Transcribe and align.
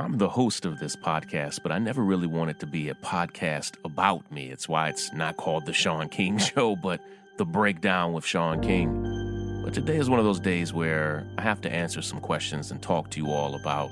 I'm 0.00 0.16
the 0.16 0.28
host 0.28 0.64
of 0.64 0.78
this 0.78 0.94
podcast, 0.94 1.64
but 1.64 1.72
I 1.72 1.78
never 1.80 2.04
really 2.04 2.28
want 2.28 2.50
it 2.50 2.60
to 2.60 2.66
be 2.66 2.88
a 2.88 2.94
podcast 2.94 3.74
about 3.84 4.30
me. 4.30 4.46
It's 4.46 4.68
why 4.68 4.90
it's 4.90 5.12
not 5.12 5.36
called 5.36 5.66
The 5.66 5.72
Shaun 5.72 6.08
King 6.08 6.38
Show, 6.38 6.76
but 6.76 7.00
The 7.36 7.44
Breakdown 7.44 8.12
with 8.12 8.24
Shaun 8.24 8.60
King. 8.60 9.60
But 9.64 9.74
today 9.74 9.96
is 9.96 10.08
one 10.08 10.20
of 10.20 10.24
those 10.24 10.38
days 10.38 10.72
where 10.72 11.26
I 11.36 11.42
have 11.42 11.60
to 11.62 11.72
answer 11.72 12.00
some 12.00 12.20
questions 12.20 12.70
and 12.70 12.80
talk 12.80 13.10
to 13.10 13.20
you 13.20 13.32
all 13.32 13.56
about 13.56 13.90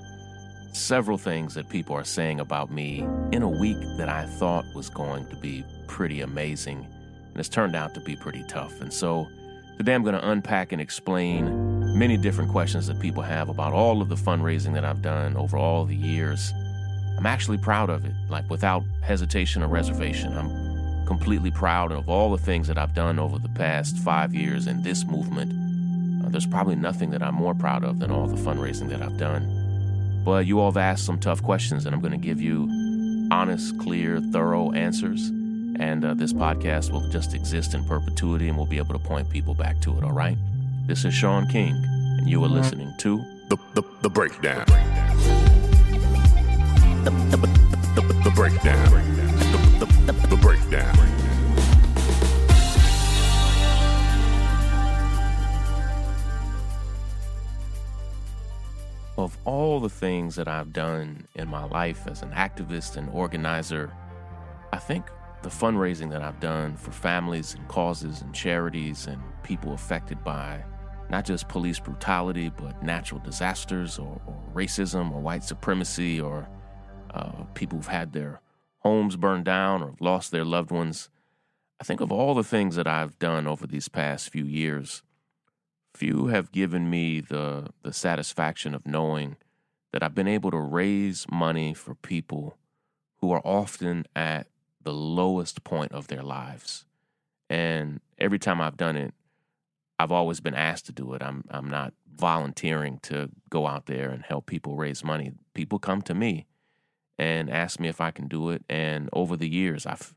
several 0.72 1.18
things 1.18 1.54
that 1.54 1.68
people 1.68 1.96
are 1.96 2.04
saying 2.04 2.38
about 2.38 2.70
me 2.70 3.00
in 3.32 3.42
a 3.42 3.48
week 3.48 3.78
that 3.98 4.08
I 4.08 4.26
thought 4.26 4.64
was 4.76 4.88
going 4.88 5.26
to 5.30 5.36
be 5.36 5.64
pretty 5.88 6.20
amazing. 6.20 6.86
And 7.30 7.36
it's 7.36 7.48
turned 7.48 7.74
out 7.74 7.94
to 7.94 8.00
be 8.00 8.14
pretty 8.14 8.44
tough. 8.44 8.80
And 8.80 8.92
so 8.92 9.26
today 9.76 9.92
I'm 9.92 10.04
going 10.04 10.14
to 10.14 10.30
unpack 10.30 10.70
and 10.70 10.80
explain 10.80 11.75
many 11.96 12.16
different 12.16 12.50
questions 12.50 12.86
that 12.86 13.00
people 13.00 13.22
have 13.22 13.48
about 13.48 13.72
all 13.72 14.02
of 14.02 14.08
the 14.08 14.14
fundraising 14.14 14.74
that 14.74 14.84
I've 14.84 15.00
done 15.00 15.36
over 15.36 15.56
all 15.56 15.84
the 15.86 15.96
years. 15.96 16.52
I'm 17.18 17.26
actually 17.26 17.58
proud 17.58 17.88
of 17.88 18.04
it, 18.04 18.12
like 18.28 18.48
without 18.50 18.84
hesitation 19.02 19.62
or 19.62 19.68
reservation. 19.68 20.36
I'm 20.36 21.06
completely 21.06 21.50
proud 21.50 21.92
of 21.92 22.08
all 22.08 22.30
the 22.30 22.42
things 22.42 22.68
that 22.68 22.76
I've 22.76 22.94
done 22.94 23.18
over 23.18 23.38
the 23.38 23.48
past 23.48 23.96
five 23.98 24.34
years 24.34 24.66
in 24.66 24.82
this 24.82 25.06
movement. 25.06 25.52
Uh, 26.24 26.28
there's 26.28 26.46
probably 26.46 26.76
nothing 26.76 27.10
that 27.10 27.22
I'm 27.22 27.34
more 27.34 27.54
proud 27.54 27.82
of 27.82 27.98
than 28.00 28.10
all 28.10 28.26
the 28.26 28.36
fundraising 28.36 28.88
that 28.90 29.00
I've 29.00 29.16
done. 29.16 30.22
But 30.24 30.44
you 30.44 30.60
all 30.60 30.70
have 30.70 30.76
asked 30.76 31.06
some 31.06 31.18
tough 31.18 31.42
questions, 31.42 31.86
and 31.86 31.94
I'm 31.94 32.00
going 32.00 32.12
to 32.12 32.18
give 32.18 32.40
you 32.40 32.68
honest, 33.30 33.78
clear, 33.78 34.20
thorough 34.20 34.72
answers. 34.72 35.28
And 35.78 36.04
uh, 36.04 36.14
this 36.14 36.32
podcast 36.32 36.90
will 36.90 37.08
just 37.10 37.32
exist 37.32 37.74
in 37.74 37.84
perpetuity, 37.84 38.48
and 38.48 38.56
we'll 38.56 38.66
be 38.66 38.78
able 38.78 38.98
to 38.98 38.98
point 38.98 39.30
people 39.30 39.54
back 39.54 39.80
to 39.82 39.96
it, 39.96 40.04
all 40.04 40.12
right? 40.12 40.36
This 40.86 41.04
is 41.04 41.12
Shaun 41.12 41.48
King, 41.48 41.84
and 41.84 42.30
you 42.30 42.44
are 42.44 42.48
listening 42.48 42.94
to 42.98 43.18
The, 43.48 43.56
the, 43.74 43.82
the 44.02 44.08
Breakdown. 44.08 44.64
The, 47.02 47.10
the, 47.10 47.36
the, 47.96 48.02
the 48.22 48.30
Breakdown. 48.32 48.92
The, 48.92 49.84
the, 49.84 50.12
the, 50.12 50.28
the 50.28 50.36
Breakdown. 50.36 50.96
Of 59.18 59.36
all 59.44 59.80
the 59.80 59.88
things 59.88 60.36
that 60.36 60.46
I've 60.46 60.72
done 60.72 61.26
in 61.34 61.48
my 61.48 61.64
life 61.64 62.06
as 62.06 62.22
an 62.22 62.30
activist 62.30 62.96
and 62.96 63.10
organizer, 63.10 63.90
I 64.72 64.78
think 64.78 65.06
the 65.42 65.48
fundraising 65.48 66.10
that 66.10 66.22
I've 66.22 66.38
done 66.38 66.76
for 66.76 66.92
families 66.92 67.54
and 67.54 67.66
causes 67.66 68.22
and 68.22 68.32
charities 68.32 69.08
and 69.08 69.20
people 69.42 69.72
affected 69.72 70.22
by 70.22 70.62
not 71.10 71.24
just 71.24 71.48
police 71.48 71.78
brutality, 71.78 72.50
but 72.56 72.82
natural 72.82 73.20
disasters 73.20 73.98
or, 73.98 74.20
or 74.26 74.42
racism 74.54 75.12
or 75.12 75.20
white 75.20 75.44
supremacy 75.44 76.20
or 76.20 76.48
uh, 77.14 77.44
people 77.54 77.78
who've 77.78 77.86
had 77.86 78.12
their 78.12 78.40
homes 78.80 79.16
burned 79.16 79.44
down 79.44 79.82
or 79.82 79.94
lost 80.00 80.30
their 80.30 80.44
loved 80.44 80.70
ones. 80.70 81.08
I 81.80 81.84
think 81.84 82.00
of 82.00 82.10
all 82.10 82.34
the 82.34 82.44
things 82.44 82.76
that 82.76 82.86
I've 82.86 83.18
done 83.18 83.46
over 83.46 83.66
these 83.66 83.88
past 83.88 84.30
few 84.30 84.44
years, 84.44 85.02
few 85.94 86.26
have 86.26 86.52
given 86.52 86.90
me 86.90 87.20
the, 87.20 87.68
the 87.82 87.92
satisfaction 87.92 88.74
of 88.74 88.86
knowing 88.86 89.36
that 89.92 90.02
I've 90.02 90.14
been 90.14 90.28
able 90.28 90.50
to 90.50 90.58
raise 90.58 91.26
money 91.30 91.72
for 91.74 91.94
people 91.94 92.58
who 93.18 93.32
are 93.32 93.42
often 93.44 94.06
at 94.14 94.46
the 94.82 94.92
lowest 94.92 95.64
point 95.64 95.92
of 95.92 96.08
their 96.08 96.22
lives. 96.22 96.84
And 97.48 98.00
every 98.18 98.38
time 98.38 98.60
I've 98.60 98.76
done 98.76 98.96
it, 98.96 99.14
I've 99.98 100.12
always 100.12 100.40
been 100.40 100.54
asked 100.54 100.86
to 100.86 100.92
do 100.92 101.14
it. 101.14 101.22
I'm 101.22 101.44
I'm 101.50 101.68
not 101.68 101.94
volunteering 102.14 102.98
to 103.02 103.30
go 103.50 103.66
out 103.66 103.86
there 103.86 104.10
and 104.10 104.22
help 104.22 104.46
people 104.46 104.76
raise 104.76 105.04
money. 105.04 105.32
People 105.54 105.78
come 105.78 106.02
to 106.02 106.14
me 106.14 106.46
and 107.18 107.50
ask 107.50 107.80
me 107.80 107.88
if 107.88 108.00
I 108.00 108.10
can 108.10 108.28
do 108.28 108.50
it. 108.50 108.64
And 108.68 109.08
over 109.12 109.36
the 109.36 109.48
years, 109.48 109.86
I've 109.86 110.14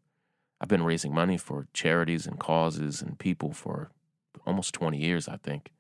I've 0.62 0.68
been 0.68 0.84
raising 0.84 1.14
money 1.14 1.38
for 1.38 1.68
charities 1.74 2.28
and 2.28 2.40
causes 2.40 3.02
and 3.02 3.18
people 3.18 3.54
for 3.54 3.92
almost 4.46 4.74
20 4.74 4.98
years, 4.98 5.28
I 5.28 5.38
think. 5.38 5.72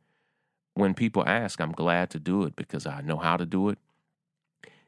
When 0.73 0.93
people 0.93 1.23
ask, 1.27 1.59
I'm 1.59 1.73
glad 1.73 2.09
to 2.11 2.19
do 2.19 2.43
it 2.43 2.55
because 2.55 2.85
I 2.85 3.01
know 3.01 3.17
how 3.17 3.35
to 3.35 3.45
do 3.45 3.67
it. 3.67 3.77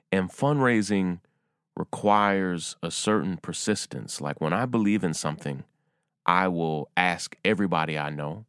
And 0.10 0.30
fundraising 0.30 1.20
requires 1.76 2.78
a 2.82 2.92
certain 2.92 3.38
persistence. 3.38 4.22
Like 4.22 4.40
when 4.40 4.54
I 4.54 4.66
believe 4.66 5.04
in 5.04 5.14
something, 5.14 5.66
I 6.26 6.48
will 6.48 6.90
ask 6.96 7.36
everybody 7.44 7.98
I 7.98 8.10
know 8.10 8.46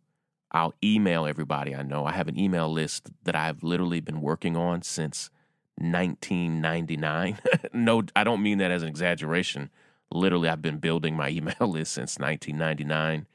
I'll 0.52 0.74
email 0.84 1.26
everybody 1.26 1.74
I 1.74 1.82
know. 1.82 2.04
I 2.04 2.12
have 2.12 2.28
an 2.28 2.38
email 2.38 2.70
list 2.70 3.10
that 3.24 3.34
I've 3.34 3.62
literally 3.62 4.00
been 4.00 4.20
working 4.20 4.56
on 4.56 4.82
since 4.82 5.30
1999. 5.76 7.38
no, 7.72 8.02
I 8.14 8.22
don't 8.22 8.42
mean 8.42 8.58
that 8.58 8.70
as 8.70 8.82
an 8.82 8.88
exaggeration. 8.88 9.70
Literally, 10.10 10.48
I've 10.48 10.62
been 10.62 10.78
building 10.78 11.16
my 11.16 11.28
email 11.30 11.54
list 11.60 11.92
since 11.92 12.18
1999. 12.18 13.26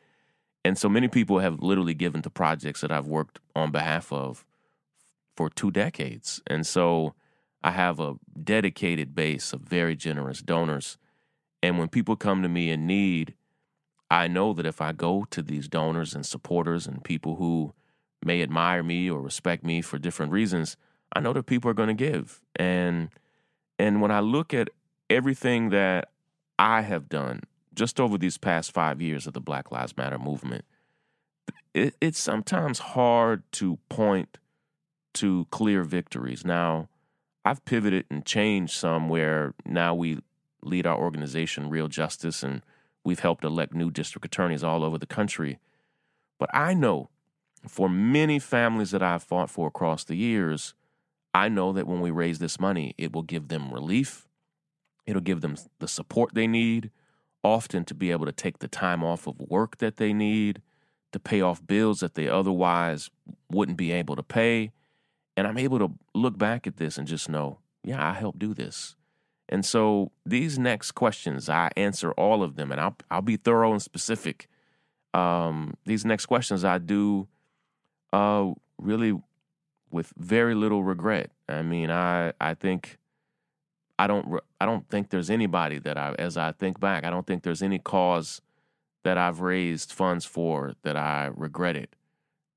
And 0.64 0.78
so 0.78 0.90
many 0.90 1.08
people 1.08 1.40
have 1.40 1.62
literally 1.62 1.94
given 1.94 2.22
to 2.22 2.30
projects 2.30 2.82
that 2.82 2.92
I've 2.92 3.08
worked 3.08 3.40
on 3.56 3.72
behalf 3.72 4.12
of 4.14 4.46
for 5.36 5.50
two 5.50 5.72
decades. 5.72 6.42
And 6.46 6.68
so 6.68 7.14
I 7.64 7.72
have 7.72 8.00
a 8.00 8.16
dedicated 8.44 9.16
base 9.16 9.54
of 9.54 9.62
very 9.62 9.96
generous 9.96 10.42
donors. 10.42 10.98
And 11.64 11.80
when 11.80 11.88
people 11.88 12.16
come 12.16 12.44
to 12.44 12.50
me 12.50 12.70
in 12.70 12.86
need, 12.86 13.34
I 14.10 14.28
know 14.28 14.54
that 14.54 14.66
if 14.66 14.82
I 14.82 14.94
go 14.94 15.26
to 15.32 15.42
these 15.42 15.68
donors 15.68 16.16
and 16.16 16.26
supporters 16.26 16.88
and 16.88 17.04
people 17.04 17.36
who 17.36 17.74
may 18.24 18.42
admire 18.42 18.84
me 18.84 19.10
or 19.10 19.22
respect 19.22 19.64
me 19.64 19.82
for 19.82 19.98
different 19.98 20.32
reasons, 20.32 20.78
I 21.14 21.20
know 21.20 21.34
that 21.34 21.46
people 21.46 21.70
are 21.70 21.76
going 21.76 21.90
to 21.90 21.94
give. 21.94 22.42
And 22.56 23.10
and 23.80 24.02
when 24.02 24.12
I 24.12 24.22
look 24.22 24.54
at 24.54 24.70
everything 25.10 25.70
that 25.70 26.10
I 26.58 26.82
have 26.82 27.10
done 27.10 27.42
just 27.76 28.00
over 28.00 28.18
these 28.18 28.38
past 28.38 28.72
five 28.72 29.02
years 29.02 29.28
of 29.28 29.34
the 29.34 29.42
Black 29.42 29.72
Lives 29.72 29.96
Matter 29.96 30.18
movement, 30.18 30.66
it, 31.74 31.96
it's 32.02 32.20
sometimes 32.20 32.80
hard 32.80 33.44
to 33.54 33.78
point 33.90 34.40
to 35.16 35.46
clear 35.52 35.84
victories. 35.84 36.44
Now, 36.46 36.90
I've 37.46 37.64
pivoted 37.66 38.06
and 38.10 38.26
changed 38.26 38.74
some 38.74 39.10
where 39.10 39.54
now 39.66 39.94
we 39.94 40.20
lead 40.62 40.86
our 40.88 40.98
organization, 40.98 41.70
Real 41.70 41.88
Justice, 41.88 42.44
and 42.44 42.62
We've 43.08 43.22
helped 43.22 43.46
elect 43.46 43.74
new 43.74 43.90
district 43.90 44.26
attorneys 44.26 44.66
all 44.66 44.84
over 44.84 44.98
the 44.98 45.06
country. 45.06 45.60
But 46.38 46.50
I 46.54 46.74
know 46.74 47.10
for 47.66 47.88
many 47.88 48.38
families 48.38 48.92
that 48.92 49.02
I've 49.02 49.24
fought 49.24 49.50
for 49.50 49.66
across 49.66 50.04
the 50.04 50.18
years, 50.18 50.74
I 51.34 51.48
know 51.48 51.72
that 51.72 51.88
when 51.88 52.02
we 52.02 52.12
raise 52.12 52.40
this 52.40 52.60
money, 52.60 52.96
it 52.98 53.14
will 53.14 53.24
give 53.24 53.48
them 53.48 53.74
relief. 53.74 54.28
It'll 55.06 55.22
give 55.22 55.40
them 55.40 55.56
the 55.80 55.88
support 55.88 56.34
they 56.34 56.48
need, 56.48 56.92
often 57.46 57.86
to 57.86 57.96
be 57.96 58.12
able 58.12 58.26
to 58.26 58.34
take 58.34 58.60
the 58.60 58.68
time 58.68 59.06
off 59.06 59.26
of 59.26 59.40
work 59.40 59.78
that 59.78 59.96
they 59.96 60.12
need, 60.12 60.62
to 61.14 61.20
pay 61.20 61.40
off 61.40 61.66
bills 61.66 62.02
that 62.02 62.16
they 62.16 62.28
otherwise 62.28 63.10
wouldn't 63.50 63.78
be 63.78 63.94
able 63.94 64.18
to 64.18 64.24
pay. 64.24 64.74
And 65.38 65.48
I'm 65.48 65.58
able 65.58 65.80
to 65.80 65.94
look 66.14 66.38
back 66.38 66.68
at 66.68 66.76
this 66.76 66.98
and 66.98 67.08
just 67.08 67.30
know, 67.30 67.60
yeah, 67.86 68.06
I 68.06 68.16
helped 68.16 68.40
do 68.40 68.54
this. 68.54 68.98
And 69.50 69.66
so 69.66 70.12
these 70.26 70.60
next 70.60 70.92
questions, 70.92 71.50
I 71.50 71.70
answer 71.78 72.12
all 72.14 72.44
of 72.44 72.56
them, 72.56 72.72
and 72.72 72.82
I'll 72.82 72.98
I'll 73.10 73.22
be 73.22 73.38
thorough 73.38 73.72
and 73.72 73.82
specific. 73.82 74.48
Um, 75.14 75.76
these 75.86 76.06
next 76.06 76.26
questions 76.26 76.66
I 76.66 76.78
do 76.80 77.28
uh, 78.12 78.52
really 78.78 79.20
with 79.90 80.14
very 80.18 80.54
little 80.54 80.84
regret. 80.84 81.32
I 81.48 81.62
mean, 81.62 81.90
I 81.90 82.34
I 82.42 82.54
think 82.54 82.98
I 83.98 84.08
don't 84.08 84.40
I 84.60 84.66
don't 84.66 84.88
think 84.90 85.10
there's 85.10 85.30
anybody 85.30 85.80
that 85.80 85.98
I 85.98 86.14
as 86.20 86.38
I 86.38 86.52
think 86.52 86.80
back, 86.80 87.06
I 87.06 87.10
don't 87.10 87.26
think 87.26 87.44
there's 87.44 87.64
any 87.64 87.80
cause 87.80 88.42
that 89.04 89.18
I've 89.18 89.40
raised 89.40 89.94
funds 89.94 90.26
for 90.26 90.74
that 90.84 90.98
I 90.98 91.30
regretted. 91.34 91.96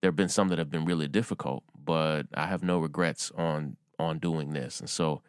There 0.00 0.08
have 0.08 0.16
been 0.16 0.28
some 0.28 0.48
that 0.48 0.58
have 0.58 0.70
been 0.70 0.84
really 0.84 1.06
difficult, 1.06 1.62
but 1.84 2.24
I 2.34 2.46
have 2.46 2.62
no 2.64 2.78
regrets 2.78 3.30
on 3.36 3.76
on 3.98 4.18
doing 4.18 4.52
this. 4.52 4.80
And 4.80 4.90
so 4.90 5.22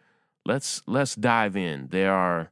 let's 0.46 0.82
let's 0.88 1.16
dive 1.16 1.56
in. 1.56 1.88
There 1.90 2.14
are 2.14 2.52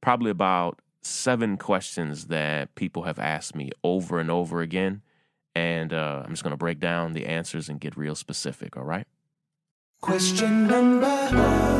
probably 0.00 0.30
about 0.30 0.80
seven 1.02 1.56
questions 1.56 2.26
that 2.26 2.74
people 2.74 3.04
have 3.04 3.18
asked 3.18 3.54
me 3.54 3.70
over 3.84 4.18
and 4.18 4.30
over 4.30 4.60
again, 4.60 5.02
And 5.54 5.92
uh, 5.92 6.22
I'm 6.24 6.30
just 6.30 6.42
going 6.42 6.52
to 6.52 6.56
break 6.56 6.80
down 6.80 7.12
the 7.12 7.26
answers 7.26 7.68
and 7.68 7.80
get 7.80 7.96
real 7.96 8.14
specific, 8.14 8.76
all 8.76 8.84
right? 8.84 9.06
Question 10.00 10.66
number 10.66 11.06
one. 11.06 11.76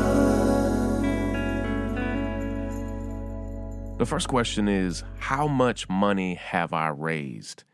The 3.99 4.07
first 4.07 4.29
question 4.29 4.69
is 4.69 5.05
How 5.19 5.47
much 5.47 5.89
money 5.89 6.35
have 6.35 6.73
I 6.73 6.89
raised? 6.89 7.65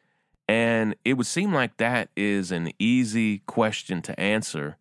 And 0.48 0.94
it 1.04 1.14
would 1.14 1.26
seem 1.26 1.52
like 1.52 1.76
that 1.78 2.10
is 2.16 2.52
an 2.52 2.72
easy 2.78 3.38
question 3.46 4.02
to 4.02 4.18
answer, 4.20 4.76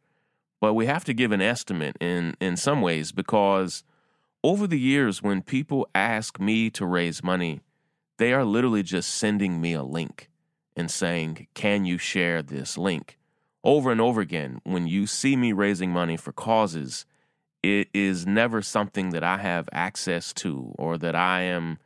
but 0.62 0.76
we 0.76 0.86
have 0.86 1.04
to 1.06 1.14
give 1.14 1.34
an 1.34 1.42
estimate 1.42 1.98
in, 2.00 2.36
in 2.40 2.56
some 2.56 2.82
ways 2.82 3.12
because 3.12 3.84
over 4.44 4.68
the 4.68 4.80
years, 4.80 5.22
when 5.22 5.42
people 5.42 5.88
ask 5.94 6.40
me 6.40 6.70
to 6.72 6.86
raise 6.86 7.24
money, 7.24 7.62
they 8.18 8.32
are 8.32 8.46
literally 8.46 8.84
just 8.84 9.14
sending 9.14 9.60
me 9.60 9.74
a 9.74 9.84
link 9.84 10.30
and 10.76 10.90
saying, 10.90 11.48
Can 11.54 11.86
you 11.86 11.98
share 11.98 12.42
this 12.42 12.78
link? 12.78 13.18
Over 13.64 13.92
and 13.92 14.02
over 14.02 14.22
again, 14.22 14.62
when 14.64 14.88
you 14.88 15.06
see 15.06 15.36
me 15.36 15.52
raising 15.52 15.92
money 15.92 16.18
for 16.18 16.32
causes, 16.32 17.06
it 17.62 17.90
is 17.94 18.26
never 18.26 18.62
something 18.62 19.10
that 19.10 19.24
I 19.24 19.38
have 19.38 19.70
access 19.72 20.34
to 20.34 20.74
or 20.78 20.98
that 20.98 21.16
I 21.16 21.42
am 21.42 21.78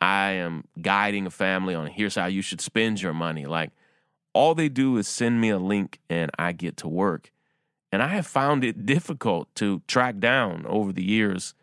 I 0.00 0.30
am 0.30 0.64
guiding 0.80 1.26
a 1.26 1.30
family 1.30 1.74
on 1.74 1.86
here's 1.88 2.14
how 2.14 2.26
you 2.26 2.42
should 2.42 2.60
spend 2.60 3.02
your 3.02 3.12
money. 3.12 3.46
Like 3.46 3.70
all 4.32 4.54
they 4.54 4.68
do 4.68 4.96
is 4.96 5.06
send 5.06 5.40
me 5.40 5.50
a 5.50 5.58
link 5.58 6.00
and 6.08 6.30
I 6.38 6.52
get 6.52 6.76
to 6.78 6.88
work. 6.88 7.32
And 7.92 8.02
I 8.02 8.08
have 8.08 8.26
found 8.26 8.64
it 8.64 8.86
difficult 8.86 9.52
to 9.56 9.82
track 9.88 10.18
down 10.18 10.64
over 10.66 10.92
the 10.92 11.02
years. 11.02 11.54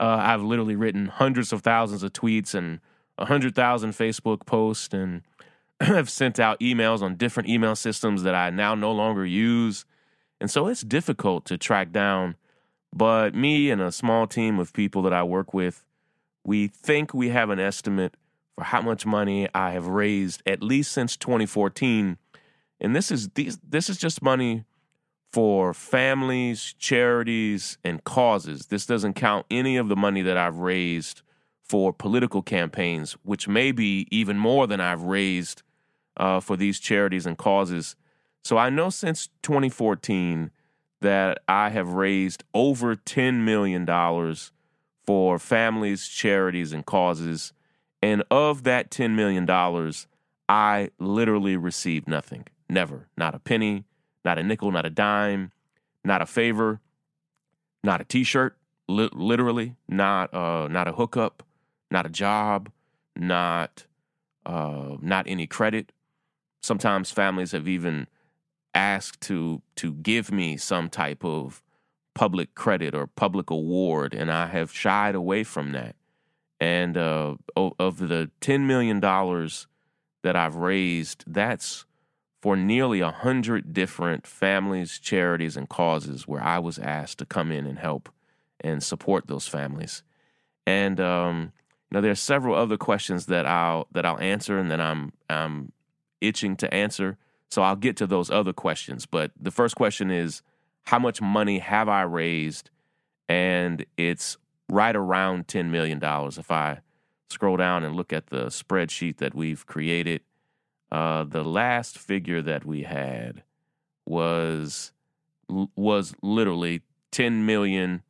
Uh, 0.00 0.16
I've 0.20 0.42
literally 0.42 0.76
written 0.76 1.06
hundreds 1.06 1.52
of 1.52 1.62
thousands 1.62 2.02
of 2.02 2.12
tweets 2.12 2.54
and 2.54 2.80
hundred 3.18 3.54
thousand 3.54 3.92
Facebook 3.92 4.46
posts 4.46 4.92
and 4.92 5.22
have 5.80 6.10
sent 6.10 6.40
out 6.40 6.60
emails 6.60 7.02
on 7.02 7.16
different 7.16 7.48
email 7.48 7.76
systems 7.76 8.22
that 8.22 8.34
I 8.34 8.50
now 8.50 8.74
no 8.74 8.92
longer 8.92 9.24
use. 9.24 9.84
And 10.40 10.50
so 10.50 10.66
it's 10.66 10.82
difficult 10.82 11.44
to 11.46 11.58
track 11.58 11.92
down. 11.92 12.36
But 12.92 13.34
me 13.34 13.70
and 13.70 13.80
a 13.80 13.92
small 13.92 14.26
team 14.26 14.58
of 14.58 14.72
people 14.72 15.02
that 15.02 15.12
I 15.12 15.22
work 15.22 15.52
with, 15.52 15.84
we 16.44 16.68
think 16.68 17.12
we 17.12 17.30
have 17.30 17.50
an 17.50 17.58
estimate 17.58 18.16
for 18.54 18.64
how 18.64 18.82
much 18.82 19.04
money 19.04 19.48
I 19.54 19.72
have 19.72 19.86
raised 19.86 20.42
at 20.46 20.62
least 20.62 20.92
since 20.92 21.16
2014. 21.16 22.18
And 22.80 22.94
this 22.94 23.10
is 23.10 23.30
these 23.30 23.58
this 23.68 23.88
is 23.88 23.98
just 23.98 24.22
money 24.22 24.64
for 25.34 25.74
families, 25.74 26.76
charities, 26.78 27.76
and 27.84 28.04
causes. 28.04 28.66
This 28.66 28.86
doesn't 28.86 29.14
count 29.14 29.44
any 29.50 29.76
of 29.76 29.88
the 29.88 29.96
money 29.96 30.22
that 30.22 30.36
I've 30.36 30.58
raised 30.58 31.22
for 31.60 31.92
political 31.92 32.40
campaigns, 32.40 33.16
which 33.24 33.48
may 33.48 33.72
be 33.72 34.06
even 34.12 34.38
more 34.38 34.68
than 34.68 34.80
I've 34.80 35.02
raised 35.02 35.64
uh, 36.16 36.38
for 36.38 36.56
these 36.56 36.78
charities 36.78 37.26
and 37.26 37.36
causes. 37.36 37.96
So 38.44 38.58
I 38.58 38.70
know 38.70 38.90
since 38.90 39.28
2014 39.42 40.52
that 41.00 41.38
I 41.48 41.70
have 41.70 41.94
raised 41.94 42.44
over 42.54 42.94
$10 42.94 43.40
million 43.40 43.84
for 45.04 45.40
families, 45.40 46.06
charities, 46.06 46.72
and 46.72 46.86
causes. 46.86 47.52
And 48.00 48.22
of 48.30 48.62
that 48.62 48.88
$10 48.88 49.16
million, 49.16 49.50
I 50.48 50.90
literally 51.00 51.56
received 51.56 52.06
nothing. 52.06 52.46
Never. 52.70 53.08
Not 53.16 53.34
a 53.34 53.40
penny, 53.40 53.84
not 54.24 54.38
a 54.38 54.42
nickel, 54.42 54.70
not 54.70 54.86
a 54.86 54.90
dime, 54.90 55.52
not 56.04 56.22
a 56.22 56.26
favor, 56.26 56.80
not 57.82 58.00
a 58.00 58.04
t 58.04 58.24
shirt, 58.24 58.56
li- 58.88 59.10
literally, 59.12 59.76
not, 59.88 60.32
uh, 60.32 60.68
not 60.68 60.88
a 60.88 60.92
hookup, 60.92 61.42
not 61.90 62.06
a 62.06 62.10
job, 62.10 62.70
not, 63.16 63.86
uh, 64.46 64.96
not 65.00 65.26
any 65.28 65.46
credit. 65.46 65.92
Sometimes 66.62 67.10
families 67.10 67.52
have 67.52 67.68
even 67.68 68.06
asked 68.74 69.20
to 69.20 69.62
to 69.76 69.92
give 69.92 70.32
me 70.32 70.56
some 70.56 70.88
type 70.88 71.24
of 71.24 71.62
public 72.14 72.54
credit 72.54 72.94
or 72.94 73.06
public 73.06 73.50
award, 73.50 74.14
and 74.14 74.30
I 74.30 74.46
have 74.46 74.72
shied 74.72 75.14
away 75.14 75.44
from 75.44 75.72
that. 75.72 75.96
And 76.60 76.96
uh, 76.96 77.36
of 77.56 77.98
the 77.98 78.30
ten 78.40 78.66
million 78.66 79.00
dollars 79.00 79.66
that 80.22 80.36
I've 80.36 80.56
raised, 80.56 81.24
that's 81.26 81.84
for 82.44 82.56
nearly 82.58 83.00
a 83.00 83.10
hundred 83.10 83.72
different 83.72 84.26
families, 84.26 84.98
charities, 84.98 85.56
and 85.56 85.66
causes 85.66 86.28
where 86.28 86.42
I 86.42 86.58
was 86.58 86.78
asked 86.78 87.16
to 87.20 87.24
come 87.24 87.50
in 87.50 87.64
and 87.64 87.78
help 87.78 88.10
and 88.60 88.82
support 88.82 89.28
those 89.28 89.48
families. 89.48 90.02
And 90.66 91.00
um, 91.00 91.52
you 91.90 91.96
know, 91.96 92.00
there 92.02 92.10
are 92.10 92.14
several 92.14 92.54
other 92.54 92.76
questions 92.76 93.24
that 93.26 93.46
I'll 93.46 93.88
that 93.92 94.04
I'll 94.04 94.18
answer, 94.18 94.58
and 94.58 94.70
that 94.70 94.78
I'm 94.78 95.14
I'm 95.30 95.72
itching 96.20 96.54
to 96.56 96.74
answer. 96.74 97.16
So 97.50 97.62
I'll 97.62 97.76
get 97.76 97.96
to 97.96 98.06
those 98.06 98.30
other 98.30 98.52
questions. 98.52 99.06
But 99.06 99.30
the 99.40 99.50
first 99.50 99.74
question 99.74 100.10
is 100.10 100.42
how 100.82 100.98
much 100.98 101.22
money 101.22 101.60
have 101.60 101.88
I 101.88 102.02
raised? 102.02 102.68
And 103.26 103.86
it's 103.96 104.36
right 104.68 104.94
around 104.94 105.46
$10 105.46 105.70
million. 105.70 105.98
If 106.02 106.50
I 106.50 106.80
scroll 107.30 107.56
down 107.56 107.84
and 107.84 107.96
look 107.96 108.12
at 108.12 108.26
the 108.26 108.48
spreadsheet 108.48 109.16
that 109.16 109.34
we've 109.34 109.64
created, 109.64 110.20
uh, 110.94 111.24
the 111.24 111.42
last 111.42 111.98
figure 111.98 112.40
that 112.40 112.64
we 112.64 112.84
had 112.84 113.42
was 114.06 114.92
was 115.74 116.14
literally 116.22 116.82
ten 117.10 117.44
million 117.44 118.02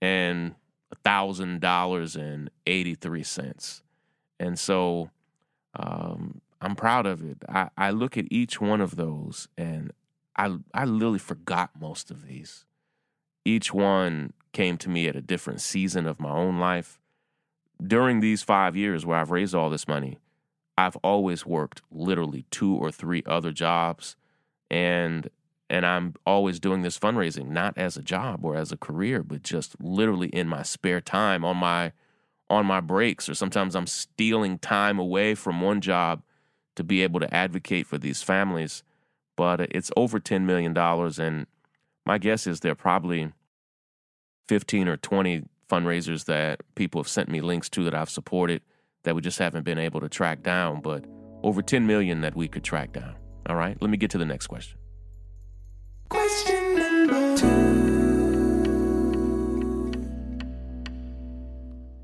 and 0.00 0.54
thousand 1.02 1.60
dollars 1.60 2.14
and 2.14 2.48
eighty 2.68 2.94
three 2.94 3.24
cents, 3.24 3.82
and 4.38 4.60
so 4.60 5.10
um, 5.74 6.40
I'm 6.60 6.76
proud 6.76 7.04
of 7.04 7.28
it. 7.28 7.38
I, 7.48 7.70
I 7.76 7.90
look 7.90 8.16
at 8.16 8.26
each 8.30 8.60
one 8.60 8.80
of 8.80 8.94
those 8.94 9.48
and 9.58 9.90
I 10.36 10.56
I 10.72 10.84
literally 10.84 11.18
forgot 11.18 11.70
most 11.80 12.12
of 12.12 12.28
these. 12.28 12.64
Each 13.44 13.74
one 13.74 14.34
came 14.52 14.78
to 14.78 14.88
me 14.88 15.08
at 15.08 15.16
a 15.16 15.20
different 15.20 15.60
season 15.62 16.06
of 16.06 16.20
my 16.20 16.30
own 16.30 16.60
life. 16.60 17.00
During 17.84 18.20
these 18.20 18.44
five 18.44 18.76
years 18.76 19.04
where 19.04 19.18
I've 19.18 19.32
raised 19.32 19.52
all 19.52 19.68
this 19.68 19.88
money, 19.88 20.18
I've 20.80 20.96
always 20.96 21.44
worked 21.44 21.82
literally 21.90 22.46
two 22.50 22.74
or 22.74 22.90
three 22.90 23.22
other 23.26 23.52
jobs 23.52 24.16
and 24.70 25.28
and 25.68 25.86
I'm 25.86 26.14
always 26.26 26.58
doing 26.58 26.82
this 26.82 26.98
fundraising 26.98 27.48
not 27.48 27.76
as 27.76 27.96
a 27.96 28.02
job 28.02 28.44
or 28.44 28.56
as 28.56 28.72
a 28.72 28.76
career, 28.76 29.22
but 29.22 29.42
just 29.42 29.76
literally 29.80 30.28
in 30.28 30.48
my 30.48 30.62
spare 30.62 31.00
time 31.02 31.44
on 31.44 31.58
my 31.58 31.92
on 32.48 32.64
my 32.64 32.80
breaks 32.80 33.28
or 33.28 33.34
sometimes 33.34 33.76
I'm 33.76 33.86
stealing 33.86 34.58
time 34.58 34.98
away 34.98 35.34
from 35.34 35.60
one 35.60 35.82
job 35.82 36.22
to 36.76 36.82
be 36.82 37.02
able 37.02 37.20
to 37.20 37.32
advocate 37.32 37.86
for 37.86 37.98
these 37.98 38.22
families. 38.22 38.82
But 39.36 39.60
it's 39.60 39.92
over 39.96 40.18
$10 40.18 40.42
million. 40.42 40.76
And 40.76 41.46
my 42.04 42.18
guess 42.18 42.46
is 42.46 42.60
there 42.60 42.72
are 42.72 42.74
probably 42.74 43.32
15 44.48 44.88
or 44.88 44.96
20 44.96 45.44
fundraisers 45.70 46.24
that 46.24 46.62
people 46.74 47.00
have 47.00 47.08
sent 47.08 47.28
me 47.28 47.40
links 47.40 47.68
to 47.70 47.84
that 47.84 47.94
I've 47.94 48.10
supported 48.10 48.62
that 49.02 49.14
we 49.14 49.20
just 49.22 49.38
haven't 49.38 49.64
been 49.64 49.78
able 49.78 50.00
to 50.00 50.08
track 50.08 50.42
down, 50.42 50.80
but 50.80 51.04
over 51.42 51.62
10 51.62 51.86
million 51.86 52.20
that 52.20 52.36
we 52.36 52.48
could 52.48 52.64
track 52.64 52.92
down. 52.92 53.14
All 53.48 53.56
right, 53.56 53.76
let 53.80 53.90
me 53.90 53.96
get 53.96 54.10
to 54.10 54.18
the 54.18 54.26
next 54.26 54.46
question. 54.48 54.78
Question 56.08 56.76
number 56.76 57.36
two. 57.36 57.70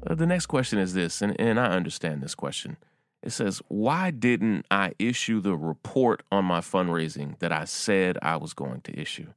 Uh, 0.09 0.15
the 0.15 0.27
next 0.27 0.47
question 0.47 0.79
is 0.79 0.95
this, 0.95 1.21
and, 1.21 1.39
and 1.41 1.59
I 1.59 1.67
understand 1.67 2.23
this 2.23 2.35
question. 2.35 2.77
It 3.23 3.31
says, 3.31 3.61
Why 3.69 4.13
didn't 4.13 4.67
I 4.71 4.93
issue 4.99 5.41
the 5.41 5.57
report 5.57 6.23
on 6.31 6.45
my 6.45 6.61
fundraising 6.61 7.39
that 7.41 7.51
I 7.51 7.65
said 7.65 8.17
I 8.23 8.37
was 8.37 8.55
going 8.55 8.83
to 8.83 8.99
issue? 8.99 9.33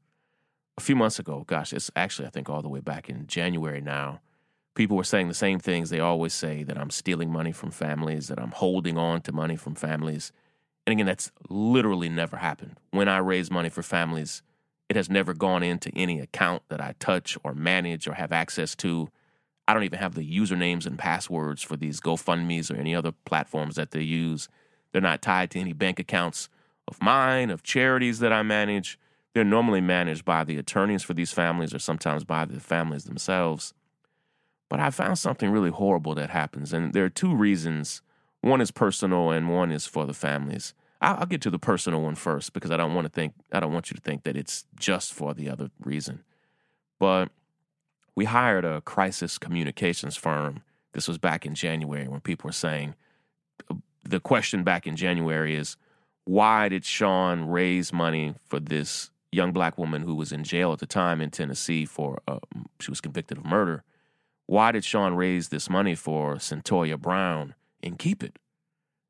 A 0.77 0.81
few 0.81 0.95
months 0.95 1.17
ago, 1.19 1.43
gosh, 1.47 1.73
it's 1.73 1.89
actually, 1.95 2.27
I 2.27 2.31
think, 2.31 2.49
all 2.49 2.61
the 2.61 2.69
way 2.69 2.79
back 2.79 3.09
in 3.09 3.25
January 3.27 3.81
now, 3.81 4.21
people 4.79 4.95
were 4.95 5.03
saying 5.03 5.27
the 5.27 5.33
same 5.33 5.59
things 5.59 5.89
they 5.89 5.99
always 5.99 6.33
say 6.33 6.63
that 6.63 6.77
I'm 6.77 6.89
stealing 6.89 7.29
money 7.29 7.51
from 7.51 7.69
families, 7.69 8.29
that 8.29 8.39
I'm 8.39 8.51
holding 8.51 8.97
on 8.97 9.19
to 9.23 9.33
money 9.33 9.57
from 9.57 9.75
families. 9.75 10.31
And 10.87 10.93
again, 10.93 11.05
that's 11.05 11.33
literally 11.49 12.07
never 12.07 12.37
happened. 12.37 12.77
When 12.91 13.09
I 13.09 13.17
raise 13.17 13.51
money 13.51 13.67
for 13.67 13.83
families, 13.83 14.41
it 14.87 14.95
has 14.95 15.09
never 15.09 15.33
gone 15.33 15.63
into 15.63 15.91
any 15.97 16.21
account 16.21 16.63
that 16.69 16.79
I 16.79 16.95
touch 16.97 17.37
or 17.43 17.53
manage 17.53 18.07
or 18.07 18.13
have 18.13 18.31
access 18.31 18.73
to. 18.77 19.09
I 19.67 19.73
don't 19.73 19.83
even 19.83 19.99
have 19.99 20.15
the 20.15 20.21
usernames 20.21 20.85
and 20.85 20.97
passwords 20.97 21.61
for 21.61 21.75
these 21.75 21.99
GoFundMe's 21.99 22.71
or 22.71 22.77
any 22.77 22.95
other 22.95 23.11
platforms 23.11 23.75
that 23.75 23.91
they 23.91 23.99
use. 23.99 24.47
They're 24.93 25.01
not 25.01 25.21
tied 25.21 25.51
to 25.51 25.59
any 25.59 25.73
bank 25.73 25.99
accounts 25.99 26.47
of 26.87 27.01
mine, 27.01 27.49
of 27.49 27.63
charities 27.63 28.19
that 28.19 28.31
I 28.31 28.43
manage. 28.43 28.97
They're 29.33 29.43
normally 29.43 29.81
managed 29.81 30.23
by 30.23 30.45
the 30.45 30.57
attorneys 30.57 31.03
for 31.03 31.13
these 31.13 31.33
families 31.33 31.73
or 31.73 31.79
sometimes 31.79 32.23
by 32.23 32.45
the 32.45 32.61
families 32.61 33.03
themselves. 33.03 33.73
But 34.69 34.79
I 34.79 34.91
found 34.91 35.17
something 35.17 35.49
really 35.49 35.71
horrible 35.71 36.15
that 36.15 36.29
happens. 36.29 36.73
And 36.73 36.93
there 36.93 37.05
are 37.05 37.09
two 37.09 37.35
reasons 37.35 38.01
one 38.41 38.61
is 38.61 38.71
personal 38.71 39.31
and 39.31 39.49
one 39.49 39.71
is 39.71 39.85
for 39.85 40.05
the 40.05 40.13
families. 40.13 40.73
I'll, 41.01 41.25
get 41.25 41.41
to 41.41 41.49
the 41.49 41.59
personal 41.59 42.01
one 42.01 42.15
first 42.15 42.53
because 42.53 42.71
I 42.71 42.77
don't 42.77 42.93
want 42.93 43.05
to 43.05 43.11
think, 43.11 43.33
I 43.51 43.59
don't 43.59 43.73
want 43.73 43.89
you 43.89 43.95
to 43.95 44.01
think 44.01 44.23
that 44.23 44.37
it's 44.37 44.65
just 44.77 45.13
for 45.13 45.33
the 45.33 45.49
other 45.49 45.71
reason. 45.79 46.23
But 46.99 47.29
we 48.15 48.25
hired 48.25 48.65
a 48.65 48.81
crisis 48.81 49.37
communications 49.37 50.17
firm. 50.17 50.61
This 50.93 51.07
was 51.07 51.17
back 51.17 51.45
in 51.45 51.55
January 51.55 52.07
when 52.07 52.19
people 52.21 52.49
were 52.49 52.53
saying 52.53 52.95
the 54.03 54.19
question 54.19 54.63
back 54.63 54.87
in 54.87 54.95
January 54.95 55.55
is 55.55 55.77
why 56.25 56.69
did 56.69 56.85
Shaun 56.85 57.47
raise 57.47 57.93
money 57.93 58.35
for 58.45 58.59
this 58.59 59.11
young 59.31 59.51
black 59.51 59.77
woman 59.77 60.01
who 60.01 60.15
was 60.15 60.31
in 60.31 60.43
jail 60.43 60.73
at 60.73 60.79
the 60.79 60.85
time 60.85 61.21
in 61.21 61.31
Tennessee 61.31 61.85
for 61.85 62.21
uh, 62.27 62.39
she 62.79 62.91
was 62.91 63.01
convicted 63.01 63.37
of 63.37 63.45
murder? 63.45 63.83
Why 64.49 64.71
did 64.71 64.83
Shaun 64.83 65.13
raise 65.13 65.49
this 65.49 65.69
money 65.69 65.93
for 65.93 66.37
Cyntoia 66.37 66.99
Brown 66.99 67.53
and 67.83 67.99
keep 67.99 68.23
it? 68.23 68.39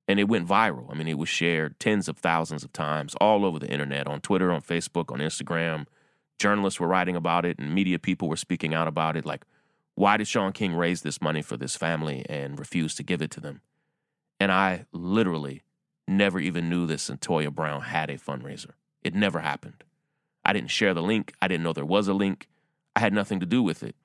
And 0.06 0.20
it 0.20 0.28
went 0.28 0.46
viral. 0.46 0.92
I 0.92 0.96
mean, 0.96 1.08
it 1.08 1.18
was 1.18 1.30
shared 1.30 1.80
tens 1.80 2.10
of 2.10 2.18
thousands 2.18 2.66
of 2.66 2.74
times 2.74 3.16
all 3.22 3.46
over 3.46 3.58
the 3.58 3.70
internet, 3.70 4.06
on 4.06 4.20
Twitter, 4.20 4.52
on 4.52 4.60
Facebook, 4.60 5.14
on 5.14 5.20
Instagram. 5.20 5.86
Journalists 6.40 6.78
were 6.78 6.90
writing 6.90 7.16
about 7.16 7.46
it, 7.46 7.58
and 7.58 7.74
media 7.74 7.98
people 8.00 8.28
were 8.28 8.36
speaking 8.36 8.74
out 8.74 8.90
about 8.90 9.16
it. 9.16 9.26
Like, 9.26 9.46
why 9.96 10.18
did 10.18 10.28
Shaun 10.28 10.52
King 10.52 10.74
raise 10.74 11.04
this 11.04 11.22
money 11.22 11.42
for 11.42 11.56
this 11.56 11.78
family 11.78 12.26
and 12.28 12.60
refuse 12.60 12.94
to 12.96 13.04
give 13.04 13.22
it 13.22 13.32
to 13.32 13.40
them? 13.40 13.62
And 14.42 14.52
I 14.52 14.88
literally 14.92 15.64
never 16.06 16.42
even 16.42 16.68
knew 16.70 16.86
that 16.88 17.00
Cyntoia 17.00 17.50
Brown 17.50 17.84
had 17.84 18.10
a 18.10 18.18
fundraiser. 18.18 18.72
It 19.06 19.16
never 19.16 19.40
happened. 19.40 19.86
I 20.44 20.52
didn't 20.52 20.72
share 20.72 20.94
the 20.94 21.02
link. 21.02 21.34
I 21.42 21.48
didn't 21.48 21.64
know 21.64 21.72
there 21.72 21.86
was 21.86 22.10
a 22.10 22.14
link. 22.14 22.50
I 22.94 23.00
had 23.00 23.14
nothing 23.14 23.40
to 23.40 23.46
do 23.46 23.64
with 23.64 23.84
it. 23.84 23.96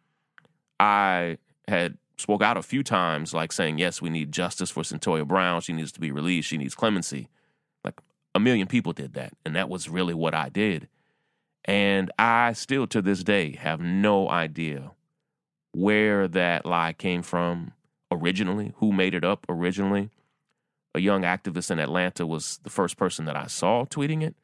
I 0.78 1.38
had 1.68 1.98
spoke 2.16 2.42
out 2.42 2.56
a 2.56 2.62
few 2.62 2.82
times, 2.82 3.34
like 3.34 3.52
saying, 3.52 3.78
yes, 3.78 4.00
we 4.00 4.10
need 4.10 4.32
justice 4.32 4.70
for 4.70 4.82
Cyntoia 4.82 5.26
Brown. 5.26 5.60
She 5.60 5.72
needs 5.72 5.92
to 5.92 6.00
be 6.00 6.12
released. 6.12 6.48
She 6.48 6.58
needs 6.58 6.74
clemency. 6.74 7.28
Like 7.84 8.00
a 8.34 8.40
million 8.40 8.66
people 8.66 8.92
did 8.92 9.14
that. 9.14 9.32
And 9.44 9.56
that 9.56 9.68
was 9.68 9.88
really 9.88 10.14
what 10.14 10.34
I 10.34 10.48
did. 10.48 10.88
And 11.64 12.10
I 12.18 12.52
still 12.52 12.86
to 12.88 13.00
this 13.00 13.24
day 13.24 13.52
have 13.52 13.80
no 13.80 14.28
idea 14.28 14.92
where 15.72 16.28
that 16.28 16.66
lie 16.66 16.92
came 16.92 17.22
from 17.22 17.72
originally, 18.10 18.74
who 18.76 18.92
made 18.92 19.14
it 19.14 19.24
up 19.24 19.44
originally 19.48 20.10
a 20.94 21.00
young 21.00 21.22
activist 21.22 21.70
in 21.70 21.78
Atlanta 21.78 22.26
was 22.26 22.60
the 22.62 22.70
first 22.70 22.96
person 22.96 23.24
that 23.24 23.36
I 23.36 23.46
saw 23.46 23.84
tweeting 23.84 24.22
it. 24.22 24.36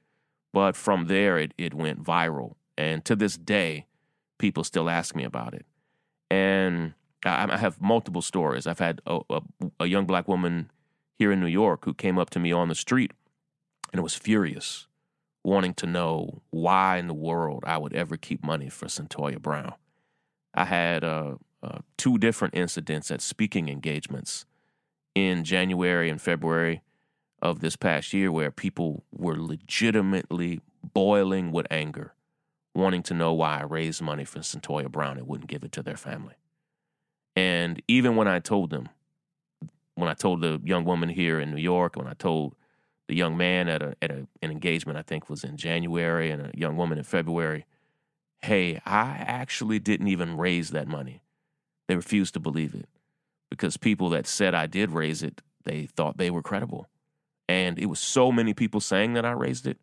But 0.53 0.75
from 0.75 1.07
there, 1.07 1.39
it, 1.39 1.55
it 1.57 1.75
went 1.75 2.03
viral. 2.03 2.55
And 2.77 3.05
to 3.05 3.15
this 3.15 3.37
day, 3.37 3.87
people 4.39 4.65
still 4.65 4.91
ask 4.91 5.15
me 5.15 5.23
about 5.23 5.55
it. 5.55 5.65
And 6.31 6.95
I, 7.25 7.53
I 7.53 7.57
have 7.57 7.81
multiple 7.81 8.23
stories. 8.23 8.67
I've 8.67 8.79
had 8.79 9.01
a, 9.07 9.21
a, 9.31 9.41
a 9.81 9.87
young 9.87 10.07
black 10.07 10.29
woman 10.29 10.71
here 11.19 11.33
in 11.33 11.41
New 11.41 11.47
York 11.47 11.85
who 11.85 11.95
came 11.95 12.19
up 12.19 12.31
to 12.31 12.39
me 12.41 12.53
on 12.53 12.69
the 12.69 12.75
street 12.75 13.13
and 13.93 14.03
was 14.03 14.15
furious, 14.15 14.87
wanting 15.45 15.75
to 15.75 15.87
know 15.87 16.43
why 16.51 16.99
in 16.99 17.09
the 17.09 17.15
world 17.15 17.65
I 17.67 17.79
would 17.79 17.93
ever 17.93 18.17
keep 18.17 18.45
money 18.45 18.69
for 18.69 18.87
Cyntoia 18.87 19.41
Brown. 19.41 19.75
I 20.55 20.65
had 20.65 21.05
uh, 21.05 21.35
uh, 21.63 21.79
two 21.97 22.19
different 22.19 22.55
incidents 22.55 23.11
at 23.11 23.21
speaking 23.21 23.69
engagements 23.69 24.47
in 25.15 25.45
January 25.45 26.09
and 26.09 26.21
February 26.21 26.83
of 27.43 27.61
this 27.61 27.77
past 27.77 28.13
year 28.13 28.31
where 28.31 28.51
people 28.51 29.05
were 29.13 29.41
legitimately 29.41 30.61
boiling 30.95 31.53
with 31.53 31.67
anger, 31.71 32.15
wanting 32.75 33.03
to 33.05 33.15
know 33.15 33.33
why 33.33 33.61
I 33.61 33.65
raised 33.65 34.01
money 34.01 34.25
for 34.25 34.41
Cyntoia 34.41 34.91
Brown 34.91 35.19
and 35.19 35.27
wouldn't 35.27 35.51
give 35.51 35.65
it 35.65 35.73
to 35.73 35.83
their 35.83 35.97
family. 35.97 36.35
And 37.37 37.83
even 37.89 38.17
when 38.17 38.29
I 38.29 38.39
told 38.39 38.71
them, 38.71 38.89
when 39.95 40.09
I 40.09 40.15
told 40.15 40.41
the 40.41 40.61
young 40.65 40.85
woman 40.85 41.09
here 41.09 41.41
in 41.41 41.51
New 41.51 41.61
York, 41.61 41.97
when 41.97 42.07
I 42.07 42.15
told 42.15 42.55
the 43.09 43.17
young 43.17 43.37
man 43.37 43.69
at, 43.69 43.83
a, 43.83 43.95
at 44.01 44.11
a, 44.11 44.27
an 44.41 44.51
engagement, 44.51 44.99
I 44.99 45.03
think 45.03 45.29
was 45.29 45.45
in 45.45 45.57
January, 45.57 46.31
and 46.31 46.43
a 46.43 46.51
young 46.55 46.77
woman 46.77 46.97
in 46.97 47.05
February, 47.05 47.67
hey, 48.43 48.81
I 48.87 49.17
actually 49.27 49.79
didn't 49.79 50.09
even 50.09 50.37
raise 50.37 50.71
that 50.71 50.89
money. 50.89 51.23
They 51.89 51.97
refused 51.97 52.35
to 52.35 52.41
believe 52.41 52.75
it 52.75 52.89
because 53.51 53.77
people 53.77 54.11
that 54.11 54.27
said 54.27 54.55
I 54.55 54.67
did 54.67 54.93
raise 54.93 55.23
it, 55.23 55.43
they 55.65 55.87
thought 55.87 56.17
they 56.17 56.31
were 56.31 56.43
credible. 56.43 56.89
And 57.49 57.79
it 57.79 57.87
was 57.87 57.99
so 57.99 58.31
many 58.31 58.55
people 58.55 58.81
saying 58.81 59.15
that 59.15 59.27
I 59.27 59.33
raised 59.33 59.67
it 59.67 59.79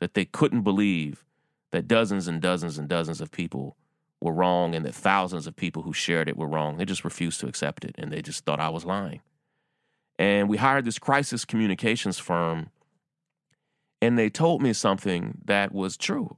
that 0.00 0.14
they 0.14 0.24
couldn't 0.24 0.62
believe 0.62 1.24
that 1.72 1.88
dozens 1.88 2.28
and 2.28 2.40
dozens 2.40 2.78
and 2.78 2.88
dozens 2.88 3.20
of 3.20 3.30
people 3.30 3.76
were 4.20 4.32
wrong 4.32 4.74
and 4.74 4.84
that 4.84 4.94
thousands 4.94 5.46
of 5.46 5.56
people 5.56 5.82
who 5.82 5.92
shared 5.92 6.28
it 6.28 6.36
were 6.36 6.46
wrong. 6.46 6.76
They 6.76 6.84
just 6.84 7.04
refused 7.04 7.40
to 7.40 7.48
accept 7.48 7.84
it 7.84 7.94
and 7.98 8.12
they 8.12 8.22
just 8.22 8.44
thought 8.44 8.60
I 8.60 8.68
was 8.68 8.84
lying. 8.84 9.20
And 10.18 10.48
we 10.48 10.58
hired 10.58 10.84
this 10.84 10.98
crisis 10.98 11.44
communications 11.44 12.18
firm 12.18 12.70
and 14.00 14.18
they 14.18 14.30
told 14.30 14.62
me 14.62 14.72
something 14.72 15.38
that 15.44 15.72
was 15.72 15.96
true 15.96 16.36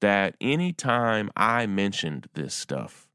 that 0.00 0.36
anytime 0.40 1.30
I 1.36 1.66
mentioned 1.66 2.28
this 2.34 2.54
stuff, 2.54 3.08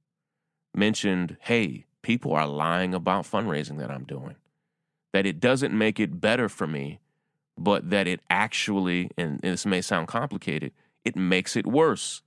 mentioned, 0.76 1.38
hey, 1.42 1.86
people 2.02 2.34
are 2.34 2.48
lying 2.48 2.94
about 2.94 3.26
fundraising 3.26 3.78
that 3.80 3.92
I'm 3.92 4.04
doing. 4.04 4.36
That 5.14 5.26
it 5.26 5.40
doesn't 5.40 5.78
make 5.78 6.00
it 6.00 6.20
better 6.20 6.50
for 6.50 6.68
me, 6.68 7.00
but 7.58 7.90
that 7.90 8.08
it 8.08 8.22
actually, 8.30 9.12
and 9.18 9.40
this 9.42 9.66
may 9.66 9.82
sound 9.82 10.08
complicated, 10.08 10.72
it 11.06 11.16
makes 11.16 11.56
it 11.56 11.68
worse. 11.68 12.22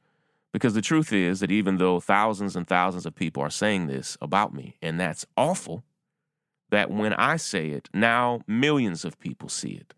Because 0.52 0.74
the 0.74 0.82
truth 0.82 1.12
is 1.12 1.40
that 1.40 1.50
even 1.50 1.76
though 1.76 2.00
thousands 2.00 2.56
and 2.56 2.66
thousands 2.66 3.04
of 3.04 3.14
people 3.14 3.42
are 3.42 3.50
saying 3.50 3.86
this 3.88 4.16
about 4.22 4.54
me, 4.54 4.76
and 4.80 4.98
that's 4.98 5.26
awful, 5.36 5.84
that 6.70 6.90
when 6.90 7.12
I 7.12 7.36
say 7.36 7.68
it, 7.68 7.88
now 7.92 8.40
millions 8.46 9.04
of 9.04 9.18
people 9.18 9.48
see 9.48 9.72
it. 9.72 9.94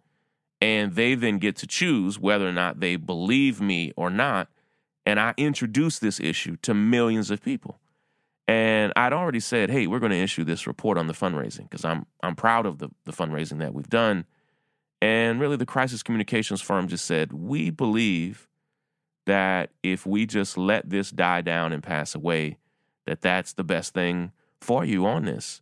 And 0.61 0.95
they 0.95 1.15
then 1.15 1.39
get 1.39 1.55
to 1.57 1.67
choose 1.67 2.19
whether 2.19 2.49
or 2.49 2.53
not 2.53 2.81
they 2.81 2.97
believe 2.97 3.61
me 3.61 3.93
or 3.97 4.11
not. 4.11 4.49
And 5.07 5.21
I 5.21 5.33
introduce 5.37 6.01
this 6.01 6.19
issue 6.19 6.57
to 6.63 6.75
millions 6.75 7.31
of 7.31 7.41
people. 7.41 7.79
And 8.49 8.93
I'd 8.97 9.13
already 9.13 9.41
said, 9.41 9.71
hey, 9.71 9.87
we're 9.87 10.01
going 10.01 10.11
to 10.11 10.19
issue 10.19 10.43
this 10.43 10.67
report 10.67 10.99
on 10.99 11.07
the 11.07 11.13
fundraising 11.13 11.71
because 11.71 11.85
I'm 11.85 12.07
I'm 12.23 12.35
proud 12.35 12.67
of 12.67 12.79
the, 12.79 12.89
the 13.05 13.13
fundraising 13.13 13.59
that 13.59 13.75
we've 13.75 13.89
done. 13.89 14.25
And 15.01 15.39
really 15.39 15.57
the 15.57 15.67
crisis 15.67 16.03
communications 16.03 16.61
firm 16.61 16.89
just 16.89 17.05
said, 17.05 17.33
we 17.33 17.71
believe 17.71 18.48
that 19.29 19.71
if 19.83 20.07
we 20.07 20.25
just 20.25 20.57
let 20.57 20.89
this 20.89 21.11
die 21.11 21.43
down 21.43 21.71
and 21.71 21.83
pass 21.83 22.15
away, 22.15 22.57
that 23.05 23.21
that's 23.21 23.53
the 23.53 23.63
best 23.63 23.93
thing 23.93 24.33
for 24.59 24.87
you 24.87 25.05
on 25.07 25.27
this. 25.27 25.61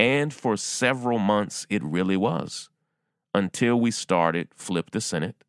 And 0.00 0.34
for 0.34 0.56
several 0.56 1.20
months, 1.20 1.64
it 1.70 1.82
really 1.84 2.16
was 2.16 2.70
until 3.32 3.78
we 3.78 3.92
started 3.92 4.48
Flip 4.56 4.90
the 4.90 5.00
Senate. 5.00 5.44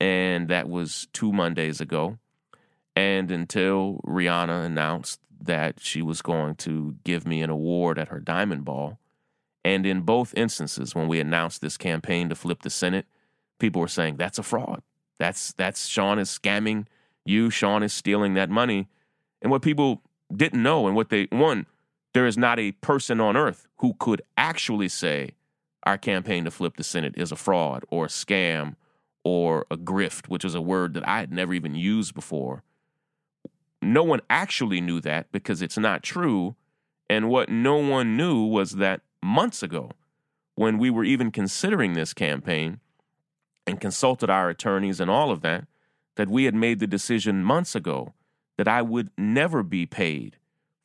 And 0.00 0.48
that 0.48 0.66
was 0.66 1.06
two 1.12 1.32
Mondays 1.32 1.82
ago. 1.82 2.18
And 2.96 3.30
until 3.30 4.00
Rihanna 4.06 4.64
announced 4.64 5.20
that 5.38 5.80
she 5.80 6.00
was 6.00 6.22
going 6.22 6.54
to 6.56 6.96
give 7.04 7.26
me 7.26 7.42
an 7.42 7.50
award 7.50 7.98
at 7.98 8.08
her 8.08 8.20
Diamond 8.20 8.64
Ball. 8.64 8.98
And 9.66 9.84
in 9.84 10.00
both 10.00 10.32
instances, 10.34 10.94
when 10.94 11.08
we 11.08 11.20
announced 11.20 11.60
this 11.60 11.76
campaign 11.76 12.30
to 12.30 12.34
flip 12.34 12.62
the 12.62 12.70
Senate, 12.70 13.06
people 13.58 13.82
were 13.82 13.88
saying 13.88 14.16
that's 14.16 14.38
a 14.38 14.42
fraud. 14.42 14.82
That's 15.18 15.52
that's 15.52 15.86
Shaun 15.86 16.18
is 16.18 16.28
scamming 16.28 16.86
you. 17.24 17.50
Shaun 17.50 17.82
is 17.82 17.92
stealing 17.92 18.34
that 18.34 18.50
money. 18.50 18.88
And 19.42 19.50
what 19.50 19.62
people 19.62 20.02
didn't 20.34 20.62
know, 20.62 20.86
and 20.86 20.96
what 20.96 21.10
they 21.10 21.28
one, 21.30 21.66
there 22.12 22.26
is 22.26 22.38
not 22.38 22.58
a 22.58 22.72
person 22.72 23.20
on 23.20 23.36
earth 23.36 23.66
who 23.78 23.94
could 23.98 24.22
actually 24.36 24.88
say 24.88 25.30
our 25.84 25.98
campaign 25.98 26.44
to 26.44 26.50
flip 26.50 26.76
the 26.76 26.84
Senate 26.84 27.14
is 27.16 27.30
a 27.30 27.36
fraud 27.36 27.84
or 27.90 28.06
a 28.06 28.08
scam 28.08 28.76
or 29.22 29.66
a 29.70 29.76
grift, 29.76 30.28
which 30.28 30.44
is 30.44 30.54
a 30.54 30.60
word 30.60 30.94
that 30.94 31.06
I 31.06 31.20
had 31.20 31.32
never 31.32 31.54
even 31.54 31.74
used 31.74 32.14
before 32.14 32.62
no 33.84 34.02
one 34.02 34.20
actually 34.30 34.80
knew 34.80 35.00
that 35.00 35.30
because 35.30 35.62
it's 35.62 35.78
not 35.78 36.02
true. 36.02 36.56
And 37.08 37.28
what 37.28 37.48
no 37.48 37.76
one 37.76 38.16
knew 38.16 38.44
was 38.44 38.72
that 38.72 39.02
months 39.22 39.62
ago, 39.62 39.90
when 40.54 40.78
we 40.78 40.90
were 40.90 41.04
even 41.04 41.30
considering 41.30 41.92
this 41.92 42.14
campaign 42.14 42.80
and 43.66 43.80
consulted 43.80 44.30
our 44.30 44.48
attorneys 44.50 45.00
and 45.00 45.10
all 45.10 45.30
of 45.30 45.40
that, 45.42 45.66
that 46.16 46.28
we 46.28 46.44
had 46.44 46.54
made 46.54 46.78
the 46.78 46.86
decision 46.86 47.44
months 47.44 47.74
ago 47.74 48.14
that 48.56 48.68
I 48.68 48.82
would 48.82 49.10
never 49.18 49.62
be 49.62 49.86
paid 49.86 50.36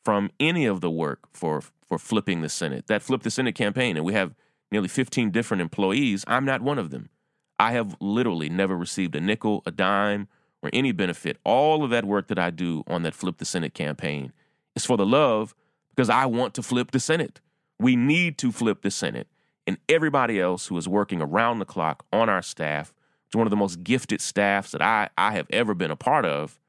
from 0.03 0.31
any 0.39 0.65
of 0.65 0.81
the 0.81 0.89
work 0.89 1.27
for 1.31 1.61
for 1.85 1.97
flipping 1.97 2.41
the 2.41 2.49
Senate. 2.49 2.87
That 2.87 3.01
flip 3.01 3.23
the 3.23 3.31
Senate 3.31 3.55
campaign, 3.55 3.97
and 3.97 4.05
we 4.05 4.13
have 4.13 4.35
nearly 4.71 4.87
15 4.87 5.31
different 5.31 5.61
employees. 5.61 6.23
I'm 6.27 6.45
not 6.45 6.61
one 6.61 6.77
of 6.77 6.91
them. 6.91 7.09
I 7.57 7.71
have 7.71 7.97
literally 7.99 8.47
never 8.47 8.77
received 8.77 9.15
a 9.15 9.19
nickel, 9.19 9.63
a 9.65 9.71
dime, 9.71 10.27
or 10.61 10.69
any 10.71 10.91
benefit. 10.91 11.37
All 11.43 11.83
of 11.83 11.89
that 11.89 12.05
work 12.05 12.27
that 12.27 12.39
I 12.39 12.51
do 12.51 12.83
on 12.87 13.01
that 13.03 13.15
Flip 13.15 13.37
the 13.37 13.45
Senate 13.45 13.73
campaign 13.73 14.31
is 14.75 14.85
for 14.85 14.97
the 14.97 15.05
love 15.05 15.55
because 15.89 16.09
I 16.09 16.25
want 16.27 16.53
to 16.53 16.63
flip 16.63 16.91
the 16.91 16.99
Senate. 16.99 17.41
We 17.79 17.95
need 17.95 18.37
to 18.37 18.51
flip 18.51 18.81
the 18.81 18.91
Senate. 18.91 19.27
And 19.67 19.77
everybody 19.87 20.39
else 20.39 20.67
who 20.67 20.77
is 20.77 20.87
working 20.87 21.21
around 21.21 21.59
the 21.59 21.65
clock 21.65 22.05
on 22.11 22.29
our 22.29 22.41
staff, 22.41 22.93
it's 23.27 23.35
one 23.35 23.45
of 23.45 23.51
the 23.51 23.57
most 23.57 23.83
gifted 23.83 24.21
staffs 24.21 24.71
that 24.71 24.81
I, 24.81 25.09
I 25.17 25.33
have 25.33 25.47
ever 25.51 25.75
been 25.75 25.91
a 25.91 25.95
part 25.95 26.25
of, 26.25 26.59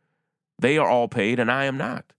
they 0.58 0.76
are 0.76 0.88
all 0.88 1.08
paid 1.08 1.38
and 1.38 1.50
I 1.50 1.64
am 1.64 1.78
not. 1.78 2.12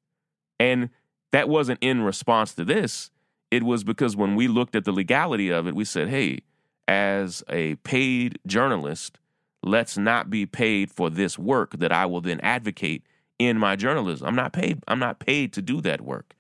And 0.60 0.90
that 1.32 1.48
wasn't 1.48 1.80
in 1.82 2.02
response 2.02 2.54
to 2.56 2.66
this. 2.66 3.12
It 3.52 3.64
was 3.64 3.84
because 3.84 4.16
when 4.16 4.36
we 4.36 4.48
looked 4.48 4.76
at 4.76 4.86
the 4.86 4.92
legality 4.92 5.50
of 5.50 5.68
it, 5.68 5.76
we 5.76 5.86
said, 5.86 6.08
hey, 6.08 6.40
as 6.88 7.44
a 7.50 7.76
paid 7.76 8.40
journalist, 8.48 9.20
let's 9.62 9.98
not 9.98 10.30
be 10.30 10.46
paid 10.46 10.92
for 10.92 11.10
this 11.10 11.38
work 11.38 11.78
that 11.80 11.92
I 11.92 12.06
will 12.06 12.22
then 12.22 12.40
advocate 12.42 13.04
in 13.38 13.58
my 13.58 13.76
journalism. 13.76 14.28
I'm 14.28 14.36
not 14.36 14.54
paid. 14.54 14.84
I'm 14.88 15.00
not 15.00 15.20
paid 15.20 15.54
to 15.54 15.62
do 15.62 15.82
that 15.82 16.02
work. 16.02 16.36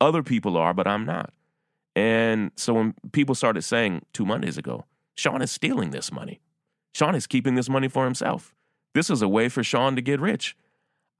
Other 0.00 0.22
people 0.22 0.56
are, 0.56 0.74
but 0.74 0.86
I'm 0.86 1.04
not. 1.04 1.32
And 1.96 2.52
so 2.56 2.74
when 2.74 2.94
people 3.12 3.34
started 3.34 3.62
saying 3.62 4.04
two 4.12 4.26
Mondays 4.26 4.58
ago, 4.58 4.84
Shaun 5.16 5.40
is 5.40 5.50
stealing 5.50 5.90
this 5.90 6.12
money, 6.12 6.40
Shaun 6.94 7.14
is 7.14 7.26
keeping 7.26 7.56
this 7.56 7.68
money 7.68 7.88
for 7.88 8.04
himself. 8.04 8.54
This 8.94 9.10
is 9.10 9.22
a 9.22 9.28
way 9.28 9.48
for 9.48 9.64
Shaun 9.64 9.96
to 9.96 10.02
get 10.02 10.20
rich. 10.20 10.56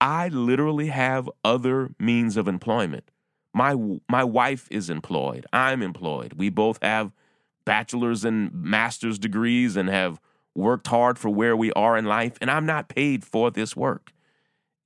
I 0.00 0.28
literally 0.28 0.88
have 0.88 1.28
other 1.44 1.90
means 1.98 2.36
of 2.36 2.46
employment. 2.46 3.10
My 3.54 3.74
my 4.08 4.22
wife 4.22 4.68
is 4.70 4.90
employed. 4.90 5.46
I'm 5.52 5.82
employed. 5.82 6.34
We 6.34 6.50
both 6.50 6.78
have 6.82 7.12
bachelor's 7.64 8.24
and 8.24 8.52
master's 8.52 9.18
degrees 9.18 9.76
and 9.76 9.88
have 9.88 10.20
worked 10.54 10.86
hard 10.86 11.18
for 11.18 11.30
where 11.30 11.56
we 11.56 11.72
are 11.72 11.96
in 11.96 12.04
life 12.04 12.38
and 12.40 12.50
I'm 12.50 12.66
not 12.66 12.88
paid 12.88 13.24
for 13.24 13.50
this 13.50 13.74
work. 13.74 14.12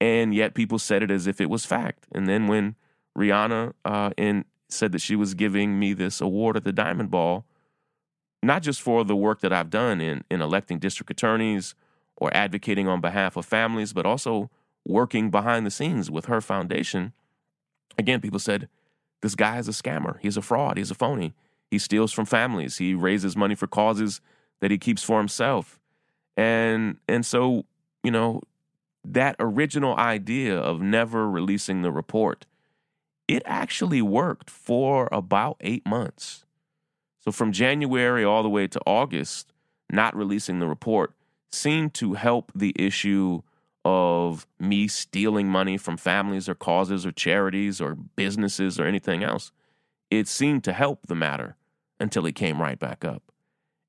And 0.01 0.35
yet 0.35 0.55
people 0.55 0.79
said 0.79 1.03
it 1.03 1.11
as 1.11 1.27
if 1.27 1.41
it 1.41 1.51
was 1.51 1.67
fact. 1.67 2.07
And 2.13 2.29
then 2.29 2.47
when 2.47 2.77
Rihanna 3.19 3.75
uh, 3.85 4.11
in 4.17 4.45
said 4.73 4.93
that 4.93 5.01
she 5.01 5.17
was 5.17 5.35
giving 5.35 5.79
me 5.79 5.93
this 5.93 6.21
award 6.21 6.57
at 6.57 6.65
the 6.65 6.73
Diamond 6.73 7.11
Ball, 7.11 7.45
not 8.43 8.63
just 8.63 8.81
for 8.81 9.05
the 9.05 9.17
work 9.17 9.41
that 9.41 9.53
I've 9.53 9.71
done 9.71 10.01
in 10.01 10.25
in 10.31 10.41
electing 10.41 10.79
district 10.79 11.11
attorneys 11.11 11.75
or 12.17 12.35
advocating 12.35 12.89
on 12.89 13.01
behalf 13.01 13.37
of 13.37 13.47
families, 13.47 13.93
but 13.93 14.07
also 14.07 14.51
working 14.87 15.31
behind 15.31 15.67
the 15.67 15.71
scenes 15.71 16.11
with 16.11 16.27
her 16.27 16.41
foundation. 16.41 17.13
Again, 17.99 18.21
people 18.21 18.39
said, 18.39 18.69
this 19.23 19.35
guy 19.35 19.59
is 19.59 19.69
a 19.69 19.73
scammer. 19.73 20.19
He's 20.21 20.37
a 20.37 20.43
fraud. 20.43 20.79
He's 20.79 20.91
a 20.91 20.95
phony. 20.95 21.35
He 21.71 21.79
steals 21.79 22.13
from 22.13 22.25
families. 22.25 22.79
He 22.79 22.95
raises 22.95 23.37
money 23.37 23.55
for 23.55 23.67
causes 23.67 24.21
that 24.61 24.71
he 24.71 24.79
keeps 24.79 25.03
for 25.03 25.19
himself. 25.19 25.79
And 26.37 26.97
and 27.07 27.25
so, 27.25 27.65
you 28.03 28.11
know, 28.11 28.41
that 29.05 29.37
original 29.39 29.97
idea 29.97 30.59
of 30.59 30.81
never 30.81 31.29
releasing 31.29 31.83
the 31.83 31.93
report, 31.93 32.47
it 33.31 33.43
actually 33.47 34.03
worked 34.03 34.51
for 34.51 35.09
about 35.13 35.57
8 35.61 35.87
months. 35.87 36.45
So 37.21 37.31
from 37.31 37.53
January 37.53 38.25
all 38.25 38.43
the 38.43 38.49
way 38.49 38.67
to 38.67 38.81
August, 38.87 39.53
not 39.91 40.17
releasing 40.17 40.59
the 40.59 40.67
report 40.67 41.15
seemed 41.53 41.95
to 41.95 42.15
help 42.15 42.51
the 42.55 42.75
issue 42.77 43.43
of 43.85 44.47
me 44.59 44.89
stealing 44.89 45.49
money 45.49 45.79
from 45.79 45.97
families 45.97 46.49
or 46.49 46.55
causes 46.55 47.07
or 47.07 47.13
charities 47.13 47.81
or 47.81 47.95
businesses 47.95 48.81
or 48.81 48.85
anything 48.85 49.23
else. 49.23 49.53
It 50.11 50.27
seemed 50.27 50.65
to 50.65 50.73
help 50.73 51.07
the 51.07 51.15
matter 51.15 51.57
until 52.01 52.27
it 52.27 52.35
came 52.35 52.61
right 52.61 52.79
back 52.79 53.05
up. 53.05 53.23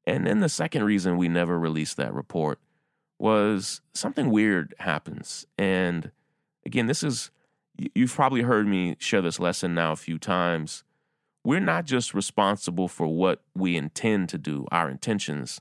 And 0.05 0.27
then 0.27 0.39
the 0.39 0.49
second 0.49 0.83
reason 0.83 1.17
we 1.17 1.27
never 1.27 1.57
released 1.57 1.97
that 1.97 2.13
report 2.13 2.59
was 3.17 3.81
something 3.93 4.29
weird 4.29 4.75
happens. 4.79 5.45
And 5.57 6.11
again, 6.65 6.87
this 6.87 7.03
is, 7.03 7.31
you've 7.95 8.13
probably 8.13 8.41
heard 8.41 8.67
me 8.67 8.95
share 8.99 9.21
this 9.21 9.39
lesson 9.39 9.73
now 9.73 9.91
a 9.91 9.97
few 9.97 10.17
times. 10.17 10.83
We're 11.43 11.59
not 11.59 11.85
just 11.85 12.13
responsible 12.13 12.87
for 12.87 13.07
what 13.07 13.41
we 13.55 13.75
intend 13.75 14.29
to 14.29 14.37
do, 14.37 14.67
our 14.71 14.89
intentions, 14.89 15.59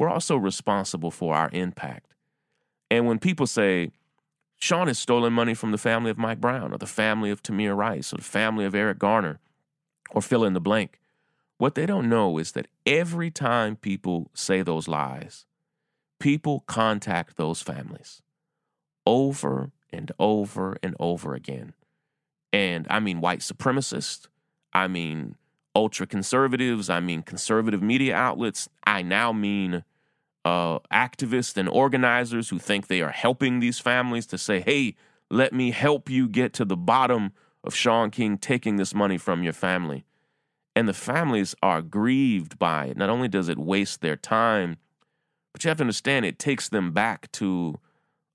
we're 0.00 0.08
also 0.08 0.36
responsible 0.36 1.10
for 1.10 1.34
our 1.34 1.50
impact. 1.52 2.14
And 2.90 3.06
when 3.06 3.18
people 3.18 3.46
say, 3.46 3.90
Shaun 4.56 4.86
has 4.86 4.98
stolen 4.98 5.34
money 5.34 5.52
from 5.52 5.72
the 5.72 5.78
family 5.78 6.10
of 6.10 6.16
Mike 6.16 6.40
Brown 6.40 6.72
or 6.72 6.78
the 6.78 6.86
family 6.86 7.30
of 7.30 7.42
Tamir 7.42 7.76
Rice 7.76 8.10
or 8.14 8.16
the 8.16 8.22
family 8.22 8.64
of 8.64 8.74
Eric 8.74 8.98
Garner 8.98 9.40
or 10.10 10.22
fill 10.22 10.42
in 10.42 10.54
the 10.54 10.60
blank, 10.60 10.98
what 11.58 11.74
they 11.74 11.84
don't 11.84 12.08
know 12.08 12.38
is 12.38 12.52
that 12.52 12.68
every 12.86 13.30
time 13.30 13.76
people 13.76 14.30
say 14.32 14.62
those 14.62 14.88
lies, 14.88 15.44
people 16.18 16.60
contact 16.60 17.36
those 17.36 17.60
families 17.60 18.22
over 19.04 19.70
and 19.92 20.12
over 20.18 20.76
and 20.82 20.94
over 20.98 21.34
again. 21.34 21.74
And 22.52 22.86
I 22.90 23.00
mean 23.00 23.20
white 23.20 23.40
supremacists, 23.40 24.26
I 24.72 24.88
mean 24.88 25.36
ultra 25.74 26.06
conservatives, 26.06 26.90
I 26.90 27.00
mean 27.00 27.22
conservative 27.22 27.82
media 27.82 28.14
outlets, 28.14 28.68
I 28.84 29.02
now 29.02 29.32
mean 29.32 29.84
uh, 30.44 30.78
activists 30.92 31.56
and 31.56 31.68
organizers 31.68 32.48
who 32.48 32.58
think 32.58 32.86
they 32.86 33.02
are 33.02 33.10
helping 33.10 33.60
these 33.60 33.78
families 33.78 34.26
to 34.26 34.38
say, 34.38 34.60
hey, 34.60 34.96
let 35.30 35.52
me 35.52 35.70
help 35.70 36.10
you 36.10 36.28
get 36.28 36.52
to 36.54 36.64
the 36.64 36.76
bottom 36.76 37.32
of 37.62 37.74
Shaun 37.74 38.10
King 38.10 38.38
taking 38.38 38.76
this 38.76 38.94
money 38.94 39.18
from 39.18 39.42
your 39.42 39.52
family. 39.52 40.04
And 40.74 40.88
the 40.88 40.94
families 40.94 41.54
are 41.62 41.82
grieved 41.82 42.58
by 42.58 42.86
it. 42.86 42.96
Not 42.96 43.10
only 43.10 43.28
does 43.28 43.48
it 43.48 43.58
waste 43.58 44.00
their 44.00 44.16
time, 44.16 44.78
but 45.52 45.62
you 45.62 45.68
have 45.68 45.78
to 45.78 45.82
understand 45.82 46.24
it 46.24 46.38
takes 46.38 46.68
them 46.68 46.92
back 46.92 47.30
to 47.32 47.78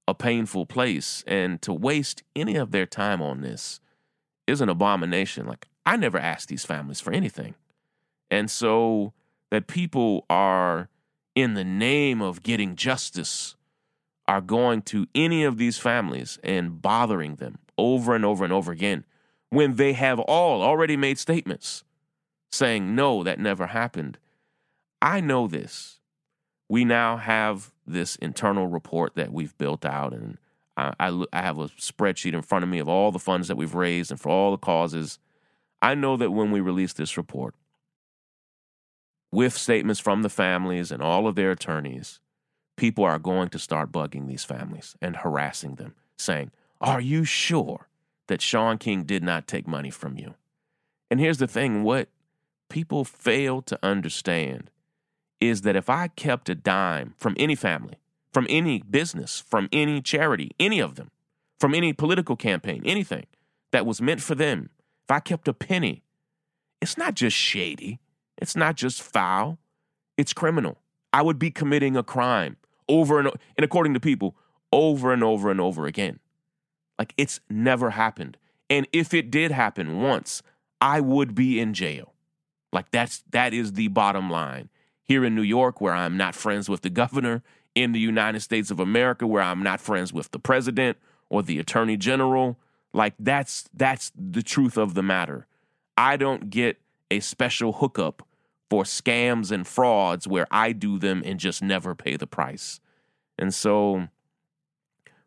a 0.07 0.13
painful 0.13 0.65
place. 0.65 1.23
And 1.27 1.61
to 1.61 1.73
waste 1.73 2.23
any 2.35 2.55
of 2.55 2.71
their 2.71 2.85
time 2.85 3.21
on 3.21 3.41
this 3.41 3.79
is 4.47 4.61
an 4.61 4.69
abomination. 4.69 5.45
Like, 5.45 5.67
I 5.85 5.97
never 5.97 6.17
asked 6.17 6.49
these 6.49 6.65
families 6.65 6.99
for 6.99 7.11
anything. 7.11 7.55
And 8.29 8.49
so 8.49 9.13
that 9.51 9.67
people 9.67 10.25
are 10.29 10.89
in 11.35 11.53
the 11.53 11.63
name 11.63 12.21
of 12.21 12.43
getting 12.43 12.75
justice 12.75 13.55
are 14.27 14.41
going 14.41 14.81
to 14.81 15.07
any 15.13 15.43
of 15.43 15.57
these 15.57 15.77
families 15.77 16.39
and 16.43 16.81
bothering 16.81 17.35
them 17.35 17.59
over 17.77 18.15
and 18.15 18.25
over 18.25 18.43
and 18.43 18.53
over 18.53 18.71
again 18.71 19.05
when 19.49 19.75
they 19.75 19.93
have 19.93 20.19
all 20.19 20.61
already 20.63 20.97
made 20.97 21.19
statements 21.19 21.83
saying, 22.51 22.95
no, 22.95 23.21
that 23.23 23.39
never 23.39 23.67
happened. 23.67 24.17
I 25.01 25.21
know 25.21 25.47
this. 25.47 25.99
We 26.67 26.85
now 26.85 27.17
have 27.17 27.71
this 27.85 28.15
internal 28.17 28.67
report 28.67 29.15
that 29.15 29.31
we've 29.31 29.57
built 29.57 29.85
out, 29.85 30.13
and 30.13 30.37
I, 30.77 30.93
I, 31.31 31.41
have 31.41 31.59
a 31.59 31.67
spreadsheet 31.69 32.33
in 32.33 32.41
front 32.41 32.63
of 32.63 32.69
me 32.69 32.79
of 32.79 32.89
all 32.89 33.11
the 33.11 33.19
funds 33.19 33.47
that 33.47 33.55
we've 33.55 33.75
raised 33.75 34.11
and 34.11 34.19
for 34.19 34.29
all 34.29 34.51
the 34.51 34.57
causes. 34.57 35.19
I 35.81 35.95
know 35.95 36.17
that 36.17 36.31
when 36.31 36.51
we 36.51 36.59
release 36.59 36.93
this 36.93 37.17
report, 37.17 37.55
with 39.31 39.53
statements 39.53 39.99
from 39.99 40.21
the 40.21 40.29
families 40.29 40.91
and 40.91 41.01
all 41.01 41.27
of 41.27 41.35
their 41.35 41.51
attorneys, 41.51 42.19
people 42.77 43.03
are 43.03 43.19
going 43.19 43.49
to 43.49 43.59
start 43.59 43.91
bugging 43.91 44.27
these 44.27 44.43
families 44.43 44.95
and 45.01 45.17
harassing 45.17 45.75
them, 45.75 45.93
saying, 46.17 46.51
Are 46.81 47.01
you 47.01 47.25
sure 47.25 47.87
that 48.27 48.41
Shaun 48.41 48.77
King 48.77 49.03
did 49.03 49.23
not 49.23 49.47
take 49.47 49.67
money 49.67 49.89
from 49.89 50.17
you? 50.17 50.35
And 51.11 51.19
here's 51.19 51.37
the 51.37 51.47
thing 51.47 51.83
what 51.83 52.09
people 52.69 53.03
fail 53.03 53.61
to 53.61 53.79
understand 53.83 54.71
is 55.41 55.61
that 55.61 55.75
if 55.75 55.89
I 55.89 56.07
kept 56.07 56.49
a 56.49 56.55
dime 56.55 57.13
from 57.17 57.35
any 57.37 57.55
family, 57.55 57.95
from 58.33 58.47
any 58.49 58.81
business, 58.81 59.43
from 59.47 59.69
any 59.71 60.01
charity, 60.01 60.51
any 60.59 60.79
of 60.79 60.95
them, 60.95 61.11
from 61.59 61.73
any 61.73 61.93
political 61.93 62.35
campaign, 62.35 62.81
anything 62.85 63.25
that 63.71 63.85
was 63.85 64.01
meant 64.01 64.21
for 64.21 64.35
them, 64.35 64.69
if 65.03 65.11
I 65.11 65.19
kept 65.19 65.47
a 65.47 65.53
penny, 65.53 66.03
it's 66.81 66.97
not 66.97 67.13
just 67.13 67.35
shady. 67.35 67.99
It's 68.37 68.55
not 68.55 68.75
just 68.75 69.01
foul, 69.01 69.57
it's 70.17 70.33
criminal. 70.33 70.77
I 71.13 71.21
would 71.21 71.39
be 71.39 71.51
committing 71.51 71.95
a 71.95 72.03
crime 72.03 72.57
over 72.89 73.19
and 73.19 73.29
and 73.57 73.63
according 73.63 73.93
to 73.93 73.99
people, 73.99 74.35
over 74.71 75.13
and 75.13 75.23
over 75.23 75.49
and 75.49 75.61
over 75.61 75.85
again. 75.85 76.19
Like 76.99 77.13
it's 77.17 77.39
never 77.49 77.91
happened. 77.91 78.37
And 78.69 78.87
if 78.91 79.13
it 79.13 79.31
did 79.31 79.51
happen 79.51 80.01
once, 80.01 80.41
I 80.81 80.99
would 80.99 81.35
be 81.35 81.59
in 81.59 81.73
jail. 81.73 82.13
Like 82.73 82.91
that's 82.91 83.23
that 83.31 83.53
is 83.53 83.73
the 83.73 83.87
bottom 83.87 84.29
line. 84.29 84.69
Here 85.05 85.23
in 85.23 85.35
New 85.35 85.41
York 85.41 85.79
where 85.79 85.93
I'm 85.93 86.17
not 86.17 86.35
friends 86.35 86.67
with 86.67 86.81
the 86.81 86.89
governor, 86.89 87.43
in 87.75 87.91
the 87.91 87.99
United 87.99 88.39
States 88.39 88.71
of 88.71 88.79
America 88.79 89.27
where 89.27 89.43
I'm 89.43 89.61
not 89.61 89.81
friends 89.81 90.13
with 90.13 90.31
the 90.31 90.39
president 90.39 90.97
or 91.29 91.43
the 91.43 91.59
attorney 91.59 91.97
general, 91.97 92.57
like 92.93 93.13
that's 93.19 93.69
that's 93.73 94.11
the 94.15 94.41
truth 94.41 94.77
of 94.77 94.93
the 94.93 95.03
matter. 95.03 95.45
I 95.97 96.15
don't 96.17 96.49
get 96.49 96.79
a 97.11 97.19
special 97.19 97.73
hookup 97.73 98.25
for 98.69 98.83
scams 98.83 99.51
and 99.51 99.67
frauds 99.67 100.27
where 100.27 100.47
I 100.49 100.71
do 100.71 100.97
them 100.97 101.21
and 101.25 101.39
just 101.39 101.61
never 101.61 101.93
pay 101.93 102.15
the 102.15 102.27
price. 102.27 102.79
And 103.37 103.53
so 103.53 104.07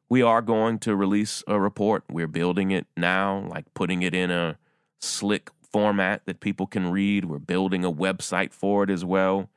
we 0.09 0.23
are 0.23 0.43
going 0.43 0.79
to 0.81 0.97
release 0.97 1.45
a 1.47 1.61
report. 1.61 2.05
We're 2.11 2.27
building 2.27 2.71
it 2.71 2.87
now, 2.97 3.47
like 3.49 3.73
putting 3.75 4.03
it 4.03 4.15
in 4.15 4.31
a 4.31 4.59
slick 5.01 5.51
format 5.63 6.23
that 6.25 6.41
people 6.41 6.67
can 6.67 6.91
read. 6.91 7.27
We're 7.27 7.39
building 7.39 7.85
a 7.85 7.93
website 7.93 8.53
for 8.53 8.83
it 8.83 8.91
as 8.91 9.05
well. 9.05 9.51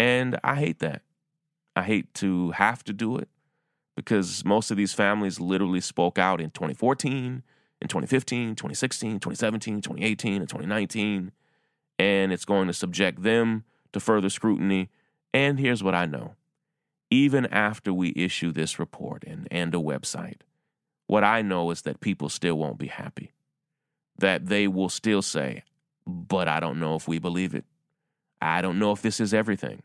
And 0.00 0.38
I 0.42 0.56
hate 0.56 0.78
that. 0.78 1.02
I 1.76 1.82
hate 1.82 2.12
to 2.14 2.52
have 2.52 2.82
to 2.84 2.92
do 2.92 3.16
it 3.16 3.28
because 3.96 4.44
most 4.44 4.70
of 4.70 4.76
these 4.76 4.94
families 4.94 5.40
literally 5.40 5.80
spoke 5.80 6.18
out 6.18 6.40
in 6.40 6.50
2014, 6.50 7.42
in 7.82 7.88
2015, 7.88 8.54
2016, 8.54 9.20
2017, 9.20 9.80
2018, 9.82 10.40
and 10.40 10.48
2019 10.48 11.32
and 12.00 12.32
it's 12.32 12.46
going 12.46 12.66
to 12.66 12.72
subject 12.72 13.22
them 13.22 13.62
to 13.92 14.00
further 14.00 14.30
scrutiny. 14.30 14.88
And 15.34 15.60
here's 15.60 15.82
what 15.82 15.94
I 15.94 16.06
know 16.06 16.34
even 17.10 17.44
after 17.46 17.92
we 17.92 18.12
issue 18.16 18.52
this 18.52 18.78
report 18.78 19.24
and, 19.26 19.46
and 19.50 19.74
a 19.74 19.78
website, 19.78 20.40
what 21.08 21.24
I 21.24 21.42
know 21.42 21.70
is 21.72 21.82
that 21.82 22.00
people 22.00 22.28
still 22.28 22.56
won't 22.56 22.78
be 22.78 22.86
happy. 22.86 23.32
That 24.16 24.46
they 24.46 24.68
will 24.68 24.88
still 24.88 25.20
say, 25.20 25.64
but 26.06 26.46
I 26.48 26.60
don't 26.60 26.78
know 26.78 26.94
if 26.94 27.06
we 27.06 27.18
believe 27.18 27.54
it. 27.54 27.64
I 28.40 28.62
don't 28.62 28.78
know 28.78 28.92
if 28.92 29.02
this 29.02 29.20
is 29.20 29.34
everything. 29.34 29.82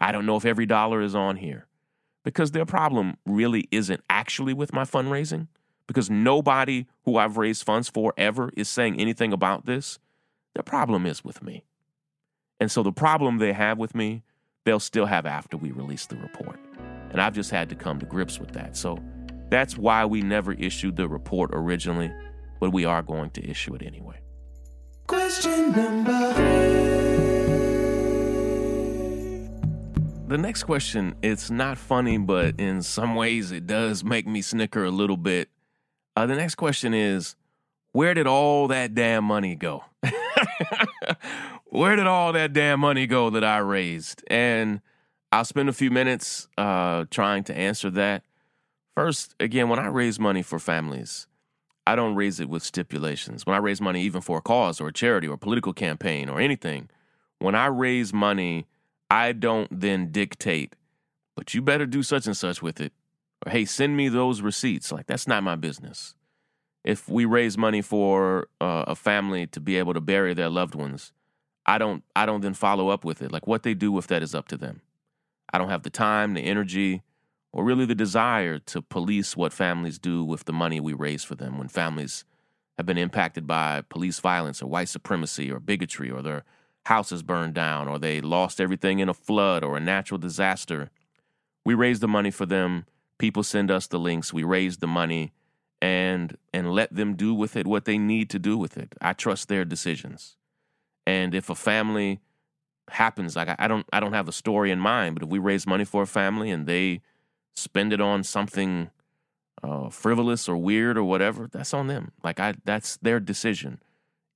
I 0.00 0.12
don't 0.12 0.26
know 0.26 0.36
if 0.36 0.44
every 0.44 0.66
dollar 0.66 1.00
is 1.02 1.14
on 1.14 1.36
here. 1.36 1.66
Because 2.24 2.50
their 2.50 2.66
problem 2.66 3.16
really 3.26 3.66
isn't 3.70 4.02
actually 4.10 4.52
with 4.52 4.72
my 4.72 4.82
fundraising, 4.82 5.48
because 5.86 6.10
nobody 6.10 6.86
who 7.04 7.16
I've 7.16 7.38
raised 7.38 7.64
funds 7.64 7.88
for 7.88 8.12
ever 8.16 8.50
is 8.56 8.68
saying 8.68 9.00
anything 9.00 9.32
about 9.32 9.66
this. 9.66 9.98
Their 10.54 10.62
problem 10.62 11.06
is 11.06 11.24
with 11.24 11.42
me. 11.42 11.64
And 12.58 12.70
so 12.70 12.82
the 12.82 12.92
problem 12.92 13.38
they 13.38 13.54
have 13.54 13.78
with 13.78 13.94
me 13.94 14.22
they'll 14.64 14.80
still 14.80 15.06
have 15.06 15.26
after 15.26 15.56
we 15.56 15.70
release 15.72 16.06
the 16.06 16.16
report. 16.16 16.58
And 17.10 17.20
I've 17.20 17.34
just 17.34 17.50
had 17.50 17.68
to 17.70 17.74
come 17.74 17.98
to 17.98 18.06
grips 18.06 18.38
with 18.38 18.52
that. 18.52 18.76
So 18.76 18.98
that's 19.48 19.76
why 19.76 20.04
we 20.04 20.22
never 20.22 20.52
issued 20.52 20.96
the 20.96 21.08
report 21.08 21.50
originally, 21.52 22.12
but 22.60 22.70
we 22.70 22.84
are 22.84 23.02
going 23.02 23.30
to 23.30 23.48
issue 23.48 23.74
it 23.74 23.82
anyway. 23.82 24.20
Question 25.06 25.72
number 25.72 26.34
three. 26.34 26.79
The 30.30 30.38
next 30.38 30.62
question, 30.62 31.16
it's 31.22 31.50
not 31.50 31.76
funny, 31.76 32.16
but 32.16 32.60
in 32.60 32.82
some 32.82 33.16
ways 33.16 33.50
it 33.50 33.66
does 33.66 34.04
make 34.04 34.28
me 34.28 34.42
snicker 34.42 34.84
a 34.84 34.90
little 34.90 35.16
bit. 35.16 35.48
Uh, 36.14 36.26
the 36.26 36.36
next 36.36 36.54
question 36.54 36.94
is 36.94 37.34
Where 37.90 38.14
did 38.14 38.28
all 38.28 38.68
that 38.68 38.94
damn 38.94 39.24
money 39.24 39.56
go? 39.56 39.86
Where 41.66 41.96
did 41.96 42.06
all 42.06 42.32
that 42.32 42.52
damn 42.52 42.78
money 42.78 43.08
go 43.08 43.30
that 43.30 43.42
I 43.42 43.58
raised? 43.58 44.22
And 44.28 44.82
I'll 45.32 45.44
spend 45.44 45.68
a 45.68 45.72
few 45.72 45.90
minutes 45.90 46.46
uh, 46.56 47.06
trying 47.10 47.42
to 47.44 47.54
answer 47.56 47.90
that. 47.90 48.22
First, 48.94 49.34
again, 49.40 49.68
when 49.68 49.80
I 49.80 49.88
raise 49.88 50.20
money 50.20 50.42
for 50.44 50.60
families, 50.60 51.26
I 51.88 51.96
don't 51.96 52.14
raise 52.14 52.38
it 52.38 52.48
with 52.48 52.62
stipulations. 52.62 53.46
When 53.46 53.56
I 53.56 53.58
raise 53.58 53.80
money, 53.80 54.02
even 54.02 54.20
for 54.20 54.38
a 54.38 54.42
cause 54.42 54.80
or 54.80 54.86
a 54.86 54.92
charity 54.92 55.26
or 55.26 55.34
a 55.34 55.38
political 55.38 55.72
campaign 55.72 56.28
or 56.28 56.38
anything, 56.38 56.88
when 57.40 57.56
I 57.56 57.66
raise 57.66 58.12
money, 58.12 58.68
I 59.10 59.32
don't 59.32 59.68
then 59.80 60.12
dictate, 60.12 60.76
but 61.36 61.52
you 61.52 61.62
better 61.62 61.86
do 61.86 62.02
such 62.02 62.26
and 62.26 62.36
such 62.36 62.62
with 62.62 62.80
it. 62.80 62.92
Or, 63.44 63.50
hey, 63.50 63.64
send 63.64 63.96
me 63.96 64.08
those 64.08 64.40
receipts. 64.40 64.92
Like, 64.92 65.06
that's 65.06 65.26
not 65.26 65.42
my 65.42 65.56
business. 65.56 66.14
If 66.84 67.08
we 67.08 67.24
raise 67.24 67.58
money 67.58 67.82
for 67.82 68.48
uh, 68.60 68.84
a 68.86 68.94
family 68.94 69.46
to 69.48 69.60
be 69.60 69.76
able 69.76 69.94
to 69.94 70.00
bury 70.00 70.32
their 70.34 70.48
loved 70.48 70.74
ones, 70.74 71.12
I 71.66 71.78
don't, 71.78 72.04
I 72.14 72.24
don't 72.24 72.40
then 72.40 72.54
follow 72.54 72.88
up 72.88 73.04
with 73.04 73.20
it. 73.20 73.32
Like, 73.32 73.46
what 73.46 73.64
they 73.64 73.74
do 73.74 73.90
with 73.90 74.06
that 74.06 74.22
is 74.22 74.34
up 74.34 74.48
to 74.48 74.56
them. 74.56 74.80
I 75.52 75.58
don't 75.58 75.68
have 75.68 75.82
the 75.82 75.90
time, 75.90 76.34
the 76.34 76.42
energy, 76.42 77.02
or 77.52 77.64
really 77.64 77.84
the 77.84 77.94
desire 77.94 78.58
to 78.60 78.80
police 78.80 79.36
what 79.36 79.52
families 79.52 79.98
do 79.98 80.24
with 80.24 80.44
the 80.44 80.52
money 80.52 80.78
we 80.80 80.92
raise 80.92 81.24
for 81.24 81.34
them 81.34 81.58
when 81.58 81.68
families 81.68 82.24
have 82.76 82.86
been 82.86 82.98
impacted 82.98 83.46
by 83.46 83.82
police 83.88 84.20
violence 84.20 84.62
or 84.62 84.66
white 84.66 84.88
supremacy 84.88 85.50
or 85.50 85.58
bigotry 85.58 86.10
or 86.10 86.22
their 86.22 86.44
houses 86.86 87.22
burned 87.22 87.54
down 87.54 87.88
or 87.88 87.98
they 87.98 88.20
lost 88.20 88.60
everything 88.60 88.98
in 88.98 89.08
a 89.08 89.14
flood 89.14 89.62
or 89.62 89.76
a 89.76 89.80
natural 89.80 90.18
disaster. 90.18 90.90
We 91.64 91.74
raise 91.74 92.00
the 92.00 92.08
money 92.08 92.30
for 92.30 92.46
them. 92.46 92.86
People 93.18 93.42
send 93.42 93.70
us 93.70 93.86
the 93.86 93.98
links. 93.98 94.32
We 94.32 94.44
raise 94.44 94.78
the 94.78 94.86
money 94.86 95.32
and 95.82 96.36
and 96.52 96.72
let 96.72 96.94
them 96.94 97.14
do 97.14 97.34
with 97.34 97.56
it 97.56 97.66
what 97.66 97.84
they 97.84 97.98
need 97.98 98.30
to 98.30 98.38
do 98.38 98.56
with 98.56 98.76
it. 98.76 98.94
I 99.00 99.12
trust 99.12 99.48
their 99.48 99.64
decisions. 99.64 100.36
And 101.06 101.34
if 101.34 101.48
a 101.48 101.54
family 101.54 102.20
happens, 102.90 103.36
like 103.36 103.48
I, 103.58 103.68
don't 103.68 103.86
I 103.92 104.00
don't 104.00 104.12
have 104.12 104.28
a 104.28 104.32
story 104.32 104.70
in 104.70 104.80
mind, 104.80 105.14
but 105.14 105.24
if 105.24 105.28
we 105.28 105.38
raise 105.38 105.66
money 105.66 105.84
for 105.84 106.02
a 106.02 106.06
family 106.06 106.50
and 106.50 106.66
they 106.66 107.00
spend 107.54 107.92
it 107.92 108.00
on 108.00 108.24
something 108.24 108.90
uh, 109.62 109.88
frivolous 109.90 110.48
or 110.48 110.56
weird 110.56 110.96
or 110.96 111.04
whatever, 111.04 111.48
that's 111.50 111.74
on 111.74 111.86
them. 111.86 112.12
Like 112.22 112.40
I, 112.40 112.54
that's 112.64 112.96
their 112.98 113.20
decision. 113.20 113.80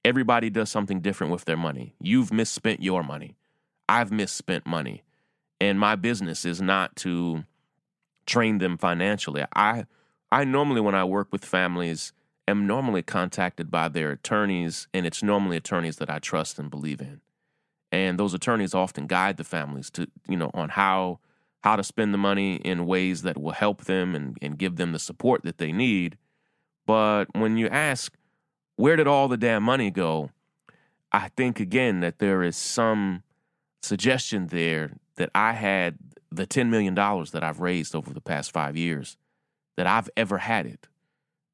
Everybody 0.04 0.50
does 0.50 0.70
something 0.70 1.00
different 1.00 1.32
with 1.32 1.46
their 1.46 1.56
money. 1.56 1.94
You've 2.00 2.32
misspent 2.32 2.82
your 2.82 3.02
money. 3.02 3.36
I've 3.88 4.12
misspent 4.12 4.66
money, 4.66 5.02
and 5.60 5.78
my 5.78 5.94
business 5.94 6.44
is 6.44 6.60
not 6.60 6.96
to 6.96 7.44
train 8.26 8.58
them 8.58 8.78
financially. 8.78 9.44
I, 9.54 9.84
I 10.32 10.44
normally 10.44 10.80
when 10.80 10.94
I 10.94 11.04
work 11.04 11.28
with 11.30 11.44
families 11.44 12.12
am 12.46 12.66
normally 12.66 13.02
contacted 13.02 13.70
by 13.70 13.88
their 13.88 14.10
attorneys, 14.10 14.88
and 14.92 15.06
it's 15.06 15.22
normally 15.22 15.56
attorneys 15.56 15.96
that 15.96 16.10
I 16.10 16.18
trust 16.18 16.58
and 16.58 16.70
believe 16.70 17.00
in. 17.00 17.20
And 17.92 18.18
those 18.18 18.34
attorneys 18.34 18.74
often 18.74 19.06
guide 19.06 19.36
the 19.36 19.44
families 19.44 19.90
to, 19.90 20.08
you 20.28 20.36
know, 20.36 20.50
on 20.54 20.70
how 20.70 21.20
how 21.62 21.76
to 21.76 21.82
spend 21.82 22.12
the 22.12 22.18
money 22.18 22.56
in 22.56 22.84
ways 22.84 23.22
that 23.22 23.40
will 23.40 23.52
help 23.52 23.84
them 23.84 24.14
and, 24.14 24.36
and 24.42 24.58
give 24.58 24.76
them 24.76 24.92
the 24.92 24.98
support 24.98 25.42
that 25.44 25.56
they 25.56 25.72
need. 25.72 26.18
But 26.86 27.24
when 27.32 27.56
you 27.56 27.68
ask, 27.68 28.14
where 28.76 28.96
did 28.96 29.06
all 29.06 29.28
the 29.28 29.36
damn 29.36 29.62
money 29.62 29.90
go? 29.90 30.30
I 31.12 31.28
think 31.28 31.60
again 31.60 32.00
that 32.00 32.18
there 32.18 32.42
is 32.42 32.56
some 32.56 33.22
suggestion 33.82 34.48
there 34.48 34.92
that 35.16 35.30
I 35.34 35.52
had 35.52 35.98
the 36.32 36.46
$10 36.46 36.68
million 36.68 36.94
that 36.94 37.44
I've 37.44 37.60
raised 37.60 37.94
over 37.94 38.12
the 38.12 38.20
past 38.20 38.50
five 38.50 38.76
years, 38.76 39.16
that 39.76 39.86
I've 39.86 40.10
ever 40.16 40.38
had 40.38 40.66
it. 40.66 40.88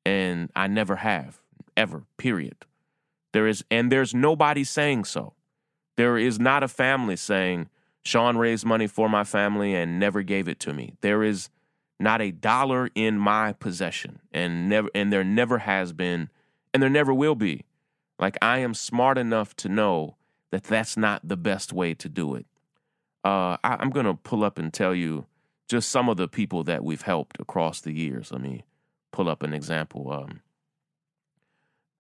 And 0.07 0.51
I 0.57 0.67
never 0.67 0.97
have, 0.97 1.43
ever, 1.77 2.05
period. 2.17 2.65
There 3.33 3.47
is, 3.47 3.63
and 3.71 3.93
there's 3.93 4.15
nobody 4.15 4.65
saying 4.65 5.05
so. 5.05 5.35
There 5.97 6.17
is 6.17 6.41
not 6.41 6.63
a 6.63 6.69
family 6.69 7.17
saying, 7.17 7.69
Shaun 8.03 8.39
raised 8.39 8.65
money 8.65 8.87
for 8.87 9.11
my 9.11 9.25
family 9.25 9.75
and 9.75 10.01
never 10.01 10.23
gave 10.23 10.49
it 10.49 10.59
to 10.61 10.73
me. 10.73 10.95
There 11.03 11.23
is 11.23 11.51
not 11.99 12.23
a 12.23 12.31
dollar 12.31 12.89
in 12.95 13.19
my 13.19 13.53
possession 13.53 14.21
and 14.33 14.71
never 14.71 14.89
and 14.95 15.13
there 15.13 15.23
never 15.23 15.59
has 15.59 15.93
been 15.93 16.31
and 16.73 16.83
there 16.83 16.91
never 16.91 17.13
will 17.13 17.35
be. 17.35 17.65
Like 18.19 18.37
I 18.43 18.59
am 18.59 18.75
smart 18.75 19.19
enough 19.19 19.55
to 19.57 19.69
know 19.69 20.17
that 20.51 20.65
that's 20.65 20.97
not 20.97 21.27
the 21.27 21.37
best 21.37 21.73
way 21.73 21.95
to 21.95 22.09
do 22.09 22.35
it. 22.35 22.47
Uh, 23.25 23.57
I, 23.63 23.77
I'm 23.79 23.91
gonna 23.91 24.15
pull 24.15 24.45
up 24.45 24.59
and 24.59 24.73
tell 24.73 24.95
you 24.95 25.27
just 25.69 25.91
some 25.91 26.09
of 26.09 26.17
the 26.17 26.29
people 26.29 26.65
that 26.65 26.85
we've 26.85 27.03
helped 27.03 27.39
across 27.41 27.81
the 27.81 27.93
years. 27.93 28.33
Let 28.33 28.41
me 28.41 28.65
pull 29.13 29.29
up 29.29 29.43
an 29.43 29.55
example. 29.55 30.13
Um, 30.13 30.41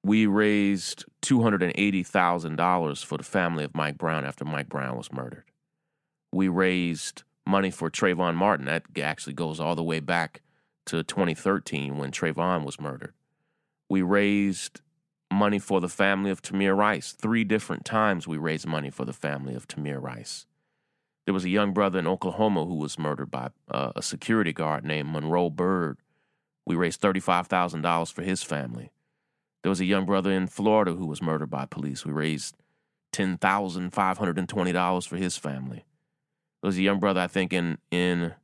we 0.02 0.26
raised 0.26 1.04
two 1.20 1.42
hundred 1.42 1.62
and 1.62 1.72
eighty 1.76 2.02
thousand 2.02 2.56
dollars 2.56 3.02
for 3.02 3.18
the 3.18 3.24
family 3.24 3.64
of 3.64 3.74
Mike 3.74 3.98
Brown 3.98 4.24
after 4.24 4.44
Mike 4.44 4.68
Brown 4.68 4.96
was 4.96 5.12
murdered 5.12 5.44
we 6.32 6.48
raised 6.48 7.22
money 7.46 7.70
for 7.70 7.90
Trayvon 7.90 8.34
Martin. 8.34 8.66
That 8.66 8.84
actually 9.00 9.32
goes 9.34 9.60
all 9.60 9.74
the 9.74 9.82
way 9.82 10.00
back 10.00 10.42
to 10.86 11.02
2013 11.02 11.96
when 11.96 12.10
Trayvon 12.10 12.64
was 12.64 12.80
murdered. 12.80 13.12
We 13.90 14.02
raised 14.02 14.80
money 15.32 15.58
for 15.58 15.80
the 15.80 15.88
family 15.88 16.30
of 16.30 16.40
Tamir 16.40 16.76
Rice. 16.76 17.10
Three 17.12 17.42
different 17.42 17.84
times 17.84 18.26
we 18.26 18.38
raised 18.38 18.66
money 18.66 18.88
for 18.88 19.04
the 19.04 19.12
family 19.12 19.54
of 19.56 19.66
Tamir 19.66 20.00
Rice. 20.00 20.46
There 21.24 21.34
was 21.34 21.44
a 21.44 21.50
young 21.50 21.72
brother 21.72 21.98
in 21.98 22.06
Oklahoma 22.06 22.64
who 22.66 22.76
was 22.76 23.00
murdered 23.00 23.32
by 23.32 23.50
uh, 23.68 23.92
a 23.96 24.02
security 24.02 24.52
guard 24.52 24.84
named 24.84 25.10
Monroe 25.10 25.50
Bird. 25.50 25.98
We 26.64 26.76
raised 26.76 27.02
$35,000 27.02 28.12
for 28.12 28.22
his 28.22 28.44
family. 28.44 28.92
There 29.62 29.70
was 29.70 29.80
a 29.80 29.84
young 29.84 30.06
brother 30.06 30.30
in 30.30 30.46
Florida 30.46 30.92
who 30.92 31.06
was 31.06 31.20
murdered 31.20 31.50
by 31.50 31.66
police. 31.66 32.06
We 32.06 32.12
raised 32.12 32.56
$10,520 33.12 35.08
for 35.08 35.16
his 35.16 35.36
family. 35.36 35.84
There 36.62 36.68
was 36.68 36.78
a 36.78 36.82
young 36.82 37.00
brother, 37.00 37.20
I 37.20 37.26
think, 37.26 37.52
in 37.52 37.78
in 37.90 38.34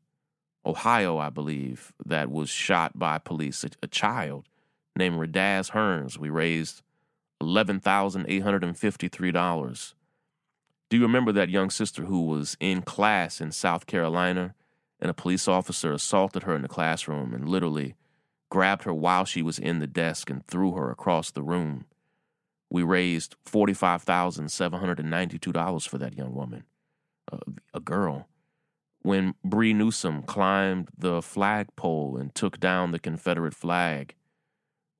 Ohio, 0.65 1.19
I 1.19 1.31
believe, 1.31 1.93
that 2.05 2.33
was 2.33 2.51
shot 2.51 2.99
by 2.99 3.19
police. 3.19 3.63
A, 3.63 3.69
a 3.85 3.87
child 3.87 4.49
named 4.97 5.17
Radaz 5.17 5.73
Hearns. 5.73 6.19
We 6.19 6.31
raised 6.31 6.83
eleven 7.41 7.81
thousand 7.81 8.27
eight 8.29 8.43
hundred 8.43 8.65
and 8.65 8.77
fifty 8.77 9.09
three 9.09 9.33
dollars. 9.33 9.95
Do 10.89 10.97
you 10.97 11.03
remember 11.03 11.33
that 11.33 11.51
young 11.51 11.71
sister 11.71 12.05
who 12.05 12.27
was 12.27 12.57
in 12.61 12.83
class 12.83 13.41
in 13.41 13.51
South 13.53 13.87
Carolina 13.87 14.55
and 15.01 15.11
a 15.11 15.15
police 15.15 15.49
officer 15.49 15.93
assaulted 15.93 16.45
her 16.45 16.55
in 16.55 16.63
the 16.63 16.69
classroom 16.69 17.35
and 17.35 17.49
literally 17.49 17.97
grabbed 18.51 18.85
her 18.85 18.95
while 18.95 19.25
she 19.25 19.43
was 19.43 19.59
in 19.59 19.81
the 19.81 19.89
desk 19.89 20.31
and 20.31 20.47
threw 20.47 20.73
her 20.73 20.91
across 20.91 21.33
the 21.33 21.43
room? 21.43 21.87
We 22.71 22.85
raised 22.85 23.35
$45,792 23.45 25.89
for 25.89 25.99
that 25.99 26.17
young 26.17 26.35
woman 26.35 26.65
a 27.75 27.81
girl. 27.81 28.29
When 29.03 29.35
Bree 29.45 29.73
Newsom 29.73 30.23
climbed 30.23 30.89
the 30.97 31.23
flagpole 31.23 32.17
and 32.17 32.35
took 32.35 32.59
down 32.59 32.91
the 32.91 32.99
Confederate 32.99 33.55
flag, 33.55 34.15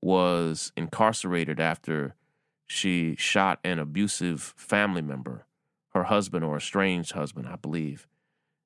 was 0.00 0.72
incarcerated 0.76 1.58
after 1.60 2.14
she 2.66 3.14
shot 3.16 3.58
an 3.62 3.78
abusive 3.78 4.54
family 4.56 5.02
member 5.02 5.44
her 5.90 6.04
husband 6.04 6.42
or 6.42 6.56
estranged 6.56 7.12
husband, 7.12 7.46
I 7.46 7.56
believe. 7.56 8.08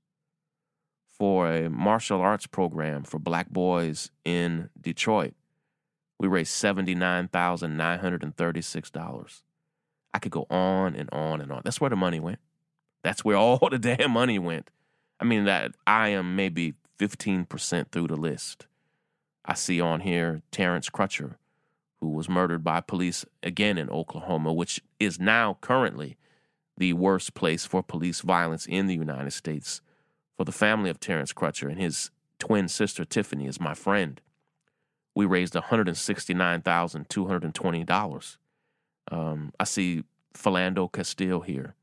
for 1.06 1.50
a 1.50 1.70
martial 1.70 2.20
arts 2.20 2.46
program 2.46 3.02
for 3.02 3.18
black 3.18 3.48
boys 3.48 4.10
in 4.24 4.68
Detroit. 4.78 5.32
We 6.18 6.28
raised 6.28 6.52
$79,936. 6.52 9.42
I 10.16 10.18
could 10.18 10.32
go 10.32 10.46
on 10.48 10.96
and 10.96 11.10
on 11.12 11.42
and 11.42 11.52
on. 11.52 11.60
That's 11.62 11.78
where 11.78 11.90
the 11.90 11.96
money 11.96 12.20
went. 12.20 12.38
That's 13.02 13.22
where 13.22 13.36
all 13.36 13.58
the 13.70 13.78
damn 13.78 14.12
money 14.12 14.38
went. 14.38 14.70
I 15.20 15.26
mean 15.26 15.44
that 15.44 15.72
I 15.86 16.08
am 16.08 16.34
maybe 16.34 16.72
15% 16.98 17.90
through 17.92 18.06
the 18.06 18.16
list. 18.16 18.66
I 19.44 19.52
see 19.52 19.78
on 19.78 20.00
here 20.00 20.40
Terrence 20.50 20.88
Crutcher, 20.88 21.34
who 22.00 22.08
was 22.08 22.30
murdered 22.30 22.64
by 22.64 22.80
police 22.80 23.26
again 23.42 23.76
in 23.76 23.90
Oklahoma, 23.90 24.54
which 24.54 24.80
is 24.98 25.20
now 25.20 25.58
currently 25.60 26.16
the 26.78 26.94
worst 26.94 27.34
place 27.34 27.66
for 27.66 27.82
police 27.82 28.22
violence 28.22 28.64
in 28.64 28.86
the 28.86 28.94
United 28.94 29.32
States. 29.32 29.82
For 30.38 30.44
the 30.44 30.52
family 30.52 30.88
of 30.88 30.98
Terrence 30.98 31.34
Crutcher 31.34 31.70
and 31.70 31.78
his 31.78 32.10
twin 32.38 32.68
sister 32.68 33.04
Tiffany 33.04 33.46
is 33.46 33.60
my 33.60 33.74
friend. 33.74 34.18
We 35.14 35.26
raised 35.26 35.52
$169,220. 35.52 38.36
Um, 39.10 39.52
I 39.58 39.64
see 39.64 40.04
Philando 40.34 40.92
Castile 40.92 41.40
here. 41.40 41.74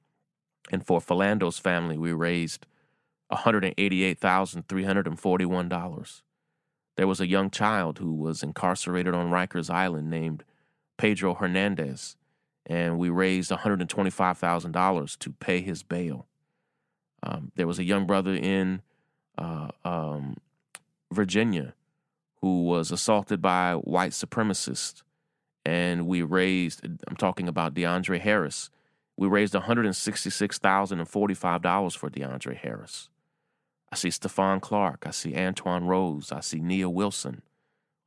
And 0.71 0.86
for 0.86 0.99
Philando's 0.99 1.59
family, 1.59 1.97
we 1.97 2.13
raised 2.13 2.65
$188,341. 3.31 6.21
There 6.95 7.07
was 7.07 7.19
a 7.19 7.27
young 7.27 7.49
child 7.49 7.97
who 7.97 8.13
was 8.13 8.43
incarcerated 8.43 9.15
on 9.15 9.31
Rikers 9.31 9.69
Island 9.69 10.09
named 10.09 10.43
Pedro 10.97 11.33
Hernandez, 11.33 12.15
and 12.65 12.99
we 12.99 13.09
raised 13.09 13.51
$125,000 13.51 15.17
to 15.17 15.29
pay 15.31 15.62
his 15.62 15.83
bail. 15.83 16.27
Um, 17.23 17.51
there 17.55 17.67
was 17.67 17.79
a 17.79 17.83
young 17.83 18.05
brother 18.05 18.36
in 18.36 18.81
uh, 19.38 19.69
um, 19.83 20.38
Virginia 21.12 21.73
who 22.41 22.63
was 22.63 22.91
assaulted 22.91 23.41
by 23.41 23.73
white 23.73 24.12
supremacists, 24.12 25.01
and 25.65 26.08
we 26.08 26.21
raised, 26.21 26.84
I'm 26.84 27.15
talking 27.17 27.47
about 27.47 27.73
DeAndre 27.73 28.19
Harris, 28.19 28.69
we 29.15 29.28
raised 29.28 29.54
$166,045 29.54 31.97
for 31.97 32.10
DeAndre 32.10 32.58
Harris. 32.58 33.10
I 33.91 33.95
see 33.95 34.10
Stephon 34.10 34.60
Clark. 34.60 35.04
I 35.06 35.12
see 35.12 35.34
Antwon 35.34 35.86
Rose. 35.86 36.32
I 36.32 36.39
see 36.39 36.60
Nia 36.60 36.89
Wilson. 36.89 37.43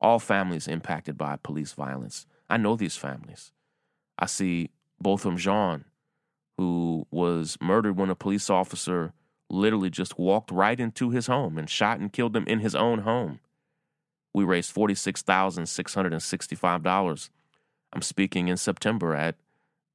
All 0.01 0.19
families 0.19 0.67
impacted 0.67 1.17
by 1.17 1.37
police 1.37 1.75
violence. 1.75 2.27
I 2.51 2.57
know 2.57 2.75
these 2.75 2.97
families. 2.97 3.53
I 4.19 4.27
see 4.27 4.71
Botham 5.01 5.37
Jean, 5.37 5.85
who 6.59 7.07
was 7.13 7.57
murdered 7.61 7.97
when 7.97 8.11
a 8.11 8.17
police 8.17 8.51
officer 8.51 9.13
literally 9.49 9.91
just 9.91 10.19
walked 10.19 10.51
right 10.51 10.81
into 10.81 11.11
his 11.11 11.29
home 11.29 11.57
and 11.57 11.71
shot 11.71 12.01
and 12.01 12.13
killed 12.13 12.35
him 12.35 12.49
in 12.49 12.59
his 12.59 12.75
own 12.75 12.99
home. 13.01 13.39
We 14.35 14.43
raised 14.43 14.75
$46,665. 14.75 17.31
I'm 17.93 18.03
speaking 18.03 18.49
in 18.49 18.57
September 18.57 19.15
at 19.15 19.37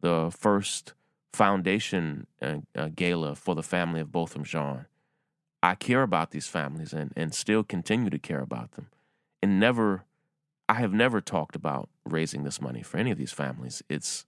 the 0.02 0.32
first 0.36 0.94
foundation 1.34 2.28
uh, 2.42 2.58
uh, 2.76 2.90
gala 2.96 3.36
for 3.36 3.56
the 3.56 3.64
family 3.64 4.02
of 4.02 4.12
Botham 4.12 4.44
Jean. 4.44 4.86
I 5.64 5.76
care 5.76 6.02
about 6.02 6.32
these 6.32 6.48
families 6.48 6.94
and, 6.94 7.14
and 7.16 7.34
still 7.34 7.64
continue 7.64 8.10
to 8.10 8.20
care 8.20 8.42
about 8.42 8.72
them. 8.72 8.90
And 9.42 9.60
never, 9.60 10.06
I 10.68 10.76
have 10.76 10.94
never 10.94 11.22
talked 11.22 11.56
about 11.56 11.90
raising 12.06 12.44
this 12.44 12.60
money 12.60 12.82
for 12.82 12.98
any 12.98 13.12
of 13.12 13.18
these 13.18 13.32
families. 13.32 13.84
It's, 13.88 14.26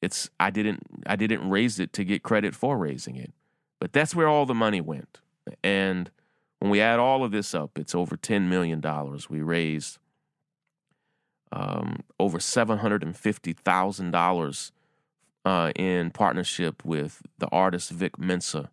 it's, 0.00 0.30
I 0.40 0.50
didn't, 0.50 0.82
I 1.06 1.16
didn't 1.16 1.48
raise 1.48 1.78
it 1.78 1.92
to 1.94 2.04
get 2.04 2.22
credit 2.22 2.54
for 2.54 2.78
raising 2.78 3.16
it, 3.16 3.32
but 3.80 3.92
that's 3.92 4.14
where 4.14 4.28
all 4.28 4.46
the 4.46 4.54
money 4.54 4.80
went. 4.80 5.20
And 5.62 6.10
when 6.58 6.70
we 6.70 6.80
add 6.80 6.98
all 6.98 7.24
of 7.24 7.30
this 7.30 7.54
up, 7.54 7.78
it's 7.78 7.94
over 7.94 8.16
$10 8.16 8.48
million. 8.48 8.82
We 9.28 9.42
raised 9.42 9.98
um, 11.52 12.02
over 12.18 12.38
$750,000 12.38 14.70
uh, 15.44 15.70
in 15.76 16.10
partnership 16.10 16.84
with 16.84 17.22
the 17.38 17.46
artist 17.48 17.90
Vic 17.90 18.18
Mensa 18.18 18.70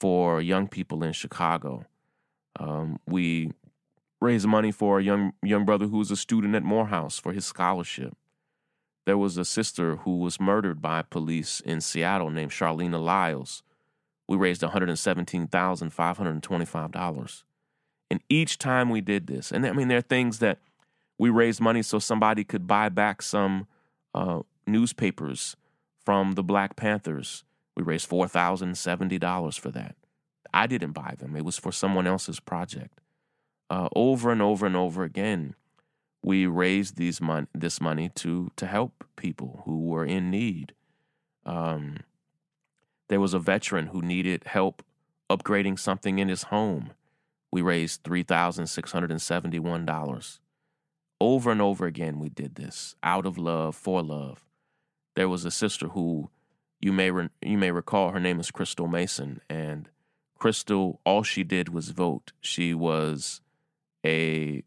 for 0.00 0.40
young 0.40 0.66
people 0.66 1.04
in 1.04 1.12
Chicago. 1.12 1.84
Um, 2.58 2.98
we 3.06 3.52
raised 4.20 4.46
money 4.46 4.72
for 4.72 4.98
a 4.98 5.02
young 5.02 5.32
young 5.42 5.64
brother 5.64 5.86
who 5.86 5.96
was 5.98 6.10
a 6.10 6.16
student 6.16 6.54
at 6.54 6.62
Morehouse 6.62 7.18
for 7.18 7.32
his 7.32 7.46
scholarship. 7.46 8.14
There 9.06 9.18
was 9.18 9.38
a 9.38 9.44
sister 9.44 9.96
who 9.96 10.18
was 10.18 10.40
murdered 10.40 10.80
by 10.82 11.02
police 11.02 11.60
in 11.60 11.80
Seattle 11.80 12.30
named 12.30 12.52
Charleena 12.52 13.02
Lyles. 13.02 13.62
We 14.28 14.36
raised 14.36 14.62
$117,525. 14.62 17.42
And 18.12 18.20
each 18.28 18.58
time 18.58 18.90
we 18.90 19.00
did 19.00 19.26
this, 19.26 19.50
and 19.50 19.66
I 19.66 19.72
mean, 19.72 19.88
there 19.88 19.98
are 19.98 20.02
things 20.02 20.38
that 20.40 20.58
we 21.20 21.28
raised 21.28 21.60
money 21.60 21.82
so 21.82 21.98
somebody 21.98 22.44
could 22.44 22.66
buy 22.66 22.88
back 22.88 23.20
some 23.20 23.66
uh, 24.14 24.40
newspapers 24.66 25.54
from 26.02 26.32
the 26.32 26.42
Black 26.42 26.76
Panthers 26.76 27.44
we 27.76 27.82
raised 27.82 28.08
$4,070 28.10 29.58
for 29.58 29.70
that. 29.70 29.96
I 30.52 30.66
didn't 30.66 30.92
buy 30.92 31.14
them, 31.18 31.34
it 31.36 31.46
was 31.46 31.58
for 31.58 31.72
someone 31.72 32.06
else's 32.06 32.40
project. 32.40 33.00
Uh, 33.68 33.88
over 33.94 34.32
and 34.32 34.40
over 34.42 34.66
and 34.66 34.76
over 34.76 35.04
again, 35.04 35.54
we 36.22 36.44
raised 36.46 36.96
these 36.96 37.22
mon- 37.22 37.48
this 37.54 37.80
money 37.80 38.10
to, 38.16 38.50
to 38.56 38.66
help 38.66 39.04
people 39.16 39.62
who 39.64 39.86
were 39.86 40.04
in 40.04 40.30
need. 40.30 40.74
Um, 41.46 41.98
there 43.08 43.20
was 43.20 43.32
a 43.32 43.38
veteran 43.38 43.86
who 43.88 44.02
needed 44.02 44.44
help 44.44 44.82
upgrading 45.30 45.78
something 45.78 46.18
in 46.18 46.28
his 46.28 46.42
home. 46.44 46.92
We 47.52 47.60
raised 47.62 48.02
$3,671. 48.02 50.40
Over 51.20 51.50
and 51.50 51.60
over 51.60 51.86
again, 51.86 52.18
we 52.18 52.30
did 52.30 52.54
this 52.54 52.94
out 53.02 53.26
of 53.26 53.36
love, 53.36 53.76
for 53.76 54.02
love. 54.02 54.46
There 55.16 55.28
was 55.28 55.44
a 55.44 55.50
sister 55.50 55.88
who 55.88 56.30
you 56.80 56.92
may 56.92 57.10
re- 57.10 57.28
you 57.42 57.58
may 57.58 57.70
recall 57.70 58.10
her 58.10 58.20
name 58.20 58.40
is 58.40 58.50
Crystal 58.50 58.88
Mason, 58.88 59.40
and 59.50 59.90
Crystal 60.38 61.00
all 61.04 61.22
she 61.22 61.44
did 61.44 61.68
was 61.68 61.90
vote. 61.90 62.32
She 62.40 62.72
was 62.72 63.42
a 64.04 64.64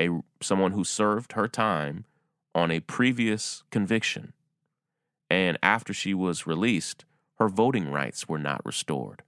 a 0.00 0.10
someone 0.40 0.72
who 0.72 0.84
served 0.84 1.32
her 1.32 1.48
time 1.48 2.04
on 2.54 2.70
a 2.70 2.80
previous 2.80 3.64
conviction, 3.70 4.32
and 5.28 5.58
after 5.62 5.92
she 5.92 6.14
was 6.14 6.46
released, 6.46 7.04
her 7.38 7.48
voting 7.48 7.90
rights 7.90 8.28
were 8.28 8.38
not 8.38 8.64
restored, 8.64 9.22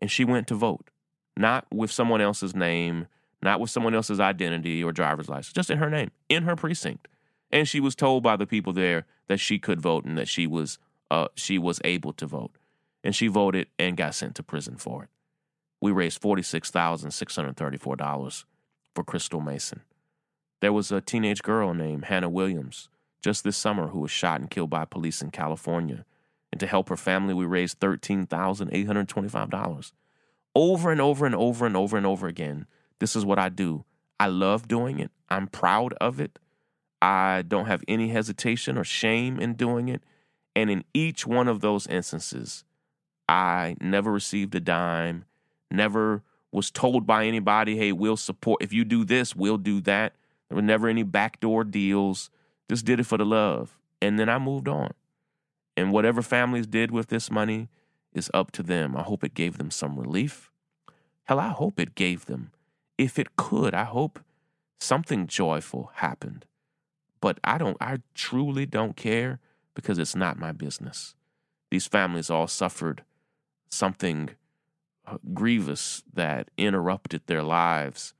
and 0.00 0.10
she 0.10 0.24
went 0.24 0.48
to 0.48 0.56
vote, 0.56 0.90
not 1.36 1.66
with 1.72 1.92
someone 1.92 2.20
else's 2.20 2.54
name, 2.54 3.06
not 3.42 3.60
with 3.60 3.70
someone 3.70 3.94
else's 3.94 4.20
identity 4.20 4.82
or 4.82 4.92
driver's 4.92 5.28
license, 5.28 5.52
just 5.52 5.70
in 5.70 5.78
her 5.78 5.90
name, 5.90 6.10
in 6.28 6.44
her 6.44 6.56
precinct. 6.56 7.08
And 7.50 7.68
she 7.68 7.80
was 7.80 7.94
told 7.94 8.22
by 8.22 8.36
the 8.36 8.46
people 8.46 8.72
there 8.72 9.04
that 9.28 9.38
she 9.38 9.58
could 9.58 9.80
vote 9.80 10.04
and 10.04 10.18
that 10.18 10.28
she 10.28 10.46
was 10.46 10.78
uh, 11.10 11.28
she 11.34 11.58
was 11.58 11.80
able 11.84 12.12
to 12.14 12.26
vote. 12.26 12.52
And 13.04 13.14
she 13.14 13.28
voted 13.28 13.68
and 13.78 13.96
got 13.96 14.16
sent 14.16 14.34
to 14.36 14.42
prison 14.42 14.76
for 14.76 15.04
it. 15.04 15.10
We 15.80 15.92
raised 15.92 16.20
$46,634 16.20 18.44
for 18.94 19.04
Crystal 19.04 19.40
Mason. 19.40 19.82
There 20.60 20.72
was 20.72 20.90
a 20.90 21.00
teenage 21.00 21.42
girl 21.42 21.72
named 21.74 22.06
Hannah 22.06 22.28
Williams 22.28 22.88
just 23.22 23.44
this 23.44 23.56
summer 23.56 23.86
who 23.88 24.00
was 24.00 24.10
shot 24.10 24.40
and 24.40 24.50
killed 24.50 24.70
by 24.70 24.84
police 24.84 25.22
in 25.22 25.30
California. 25.30 26.04
And 26.50 26.58
to 26.60 26.66
help 26.66 26.88
her 26.88 26.96
family, 26.96 27.34
we 27.34 27.44
raised 27.44 27.78
$13,825. 27.80 29.92
Over 30.54 30.90
and 30.90 31.00
over 31.00 31.26
and 31.26 31.34
over 31.34 31.66
and 31.66 31.76
over 31.76 31.96
and 31.96 32.06
over 32.06 32.26
again, 32.26 32.66
this 32.98 33.16
is 33.16 33.24
what 33.24 33.38
I 33.38 33.48
do. 33.48 33.84
I 34.18 34.26
love 34.28 34.68
doing 34.68 34.98
it. 34.98 35.10
I'm 35.28 35.46
proud 35.46 35.92
of 36.00 36.20
it. 36.20 36.38
I 37.02 37.42
don't 37.46 37.66
have 37.66 37.84
any 37.86 38.08
hesitation 38.08 38.78
or 38.78 38.84
shame 38.84 39.38
in 39.38 39.54
doing 39.54 39.88
it. 39.88 40.02
And 40.54 40.70
in 40.70 40.84
each 40.94 41.26
one 41.26 41.48
of 41.48 41.60
those 41.60 41.86
instances, 41.86 42.64
I 43.28 43.76
never 43.80 44.10
received 44.10 44.54
a 44.54 44.60
dime, 44.60 45.24
never 45.70 46.22
was 46.52 46.70
told 46.70 47.06
by 47.06 47.26
anybody, 47.26 47.76
hey, 47.76 47.92
we'll 47.92 48.16
support, 48.16 48.62
if 48.62 48.72
you 48.72 48.84
do 48.84 49.04
this, 49.04 49.36
we'll 49.36 49.58
do 49.58 49.80
that. 49.82 50.14
There 50.48 50.56
were 50.56 50.62
never 50.62 50.88
any 50.88 51.02
backdoor 51.02 51.64
deals. 51.64 52.30
Just 52.70 52.86
did 52.86 53.00
it 53.00 53.04
for 53.04 53.18
the 53.18 53.26
love. 53.26 53.78
And 54.00 54.18
then 54.18 54.28
I 54.28 54.38
moved 54.38 54.68
on. 54.68 54.92
And 55.76 55.92
whatever 55.92 56.22
families 56.22 56.66
did 56.66 56.90
with 56.90 57.08
this 57.08 57.30
money 57.30 57.68
is 58.14 58.30
up 58.32 58.52
to 58.52 58.62
them. 58.62 58.96
I 58.96 59.02
hope 59.02 59.22
it 59.22 59.34
gave 59.34 59.58
them 59.58 59.70
some 59.70 59.98
relief. 59.98 60.50
Hell, 61.24 61.40
I 61.40 61.48
hope 61.48 61.78
it 61.78 61.94
gave 61.94 62.24
them, 62.26 62.52
if 62.98 63.18
it 63.18 63.36
could, 63.36 63.74
I 63.74 63.84
hope 63.84 64.20
something 64.78 65.26
joyful 65.26 65.90
happened. 65.96 66.44
but 67.20 67.38
I 67.44 67.58
don't, 67.58 67.76
I 67.80 67.98
truly 68.14 68.66
don't 68.66 68.96
care 68.96 69.40
because 69.74 69.98
it's 69.98 70.14
not 70.14 70.38
my 70.38 70.52
business. 70.52 71.14
These 71.70 71.86
families 71.86 72.30
all 72.30 72.46
suffered 72.46 73.04
something 73.70 74.30
uh, 75.06 75.18
grievous 75.34 76.02
that 76.14 76.50
interrupted 76.56 77.22
their 77.26 77.42
lives, 77.42 78.14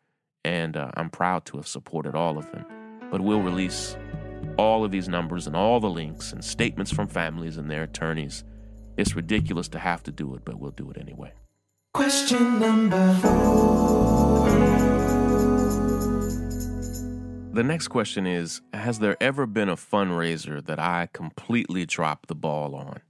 and 0.44 0.76
uh, 0.76 0.90
I'm 0.96 1.10
proud 1.10 1.44
to 1.46 1.58
have 1.58 1.66
supported 1.68 2.14
all 2.14 2.38
of 2.38 2.50
them. 2.52 2.66
But 3.10 3.20
we'll 3.20 3.42
release 3.42 3.96
all 4.58 4.84
of 4.84 4.90
these 4.90 5.08
numbers 5.08 5.46
and 5.46 5.54
all 5.54 5.80
the 5.80 5.90
links 5.90 6.32
and 6.32 6.44
statements 6.44 6.92
from 6.92 7.08
families 7.08 7.56
and 7.58 7.70
their 7.70 7.84
attorneys. 7.84 8.44
It's 8.96 9.14
ridiculous 9.14 9.68
to 9.68 9.78
have 9.78 10.02
to 10.04 10.12
do 10.12 10.34
it, 10.34 10.44
but 10.44 10.58
we'll 10.58 10.72
do 10.72 10.90
it 10.90 10.98
anyway. 10.98 11.32
Question 11.96 12.60
number 12.60 13.14
four. 13.22 14.50
The 17.54 17.62
next 17.64 17.88
question 17.88 18.26
is 18.26 18.60
Has 18.74 18.98
there 18.98 19.16
ever 19.18 19.46
been 19.46 19.70
a 19.70 19.76
fundraiser 19.76 20.62
that 20.66 20.78
I 20.78 21.08
completely 21.14 21.86
dropped 21.86 22.28
the 22.28 22.34
ball 22.34 22.74
on? 22.74 23.00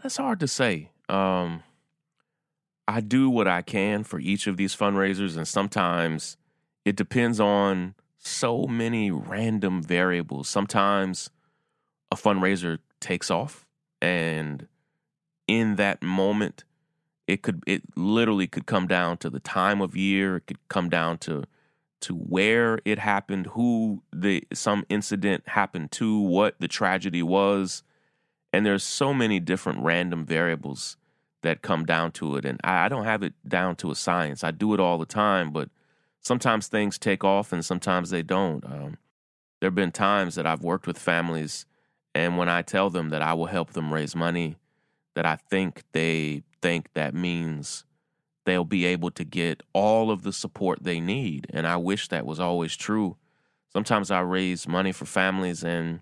That's 0.00 0.16
hard 0.16 0.38
to 0.38 0.46
say. 0.46 0.90
Um, 1.08 1.64
I 2.86 3.00
do 3.00 3.28
what 3.28 3.48
I 3.48 3.62
can 3.62 4.04
for 4.04 4.20
each 4.20 4.46
of 4.46 4.56
these 4.56 4.76
fundraisers, 4.76 5.36
and 5.36 5.48
sometimes 5.48 6.36
it 6.84 6.94
depends 6.94 7.40
on 7.40 7.96
so 8.16 8.68
many 8.68 9.10
random 9.10 9.82
variables. 9.82 10.48
Sometimes 10.48 11.30
a 12.12 12.14
fundraiser 12.14 12.78
takes 13.00 13.28
off, 13.28 13.66
and 14.00 14.68
in 15.48 15.74
that 15.74 16.00
moment, 16.00 16.62
it 17.32 17.42
could 17.42 17.62
it 17.66 17.82
literally 17.96 18.46
could 18.46 18.66
come 18.66 18.86
down 18.86 19.16
to 19.18 19.30
the 19.30 19.40
time 19.40 19.80
of 19.80 19.96
year. 19.96 20.36
It 20.36 20.46
could 20.46 20.68
come 20.68 20.88
down 20.88 21.18
to 21.18 21.44
to 22.02 22.14
where 22.14 22.80
it 22.84 22.98
happened, 22.98 23.46
who 23.48 24.02
the 24.12 24.44
some 24.52 24.84
incident 24.88 25.44
happened 25.48 25.92
to, 25.92 26.18
what 26.20 26.56
the 26.60 26.68
tragedy 26.68 27.22
was, 27.22 27.82
and 28.52 28.66
there's 28.66 28.84
so 28.84 29.14
many 29.14 29.40
different 29.40 29.80
random 29.80 30.26
variables 30.26 30.96
that 31.42 31.62
come 31.62 31.84
down 31.84 32.12
to 32.12 32.36
it. 32.36 32.44
And 32.44 32.60
I, 32.62 32.86
I 32.86 32.88
don't 32.88 33.04
have 33.04 33.22
it 33.22 33.34
down 33.48 33.76
to 33.76 33.90
a 33.90 33.94
science. 33.94 34.44
I 34.44 34.50
do 34.50 34.74
it 34.74 34.80
all 34.80 34.98
the 34.98 35.06
time, 35.06 35.52
but 35.52 35.70
sometimes 36.20 36.68
things 36.68 36.98
take 36.98 37.24
off 37.24 37.52
and 37.52 37.64
sometimes 37.64 38.10
they 38.10 38.22
don't. 38.22 38.64
Um, 38.64 38.98
there 39.60 39.68
have 39.68 39.74
been 39.74 39.92
times 39.92 40.34
that 40.34 40.46
I've 40.46 40.62
worked 40.62 40.86
with 40.86 40.98
families, 40.98 41.66
and 42.14 42.36
when 42.36 42.48
I 42.48 42.62
tell 42.62 42.90
them 42.90 43.08
that 43.08 43.22
I 43.22 43.32
will 43.32 43.46
help 43.46 43.72
them 43.72 43.94
raise 43.94 44.14
money, 44.14 44.56
that 45.14 45.24
I 45.24 45.36
think 45.36 45.84
they 45.92 46.42
think 46.62 46.92
that 46.94 47.14
means 47.14 47.84
they'll 48.44 48.64
be 48.64 48.86
able 48.86 49.10
to 49.10 49.24
get 49.24 49.62
all 49.72 50.10
of 50.10 50.22
the 50.22 50.32
support 50.32 50.82
they 50.82 51.00
need. 51.00 51.46
And 51.50 51.66
I 51.66 51.76
wish 51.76 52.08
that 52.08 52.26
was 52.26 52.40
always 52.40 52.76
true. 52.76 53.16
Sometimes 53.72 54.10
I 54.10 54.20
raise 54.20 54.68
money 54.68 54.92
for 54.92 55.04
families 55.04 55.62
and 55.64 56.00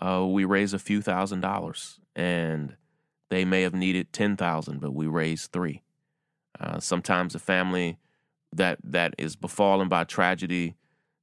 uh, 0.00 0.26
we 0.26 0.44
raise 0.44 0.74
a 0.74 0.78
few 0.78 1.00
thousand 1.00 1.40
dollars, 1.40 1.98
and 2.14 2.76
they 3.30 3.44
may 3.44 3.62
have 3.62 3.74
needed 3.74 4.12
ten 4.12 4.36
thousand, 4.36 4.80
but 4.80 4.92
we 4.92 5.06
raised 5.06 5.52
three. 5.52 5.82
Uh, 6.60 6.78
sometimes 6.80 7.34
a 7.34 7.38
family 7.38 7.98
that 8.52 8.78
that 8.84 9.14
is 9.18 9.36
befallen 9.36 9.88
by 9.88 10.04
tragedy, 10.04 10.74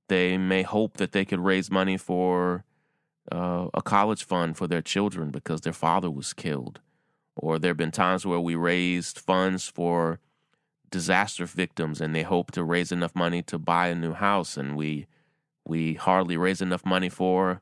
they 0.10 0.38
may 0.38 0.63
hope 0.63 0.97
that 0.97 1.12
they 1.12 1.26
could 1.26 1.39
raise 1.39 1.69
money 1.69 1.97
for 1.97 2.63
uh, 3.32 3.67
a 3.73 3.82
college 3.82 4.23
fund 4.23 4.58
for 4.58 4.67
their 4.67 4.82
children 4.82 5.30
because 5.30 5.62
their 5.62 5.73
father 5.73 6.10
was 6.10 6.34
killed, 6.34 6.80
or 7.35 7.59
there 7.59 7.69
have 7.69 7.77
been 7.77 7.91
times 7.91 8.25
where 8.25 8.39
we 8.39 8.55
raised 8.55 9.19
funds 9.19 9.67
for 9.67 10.19
disaster 10.89 11.45
victims, 11.45 12.01
and 12.01 12.15
they 12.15 12.23
hope 12.23 12.51
to 12.51 12.63
raise 12.63 12.91
enough 12.91 13.15
money 13.15 13.41
to 13.43 13.57
buy 13.57 13.87
a 13.87 13.95
new 13.95 14.13
house, 14.13 14.57
and 14.57 14.75
we 14.75 15.07
we 15.65 15.93
hardly 15.93 16.37
raise 16.37 16.61
enough 16.61 16.85
money 16.85 17.09
for 17.09 17.61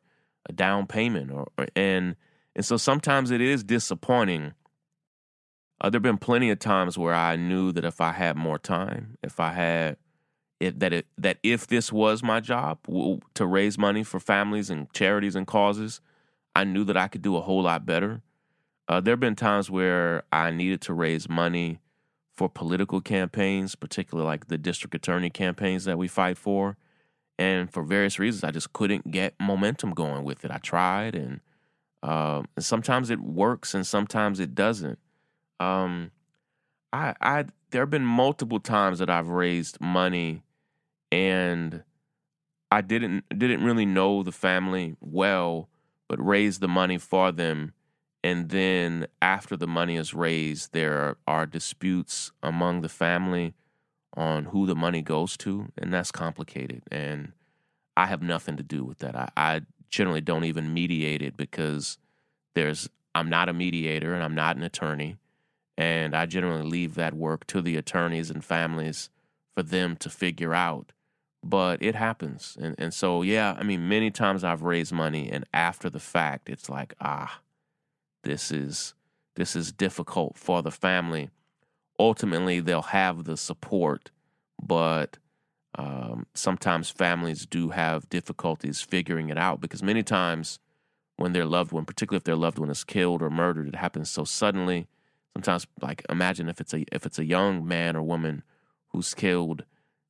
a 0.50 0.54
down 0.54 0.88
payment, 0.88 1.32
or, 1.32 1.48
or 1.58 1.68
and 1.76 2.16
and 2.56 2.66
so 2.66 2.78
sometimes 2.78 3.32
it 3.32 3.42
is 3.42 3.64
disappointing 3.64 4.54
uh, 5.82 5.90
there 5.90 5.98
have 5.98 6.04
been 6.04 6.18
plenty 6.18 6.52
of 6.52 6.60
times 6.60 6.98
where 6.98 7.14
I 7.14 7.36
knew 7.36 7.72
that 7.72 7.84
if 7.84 8.00
I 8.00 8.12
had 8.12 8.38
more 8.38 8.60
time, 8.60 9.18
if 9.24 9.40
I 9.40 9.52
had 9.54 9.98
it, 10.60 10.80
that 10.80 10.94
it, 10.94 11.08
that 11.18 11.40
if 11.42 11.66
this 11.66 11.92
was 11.92 12.22
my 12.22 12.40
job 12.40 12.78
to 13.34 13.46
raise 13.48 13.80
money 13.80 14.04
for 14.04 14.20
families 14.20 14.70
and 14.70 14.94
charities 14.94 15.36
and 15.36 15.48
causes, 15.48 16.00
I 16.56 16.66
knew 16.66 16.84
that 16.84 16.98
I 16.98 17.08
could 17.08 17.24
do 17.24 17.36
a 17.36 17.42
whole 17.42 17.64
lot 17.64 17.84
better. 17.88 18.22
Uh, 18.92 19.00
there 19.00 19.14
have 19.14 19.22
been 19.22 19.38
times 19.38 19.72
where 19.72 20.24
I 20.34 20.52
needed 20.52 20.82
to 20.82 20.94
raise 20.94 21.30
money 21.30 21.80
for 22.36 22.50
political 22.50 23.00
campaigns, 23.00 23.74
particularly 23.74 24.28
like 24.28 24.48
the 24.48 24.58
district 24.58 24.94
attorney 24.94 25.30
campaigns 25.30 25.86
that 25.86 25.98
we 25.98 26.10
fight 26.10 26.38
for. 26.38 26.76
And 27.40 27.72
for 27.72 27.84
various 27.84 28.20
reasons, 28.20 28.44
I 28.44 28.52
just 28.52 28.74
couldn't 28.74 29.10
get 29.10 29.34
momentum 29.40 29.92
going 29.92 30.26
with 30.26 30.44
it. 30.44 30.52
I 30.52 30.58
tried, 30.58 31.16
and, 31.16 31.40
uh, 32.04 32.44
and 32.58 32.66
sometimes 32.66 33.10
it 33.10 33.22
works 33.22 33.74
and 33.74 33.88
sometimes 33.88 34.42
it 34.42 34.54
doesn't. 34.54 35.00
Um, 35.62 36.12
I, 36.92 37.16
I, 37.22 37.46
there 37.70 37.84
have 37.84 37.90
been 37.90 38.06
multiple 38.06 38.60
times 38.60 39.00
that 39.00 39.10
I've 39.10 39.30
raised 39.30 39.80
money, 39.80 40.44
and 41.14 41.84
I 42.70 42.82
didn't 42.82 43.24
didn't 43.30 43.64
really 43.64 43.86
know 43.86 44.22
the 44.22 44.34
family 44.34 44.98
well, 45.00 45.70
but 46.10 46.24
raised 46.24 46.60
the 46.60 46.68
money 46.68 46.98
for 46.98 47.32
them, 47.32 47.74
and 48.24 48.50
then 48.50 49.08
after 49.22 49.58
the 49.58 49.68
money 49.68 49.98
is 49.98 50.14
raised, 50.14 50.74
there 50.74 51.18
are 51.26 51.46
disputes 51.46 52.32
among 52.44 52.82
the 52.82 52.90
family 52.90 53.54
on 54.16 54.46
who 54.46 54.68
the 54.68 54.76
money 54.76 55.02
goes 55.02 55.36
to, 55.38 55.72
and 55.78 55.94
that's 55.94 56.12
complicated. 56.12 56.84
And 56.92 57.32
I 57.98 58.06
have 58.08 58.22
nothing 58.22 58.58
to 58.58 58.64
do 58.64 58.84
with 58.84 59.00
that. 59.00 59.16
I, 59.16 59.32
I 59.36 59.62
generally 59.90 60.22
don't 60.22 60.44
even 60.44 60.74
mediate 60.74 61.22
it 61.22 61.36
because 61.36 61.98
there's 62.54 62.90
I'm 63.14 63.30
not 63.30 63.50
a 63.50 63.54
mediator 63.54 64.14
and 64.14 64.24
I'm 64.24 64.36
not 64.36 64.56
an 64.56 64.64
attorney. 64.64 65.18
And 65.78 66.16
I 66.16 66.26
generally 66.26 66.70
leave 66.70 66.96
that 66.96 67.14
work 67.14 67.48
to 67.48 67.62
the 67.62 67.76
attorneys 67.76 68.30
and 68.30 68.44
families 68.44 69.10
for 69.54 69.64
them 69.64 69.96
to 69.98 70.10
figure 70.10 70.54
out. 70.54 70.92
But 71.44 71.82
it 71.82 71.96
happens. 71.96 72.58
And 72.62 72.76
and 72.78 72.94
so 72.94 73.24
yeah, 73.24 73.56
I 73.58 73.64
mean 73.64 73.90
many 73.90 74.12
times 74.12 74.44
I've 74.44 74.62
raised 74.62 74.94
money 74.94 75.30
and 75.32 75.46
after 75.54 75.90
the 75.90 76.00
fact 76.00 76.50
it's 76.50 76.70
like, 76.70 76.94
ah, 77.02 77.40
this 78.24 78.52
is 78.52 78.94
this 79.36 79.56
is 79.56 79.72
difficult 79.72 80.38
for 80.38 80.62
the 80.62 80.72
family. 80.72 81.30
Ultimately 81.98 82.60
they'll 82.60 82.82
have 82.82 83.24
the 83.24 83.38
support, 83.38 84.12
but 84.62 85.18
um, 85.76 86.26
sometimes 86.34 86.90
families 86.90 87.46
do 87.46 87.70
have 87.70 88.10
difficulties 88.10 88.82
figuring 88.82 89.30
it 89.30 89.38
out 89.38 89.62
because 89.62 89.82
many 89.82 90.04
times 90.04 90.60
when 91.16 91.34
their 91.34 91.46
loved 91.46 91.72
one, 91.72 91.86
particularly 91.86 92.18
if 92.18 92.24
their 92.24 92.36
loved 92.36 92.60
one 92.60 92.70
is 92.70 92.84
killed 92.84 93.22
or 93.22 93.30
murdered, 93.30 93.68
it 93.68 93.76
happens 93.76 94.10
so 94.10 94.24
suddenly. 94.24 94.88
Sometimes 95.34 95.66
like 95.82 96.04
imagine 96.10 96.50
if 96.50 96.60
it's 96.60 96.74
a 96.74 96.84
if 96.92 97.06
it's 97.06 97.20
a 97.20 97.26
young 97.26 97.66
man 97.66 97.96
or 97.96 98.04
woman 98.04 98.44
who's 98.90 99.14
killed 99.14 99.64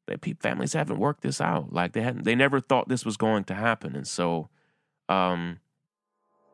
that 0.07 0.25
families 0.41 0.73
haven't 0.73 0.99
worked 0.99 1.21
this 1.21 1.39
out. 1.39 1.71
Like 1.71 1.93
they 1.93 2.01
hadn't 2.01 2.23
they 2.23 2.33
never 2.35 2.59
thought 2.59 2.89
this 2.89 3.05
was 3.05 3.17
going 3.17 3.43
to 3.45 3.53
happen. 3.53 3.95
And 3.95 4.07
so 4.07 4.49
um 5.09 5.59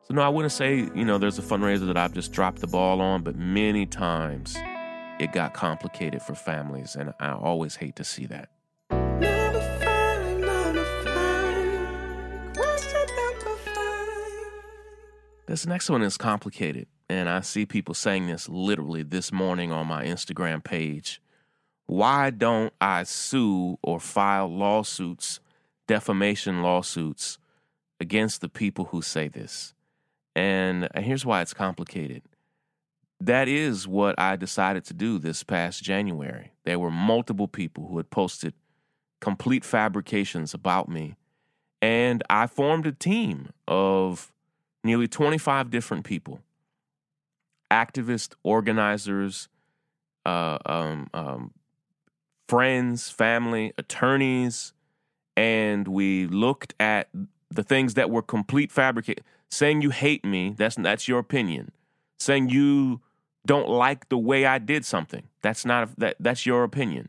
so 0.08 0.14
no 0.14 0.22
i 0.22 0.28
wouldn't 0.28 0.52
say 0.52 0.88
you 0.94 1.04
know 1.04 1.18
there's 1.18 1.38
a 1.38 1.42
fundraiser 1.42 1.86
that 1.86 1.96
i've 1.96 2.12
just 2.14 2.32
dropped 2.32 2.60
the 2.60 2.66
ball 2.66 3.00
on 3.00 3.22
but 3.22 3.36
many 3.36 3.86
times 3.86 4.56
it 5.20 5.32
got 5.32 5.52
complicated 5.54 6.22
for 6.22 6.34
families 6.34 6.96
and 6.96 7.12
i 7.20 7.32
always 7.32 7.76
hate 7.76 7.94
to 7.96 8.04
see 8.04 8.26
that 8.26 8.50
Number 8.90 9.60
five, 9.80 10.38
number 10.38 10.84
five. 11.04 12.54
Question 12.54 13.06
number 13.16 13.56
five. 13.64 14.52
This 15.46 15.66
next 15.66 15.90
one 15.90 16.02
is 16.02 16.16
complicated, 16.16 16.86
and 17.08 17.28
I 17.28 17.40
see 17.40 17.66
people 17.66 17.94
saying 17.94 18.26
this 18.26 18.48
literally 18.48 19.02
this 19.02 19.32
morning 19.32 19.72
on 19.72 19.86
my 19.86 20.04
Instagram 20.04 20.62
page. 20.64 21.20
Why 21.86 22.30
don't 22.30 22.72
I 22.80 23.04
sue 23.04 23.78
or 23.82 24.00
file 24.00 24.48
lawsuits, 24.48 25.40
defamation 25.86 26.62
lawsuits, 26.62 27.38
against 28.00 28.40
the 28.40 28.48
people 28.48 28.86
who 28.86 29.02
say 29.02 29.28
this? 29.28 29.74
And 30.38 30.88
here's 30.94 31.26
why 31.26 31.42
it's 31.42 31.52
complicated. 31.52 32.22
That 33.20 33.48
is 33.48 33.88
what 33.88 34.14
I 34.20 34.36
decided 34.36 34.84
to 34.84 34.94
do 34.94 35.18
this 35.18 35.42
past 35.42 35.82
January. 35.82 36.52
There 36.64 36.78
were 36.78 36.92
multiple 36.92 37.48
people 37.48 37.88
who 37.88 37.96
had 37.96 38.10
posted 38.10 38.54
complete 39.20 39.64
fabrications 39.64 40.54
about 40.54 40.88
me. 40.88 41.16
And 41.82 42.22
I 42.30 42.46
formed 42.46 42.86
a 42.86 42.92
team 42.92 43.48
of 43.66 44.32
nearly 44.84 45.08
25 45.08 45.70
different 45.70 46.04
people 46.04 46.38
activists, 47.68 48.34
organizers, 48.44 49.48
uh, 50.24 50.58
um, 50.64 51.10
um, 51.12 51.50
friends, 52.48 53.10
family, 53.10 53.72
attorneys, 53.76 54.72
and 55.36 55.88
we 55.88 56.28
looked 56.28 56.74
at 56.78 57.08
the 57.50 57.64
things 57.64 57.94
that 57.94 58.08
were 58.08 58.22
complete 58.22 58.70
fabricate. 58.70 59.20
Saying 59.50 59.82
you 59.82 59.90
hate 59.90 60.24
me, 60.24 60.54
that's 60.56 60.76
that's 60.76 61.08
your 61.08 61.18
opinion. 61.18 61.72
Saying 62.18 62.50
you 62.50 63.00
don't 63.46 63.68
like 63.68 64.08
the 64.08 64.18
way 64.18 64.44
I 64.44 64.58
did 64.58 64.84
something, 64.84 65.24
that's 65.42 65.64
not 65.64 65.98
that 65.98 66.16
that's 66.20 66.46
your 66.46 66.64
opinion. 66.64 67.08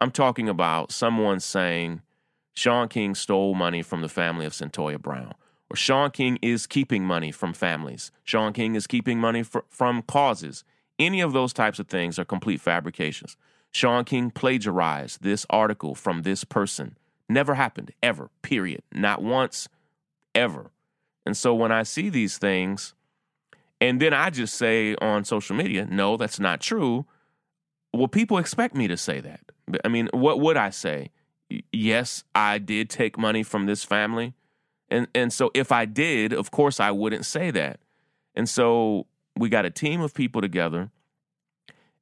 I'm 0.00 0.10
talking 0.10 0.48
about 0.48 0.92
someone 0.92 1.40
saying 1.40 2.02
Shaun 2.52 2.88
King 2.88 3.14
stole 3.14 3.54
money 3.54 3.82
from 3.82 4.02
the 4.02 4.08
family 4.08 4.46
of 4.46 4.52
Cyntoia 4.52 5.00
Brown, 5.00 5.34
or 5.70 5.76
Shaun 5.76 6.10
King 6.10 6.38
is 6.42 6.66
keeping 6.66 7.04
money 7.04 7.30
from 7.30 7.52
families. 7.52 8.10
Shaun 8.24 8.52
King 8.52 8.74
is 8.74 8.86
keeping 8.86 9.18
money 9.20 9.42
fr- 9.42 9.60
from 9.68 10.02
causes. 10.02 10.64
Any 10.98 11.20
of 11.20 11.32
those 11.32 11.52
types 11.52 11.78
of 11.78 11.88
things 11.88 12.18
are 12.18 12.24
complete 12.24 12.60
fabrications. 12.60 13.36
Shaun 13.70 14.04
King 14.04 14.30
plagiarized 14.30 15.22
this 15.22 15.44
article 15.50 15.94
from 15.94 16.22
this 16.22 16.44
person. 16.44 16.96
Never 17.28 17.54
happened, 17.54 17.92
ever, 18.02 18.30
period. 18.42 18.82
Not 18.92 19.22
once, 19.22 19.68
ever. 20.34 20.70
And 21.26 21.36
so 21.36 21.54
when 21.54 21.72
I 21.72 21.82
see 21.82 22.08
these 22.08 22.38
things, 22.38 22.94
and 23.80 24.00
then 24.00 24.14
I 24.14 24.30
just 24.30 24.54
say 24.54 24.94
on 25.02 25.24
social 25.24 25.56
media, 25.56 25.86
no, 25.90 26.16
that's 26.16 26.40
not 26.40 26.60
true. 26.60 27.04
Well, 27.92 28.08
people 28.08 28.38
expect 28.38 28.74
me 28.74 28.88
to 28.88 28.96
say 28.96 29.20
that. 29.20 29.40
I 29.84 29.88
mean, 29.88 30.08
what 30.12 30.40
would 30.40 30.56
I 30.56 30.70
say? 30.70 31.10
Yes, 31.72 32.24
I 32.34 32.58
did 32.58 32.88
take 32.88 33.18
money 33.18 33.42
from 33.42 33.66
this 33.66 33.84
family. 33.84 34.34
And 34.88 35.08
and 35.14 35.32
so 35.32 35.50
if 35.52 35.72
I 35.72 35.84
did, 35.84 36.32
of 36.32 36.50
course 36.50 36.78
I 36.78 36.92
wouldn't 36.92 37.26
say 37.26 37.50
that. 37.50 37.80
And 38.34 38.48
so 38.48 39.06
we 39.36 39.48
got 39.48 39.64
a 39.64 39.70
team 39.70 40.00
of 40.00 40.14
people 40.14 40.40
together 40.40 40.90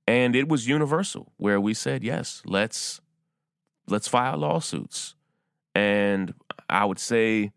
and 0.06 0.36
it 0.36 0.48
was 0.48 0.68
universal 0.68 1.32
where 1.38 1.60
we 1.60 1.72
said, 1.72 2.04
"Yes, 2.04 2.42
let's 2.44 3.00
let's 3.88 4.06
file 4.06 4.36
lawsuits." 4.36 5.14
And 5.74 6.34
I 6.68 6.84
would 6.84 6.98
say 6.98 7.52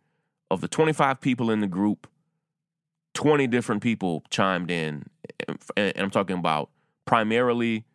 of 0.50 0.62
the 0.62 0.68
25 0.68 1.20
people 1.20 1.52
in 1.52 1.60
the 1.60 1.68
group, 1.68 2.08
20 3.14 3.48
different 3.48 3.82
people 3.82 4.24
chimed 4.30 4.72
in. 4.72 5.04
Eh, 5.48 5.54
and 5.76 5.98
I'm 5.98 6.12
talking 6.12 6.38
about 6.38 6.70
primarily 7.06 7.86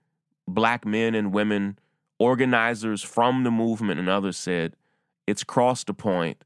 black 0.48 0.84
men 0.84 1.14
and 1.14 1.32
women, 1.32 1.78
organizers 2.18 3.03
from 3.03 3.44
the 3.44 3.50
movement, 3.50 4.00
and 4.00 4.09
others 4.09 4.36
said 4.36 4.76
it's 5.26 5.44
crossed 5.44 5.88
a 5.88 5.94
point 5.94 6.44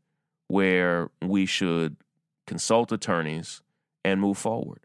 where 0.48 1.10
we 1.22 1.46
should 1.46 1.96
consult 2.46 2.92
attorneys 2.92 3.62
and 4.04 4.20
move 4.20 4.38
forward. 4.38 4.80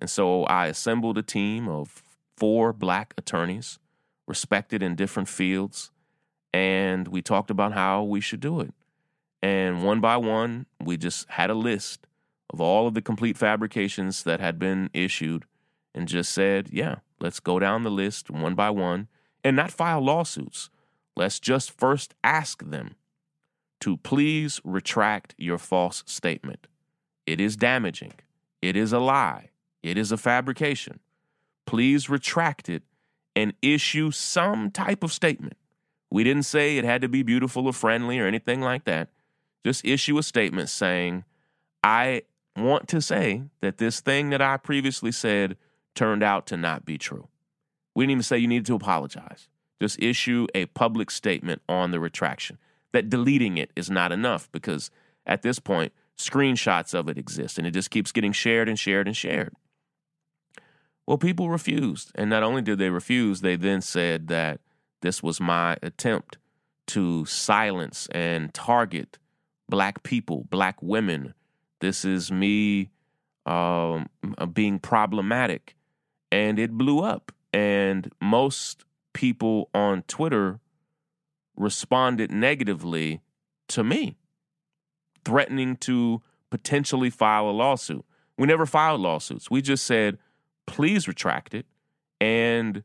And 0.00 0.10
so 0.10 0.44
I 0.44 0.66
assembled 0.66 1.18
a 1.18 1.22
team 1.22 1.68
of 1.68 2.02
four 2.36 2.72
black 2.72 3.14
attorneys, 3.16 3.78
respected 4.26 4.82
in 4.82 4.94
different 4.94 5.28
fields, 5.28 5.90
and 6.52 7.08
we 7.08 7.22
talked 7.22 7.50
about 7.50 7.72
how 7.72 8.02
we 8.02 8.20
should 8.20 8.40
do 8.40 8.60
it. 8.60 8.72
And 9.42 9.84
one 9.84 10.00
by 10.00 10.16
one, 10.16 10.66
we 10.82 10.96
just 10.96 11.28
had 11.30 11.50
a 11.50 11.54
list 11.54 12.06
of 12.50 12.60
all 12.60 12.86
of 12.86 12.94
the 12.94 13.02
complete 13.02 13.36
fabrications 13.36 14.24
that 14.24 14.40
had 14.40 14.58
been 14.58 14.90
issued 14.92 15.44
and 15.94 16.08
just 16.08 16.32
said, 16.32 16.68
yeah, 16.72 16.96
let's 17.20 17.40
go 17.40 17.58
down 17.58 17.84
the 17.84 17.90
list 17.90 18.30
one 18.30 18.54
by 18.54 18.70
one 18.70 19.08
and 19.44 19.56
not 19.56 19.70
file 19.70 20.00
lawsuits. 20.00 20.70
Let's 21.16 21.40
just 21.40 21.70
first 21.70 22.14
ask 22.22 22.64
them 22.64 22.94
to 23.80 23.96
please 23.96 24.60
retract 24.64 25.34
your 25.38 25.58
false 25.58 26.02
statement. 26.06 26.66
It 27.26 27.40
is 27.40 27.56
damaging. 27.56 28.14
It 28.62 28.76
is 28.76 28.92
a 28.92 28.98
lie. 28.98 29.50
It 29.82 29.96
is 29.96 30.10
a 30.10 30.16
fabrication. 30.16 31.00
Please 31.66 32.08
retract 32.08 32.68
it 32.68 32.82
and 33.36 33.52
issue 33.62 34.10
some 34.10 34.70
type 34.70 35.04
of 35.04 35.12
statement. 35.12 35.56
We 36.10 36.24
didn't 36.24 36.44
say 36.44 36.76
it 36.76 36.84
had 36.84 37.02
to 37.02 37.08
be 37.08 37.22
beautiful 37.22 37.66
or 37.66 37.72
friendly 37.72 38.18
or 38.18 38.26
anything 38.26 38.60
like 38.60 38.84
that. 38.84 39.10
Just 39.64 39.84
issue 39.84 40.18
a 40.18 40.22
statement 40.22 40.68
saying, 40.68 41.24
I 41.82 42.22
want 42.56 42.88
to 42.88 43.00
say 43.00 43.44
that 43.60 43.78
this 43.78 44.00
thing 44.00 44.30
that 44.30 44.42
I 44.42 44.56
previously 44.56 45.12
said 45.12 45.56
turned 45.94 46.22
out 46.22 46.46
to 46.48 46.56
not 46.56 46.84
be 46.84 46.98
true. 46.98 47.28
We 47.94 48.04
didn't 48.04 48.12
even 48.12 48.22
say 48.22 48.38
you 48.38 48.48
needed 48.48 48.66
to 48.66 48.74
apologize. 48.74 49.48
Just 49.80 50.00
issue 50.02 50.46
a 50.54 50.66
public 50.66 51.10
statement 51.10 51.62
on 51.68 51.90
the 51.90 52.00
retraction. 52.00 52.58
That 52.92 53.10
deleting 53.10 53.58
it 53.58 53.70
is 53.76 53.90
not 53.90 54.12
enough 54.12 54.50
because 54.52 54.90
at 55.26 55.42
this 55.42 55.58
point, 55.58 55.92
screenshots 56.16 56.94
of 56.94 57.08
it 57.08 57.18
exist 57.18 57.58
and 57.58 57.66
it 57.66 57.72
just 57.72 57.90
keeps 57.90 58.12
getting 58.12 58.32
shared 58.32 58.68
and 58.68 58.78
shared 58.78 59.06
and 59.06 59.16
shared. 59.16 59.54
Well, 61.06 61.18
people 61.18 61.48
refused. 61.48 62.12
And 62.14 62.28
not 62.28 62.42
only 62.42 62.60
did 62.60 62.78
they 62.78 62.90
refuse, 62.90 63.40
they 63.40 63.56
then 63.56 63.80
said 63.80 64.28
that 64.28 64.60
this 65.00 65.22
was 65.22 65.40
my 65.40 65.76
attempt 65.82 66.38
to 66.88 67.24
silence 67.24 68.08
and 68.12 68.52
target 68.52 69.18
black 69.68 70.02
people, 70.02 70.46
black 70.50 70.82
women. 70.82 71.34
This 71.80 72.04
is 72.04 72.32
me 72.32 72.90
um, 73.46 74.08
being 74.52 74.78
problematic. 74.78 75.76
And 76.30 76.58
it 76.58 76.72
blew 76.72 77.00
up. 77.00 77.32
And 77.52 78.12
most 78.20 78.84
people 79.14 79.70
on 79.74 80.02
Twitter 80.02 80.60
responded 81.56 82.30
negatively 82.30 83.20
to 83.68 83.82
me, 83.82 84.16
threatening 85.24 85.76
to 85.76 86.22
potentially 86.50 87.10
file 87.10 87.48
a 87.48 87.52
lawsuit. 87.52 88.04
We 88.36 88.46
never 88.46 88.66
filed 88.66 89.00
lawsuits. 89.00 89.50
We 89.50 89.62
just 89.62 89.84
said, 89.84 90.18
please 90.66 91.08
retract 91.08 91.54
it 91.54 91.66
and 92.20 92.84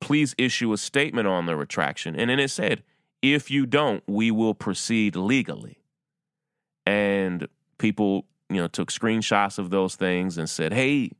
please 0.00 0.34
issue 0.36 0.72
a 0.72 0.76
statement 0.76 1.26
on 1.26 1.46
the 1.46 1.56
retraction. 1.56 2.14
And 2.14 2.28
then 2.28 2.38
it 2.38 2.48
said, 2.50 2.82
if 3.22 3.50
you 3.50 3.64
don't, 3.64 4.02
we 4.06 4.30
will 4.30 4.54
proceed 4.54 5.16
legally. 5.16 5.78
And 6.86 7.48
people, 7.78 8.26
you 8.50 8.56
know, 8.56 8.68
took 8.68 8.90
screenshots 8.90 9.58
of 9.58 9.70
those 9.70 9.96
things 9.96 10.38
and 10.38 10.48
said, 10.48 10.72
hey, 10.72 11.10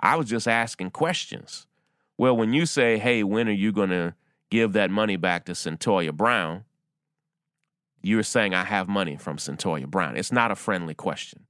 I 0.00 0.16
was 0.16 0.28
just 0.28 0.46
asking 0.46 0.90
questions. 0.90 1.66
Well, 2.16 2.36
when 2.36 2.52
you 2.52 2.66
say, 2.66 2.98
hey, 2.98 3.22
when 3.22 3.48
are 3.48 3.52
you 3.52 3.72
going 3.72 3.90
to 3.90 4.14
give 4.50 4.72
that 4.74 4.90
money 4.90 5.16
back 5.16 5.44
to 5.46 5.52
Cyntoia 5.52 6.12
Brown? 6.12 6.64
You're 8.02 8.22
saying 8.22 8.54
I 8.54 8.64
have 8.64 8.88
money 8.88 9.16
from 9.16 9.38
Cyntoia 9.38 9.86
Brown. 9.86 10.16
It's 10.16 10.32
not 10.32 10.50
a 10.50 10.56
friendly 10.56 10.94
question. 10.94 11.46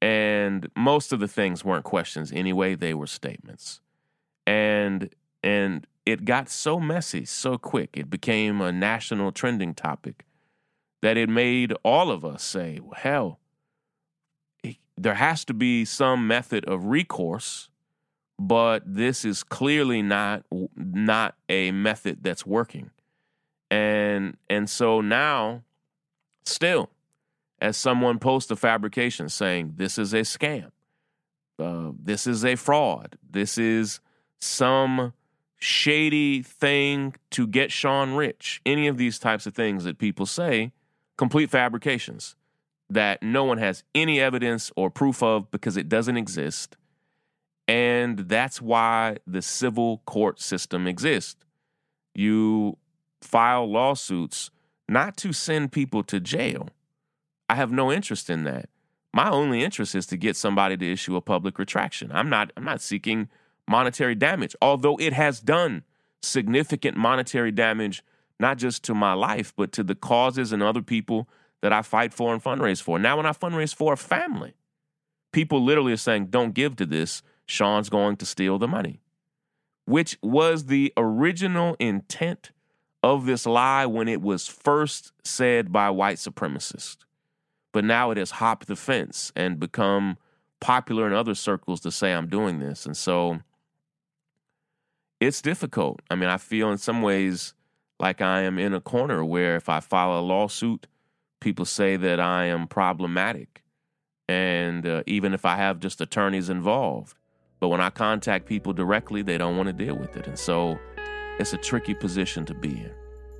And 0.00 0.68
most 0.76 1.12
of 1.12 1.20
the 1.20 1.28
things 1.28 1.64
weren't 1.64 1.84
questions 1.84 2.32
anyway, 2.32 2.74
they 2.74 2.94
were 2.94 3.06
statements. 3.06 3.80
And 4.46 5.14
and 5.42 5.86
it 6.06 6.24
got 6.24 6.48
so 6.48 6.80
messy 6.80 7.24
so 7.24 7.58
quick. 7.58 7.90
It 7.94 8.08
became 8.08 8.60
a 8.60 8.72
national 8.72 9.32
trending 9.32 9.74
topic 9.74 10.24
that 11.00 11.16
it 11.16 11.28
made 11.28 11.72
all 11.84 12.10
of 12.10 12.24
us 12.24 12.42
say, 12.42 12.80
well, 12.80 12.94
hell, 12.96 13.40
there 14.96 15.14
has 15.14 15.44
to 15.46 15.54
be 15.54 15.84
some 15.84 16.26
method 16.26 16.64
of 16.64 16.86
recourse, 16.86 17.68
but 18.38 18.82
this 18.84 19.24
is 19.24 19.42
clearly 19.42 20.02
not 20.02 20.44
not 20.76 21.36
a 21.48 21.70
method 21.70 22.18
that's 22.22 22.44
working. 22.46 22.90
And 23.70 24.36
and 24.48 24.68
so 24.68 25.00
now 25.00 25.62
still 26.44 26.90
as 27.60 27.76
someone 27.76 28.18
posts 28.18 28.50
a 28.50 28.56
fabrication 28.56 29.28
saying 29.28 29.74
this 29.76 29.98
is 29.98 30.12
a 30.12 30.20
scam, 30.20 30.70
uh, 31.58 31.90
this 31.98 32.26
is 32.26 32.44
a 32.44 32.56
fraud, 32.56 33.18
this 33.28 33.58
is 33.58 34.00
some 34.40 35.12
shady 35.58 36.42
thing 36.42 37.14
to 37.30 37.46
get 37.46 37.72
Shaun 37.72 38.14
rich, 38.14 38.60
any 38.64 38.86
of 38.86 38.96
these 38.96 39.18
types 39.18 39.46
of 39.46 39.54
things 39.54 39.84
that 39.84 39.98
people 39.98 40.24
say, 40.26 40.72
complete 41.18 41.50
fabrications 41.50 42.36
that 42.88 43.22
no 43.22 43.44
one 43.44 43.58
has 43.58 43.84
any 43.94 44.20
evidence 44.20 44.72
or 44.76 44.88
proof 44.88 45.22
of 45.22 45.50
because 45.50 45.76
it 45.76 45.88
doesn't 45.88 46.16
exist. 46.16 46.76
And 47.66 48.20
that's 48.20 48.62
why 48.62 49.18
the 49.26 49.42
civil 49.42 49.98
court 50.06 50.40
system 50.40 50.86
exists. 50.86 51.36
You 52.14 52.78
file 53.20 53.70
lawsuits 53.70 54.50
not 54.88 55.18
to 55.18 55.34
send 55.34 55.72
people 55.72 56.02
to 56.04 56.18
jail. 56.18 56.68
I 57.50 57.56
have 57.56 57.70
no 57.70 57.92
interest 57.92 58.30
in 58.30 58.44
that. 58.44 58.70
My 59.12 59.28
only 59.28 59.62
interest 59.62 59.94
is 59.94 60.06
to 60.06 60.16
get 60.16 60.36
somebody 60.36 60.76
to 60.76 60.92
issue 60.92 61.16
a 61.16 61.20
public 61.20 61.58
retraction. 61.58 62.10
I'm 62.12 62.30
not 62.30 62.52
I'm 62.56 62.64
not 62.64 62.80
seeking 62.80 63.28
monetary 63.68 64.14
damage, 64.14 64.56
although 64.62 64.96
it 64.96 65.12
has 65.12 65.40
done 65.40 65.84
significant 66.22 66.96
monetary 66.96 67.52
damage 67.52 68.02
not 68.38 68.58
just 68.58 68.82
to 68.84 68.94
my 68.94 69.12
life, 69.12 69.52
but 69.56 69.72
to 69.72 69.82
the 69.82 69.94
causes 69.94 70.52
and 70.52 70.62
other 70.62 70.82
people 70.82 71.28
that 71.60 71.72
I 71.72 71.82
fight 71.82 72.14
for 72.14 72.32
and 72.32 72.42
fundraise 72.42 72.82
for. 72.82 72.98
Now 72.98 73.16
when 73.16 73.26
I 73.26 73.32
fundraise 73.32 73.74
for 73.74 73.92
a 73.92 73.96
family, 73.96 74.54
people 75.32 75.62
literally 75.62 75.92
are 75.92 75.96
saying, 75.96 76.26
"Don't 76.26 76.54
give 76.54 76.76
to 76.76 76.86
this. 76.86 77.22
Shaun's 77.46 77.88
going 77.88 78.16
to 78.16 78.26
steal 78.26 78.58
the 78.58 78.68
money." 78.68 79.00
Which 79.84 80.18
was 80.22 80.66
the 80.66 80.92
original 80.96 81.74
intent 81.78 82.52
of 83.02 83.26
this 83.26 83.46
lie 83.46 83.86
when 83.86 84.06
it 84.06 84.20
was 84.20 84.46
first 84.46 85.12
said 85.24 85.72
by 85.72 85.88
white 85.90 86.18
supremacists 86.18 87.04
but 87.72 87.84
now 87.84 88.10
it 88.10 88.16
has 88.16 88.32
hopped 88.32 88.66
the 88.66 88.76
fence 88.76 89.32
and 89.36 89.60
become 89.60 90.18
popular 90.60 91.06
in 91.06 91.12
other 91.12 91.34
circles 91.34 91.80
to 91.80 91.90
say 91.90 92.12
I'm 92.12 92.28
doing 92.28 92.58
this. 92.58 92.86
And 92.86 92.96
so 92.96 93.40
it's 95.20 95.42
difficult. 95.42 96.00
I 96.10 96.14
mean, 96.14 96.28
I 96.28 96.38
feel 96.38 96.70
in 96.70 96.78
some 96.78 97.02
ways 97.02 97.54
like 98.00 98.20
I 98.20 98.42
am 98.42 98.58
in 98.58 98.74
a 98.74 98.80
corner 98.80 99.24
where 99.24 99.56
if 99.56 99.68
I 99.68 99.80
file 99.80 100.18
a 100.18 100.20
lawsuit, 100.20 100.86
people 101.40 101.64
say 101.64 101.96
that 101.96 102.20
I 102.20 102.44
am 102.46 102.68
problematic. 102.68 103.62
And 104.28 104.86
uh, 104.86 105.02
even 105.06 105.34
if 105.34 105.44
I 105.44 105.56
have 105.56 105.80
just 105.80 106.00
attorneys 106.00 106.48
involved, 106.48 107.16
but 107.60 107.68
when 107.68 107.80
I 107.80 107.90
contact 107.90 108.46
people 108.46 108.72
directly, 108.72 109.22
they 109.22 109.38
don't 109.38 109.56
want 109.56 109.66
to 109.68 109.72
deal 109.72 109.96
with 109.96 110.16
it. 110.16 110.26
And 110.26 110.38
so 110.38 110.78
it's 111.38 111.52
a 111.52 111.56
tricky 111.56 111.94
position 111.94 112.44
to 112.46 112.54
be 112.54 112.70
in, 112.70 112.92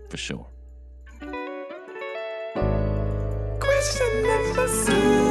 for 0.09 0.17
sure. 0.17 0.47
Question 3.61 4.23
number 4.27 4.69
seven. 4.69 5.29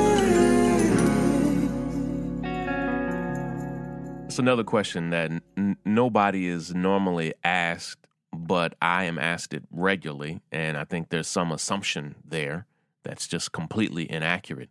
It's 4.28 4.39
another 4.39 4.63
question 4.63 5.09
that 5.09 5.32
n- 5.57 5.78
nobody 5.84 6.47
is 6.47 6.75
normally 6.75 7.34
asked 7.43 8.07
but 8.34 8.75
I 8.82 9.05
am 9.05 9.17
asked 9.17 9.53
it 9.53 9.63
regularly, 9.71 10.41
and 10.51 10.78
I 10.78 10.84
think 10.84 11.09
there's 11.09 11.28
some 11.28 11.51
assumption 11.51 12.15
there 12.25 12.65
that's 13.03 13.28
just 13.28 13.51
completely 13.51 14.09
inaccurate. 14.11 14.69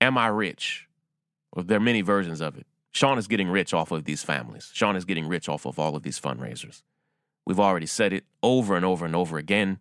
Am 0.00 0.18
I 0.18 0.28
rich? 0.28 0.88
Well, 1.54 1.64
there 1.64 1.76
are 1.76 1.80
many 1.80 2.00
versions 2.00 2.40
of 2.40 2.56
it. 2.56 2.66
Shaun 2.92 3.18
is 3.18 3.28
getting 3.28 3.48
rich 3.48 3.72
off 3.72 3.92
of 3.92 4.04
these 4.04 4.22
families. 4.22 4.70
Shaun 4.72 4.96
is 4.96 5.04
getting 5.04 5.28
rich 5.28 5.48
off 5.48 5.66
of 5.66 5.78
all 5.78 5.94
of 5.94 6.02
these 6.02 6.20
fundraisers. 6.20 6.82
We've 7.46 7.60
already 7.60 7.86
said 7.86 8.12
it 8.12 8.24
over 8.42 8.76
and 8.76 8.84
over 8.84 9.04
and 9.04 9.14
over 9.14 9.38
again. 9.38 9.78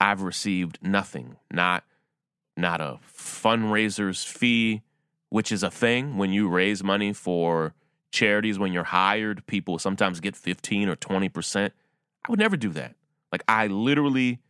I've 0.00 0.22
received 0.22 0.78
nothing, 0.82 1.36
not 1.50 1.84
not 2.56 2.80
a 2.80 2.98
fundraiser's 3.06 4.24
fee, 4.24 4.82
which 5.30 5.50
is 5.50 5.62
a 5.62 5.70
thing 5.70 6.18
when 6.18 6.32
you 6.32 6.48
raise 6.48 6.84
money 6.84 7.12
for 7.12 7.74
charities 8.10 8.58
when 8.58 8.72
you're 8.72 8.84
hired, 8.84 9.46
people 9.46 9.78
sometimes 9.78 10.20
get 10.20 10.36
15 10.36 10.88
or 10.88 10.96
20%. 10.96 11.70
I 12.24 12.30
would 12.30 12.38
never 12.38 12.56
do 12.56 12.70
that. 12.70 12.94
Like 13.30 13.42
I 13.48 13.66
literally 13.66 14.40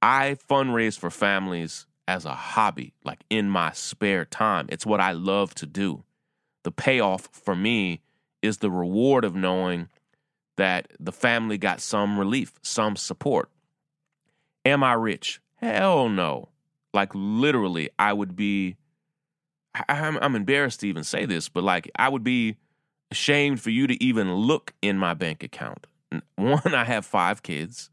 I 0.00 0.36
fundraise 0.48 0.98
for 0.98 1.10
families 1.10 1.86
as 2.06 2.24
a 2.24 2.34
hobby, 2.34 2.94
like 3.04 3.20
in 3.28 3.50
my 3.50 3.72
spare 3.72 4.24
time. 4.24 4.66
It's 4.70 4.86
what 4.86 5.00
I 5.00 5.12
love 5.12 5.54
to 5.56 5.66
do. 5.66 6.04
The 6.64 6.72
payoff 6.72 7.28
for 7.32 7.54
me 7.54 8.00
is 8.42 8.58
the 8.58 8.70
reward 8.70 9.24
of 9.24 9.34
knowing 9.34 9.88
that 10.56 10.88
the 10.98 11.12
family 11.12 11.58
got 11.58 11.80
some 11.80 12.18
relief, 12.18 12.52
some 12.62 12.96
support. 12.96 13.50
Am 14.64 14.82
I 14.82 14.94
rich? 14.94 15.40
Hell 15.56 16.08
no. 16.08 16.48
Like 16.94 17.10
literally, 17.14 17.90
I 17.98 18.12
would 18.12 18.34
be. 18.36 18.76
I'm, 19.88 20.18
I'm 20.18 20.34
embarrassed 20.34 20.80
to 20.80 20.88
even 20.88 21.04
say 21.04 21.26
this, 21.26 21.48
but 21.48 21.62
like 21.62 21.90
I 21.96 22.08
would 22.08 22.24
be 22.24 22.56
ashamed 23.10 23.60
for 23.60 23.70
you 23.70 23.86
to 23.86 24.02
even 24.02 24.34
look 24.34 24.74
in 24.82 24.98
my 24.98 25.14
bank 25.14 25.42
account. 25.42 25.86
One, 26.36 26.74
I 26.74 26.84
have 26.84 27.04
five 27.04 27.42
kids. 27.42 27.90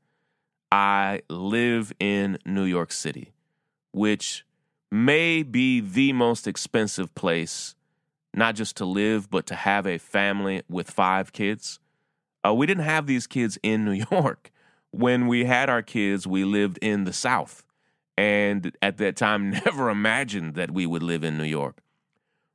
I 0.72 1.22
live 1.30 1.94
in 2.00 2.38
New 2.46 2.64
York 2.64 2.92
City, 2.92 3.34
which 3.92 4.46
may 4.92 5.44
be 5.44 5.80
the 5.80 6.14
most 6.14 6.48
expensive 6.48 7.14
place, 7.16 7.76
not 8.34 8.56
just 8.56 8.78
to 8.78 8.86
live, 8.86 9.30
but 9.30 9.46
to 9.48 9.56
have 9.56 9.86
a 9.86 9.98
family 9.98 10.64
with 10.70 10.90
five 10.90 11.34
kids. 11.34 11.80
Uh, 12.46 12.54
we 12.54 12.66
didn't 12.66 12.84
have 12.84 13.08
these 13.08 13.28
kids 13.28 13.58
in 13.64 13.86
New 13.86 14.06
York. 14.12 14.52
When 14.92 15.28
we 15.28 15.46
had 15.46 15.70
our 15.70 15.82
kids, 15.82 16.26
we 16.26 16.46
lived 16.46 16.78
in 16.82 17.04
the 17.04 17.14
South. 17.14 17.64
And 18.18 18.76
at 18.82 18.98
that 18.98 19.16
time, 19.16 19.50
never 19.66 19.90
imagined 19.90 20.56
that 20.56 20.72
we 20.72 20.86
would 20.86 21.04
live 21.04 21.24
in 21.24 21.38
New 21.38 21.46
York. 21.46 21.82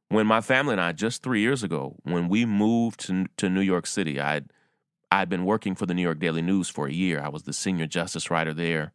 When 0.08 0.26
my 0.26 0.40
family 0.40 0.72
and 0.72 0.80
I, 0.80 0.92
just 0.92 1.22
three 1.22 1.40
years 1.40 1.62
ago, 1.62 1.96
when 2.02 2.28
we 2.28 2.44
moved 2.44 3.00
to, 3.06 3.26
to 3.36 3.48
New 3.48 3.60
York 3.60 3.86
City, 3.86 4.18
I'd 4.18 4.50
I'd 5.12 5.28
been 5.28 5.44
working 5.44 5.74
for 5.74 5.86
the 5.86 5.94
New 5.94 6.02
York 6.02 6.20
Daily 6.20 6.42
News 6.42 6.68
for 6.68 6.86
a 6.86 6.92
year. 6.92 7.20
I 7.20 7.28
was 7.28 7.42
the 7.42 7.52
senior 7.52 7.86
justice 7.86 8.30
writer 8.30 8.54
there. 8.54 8.92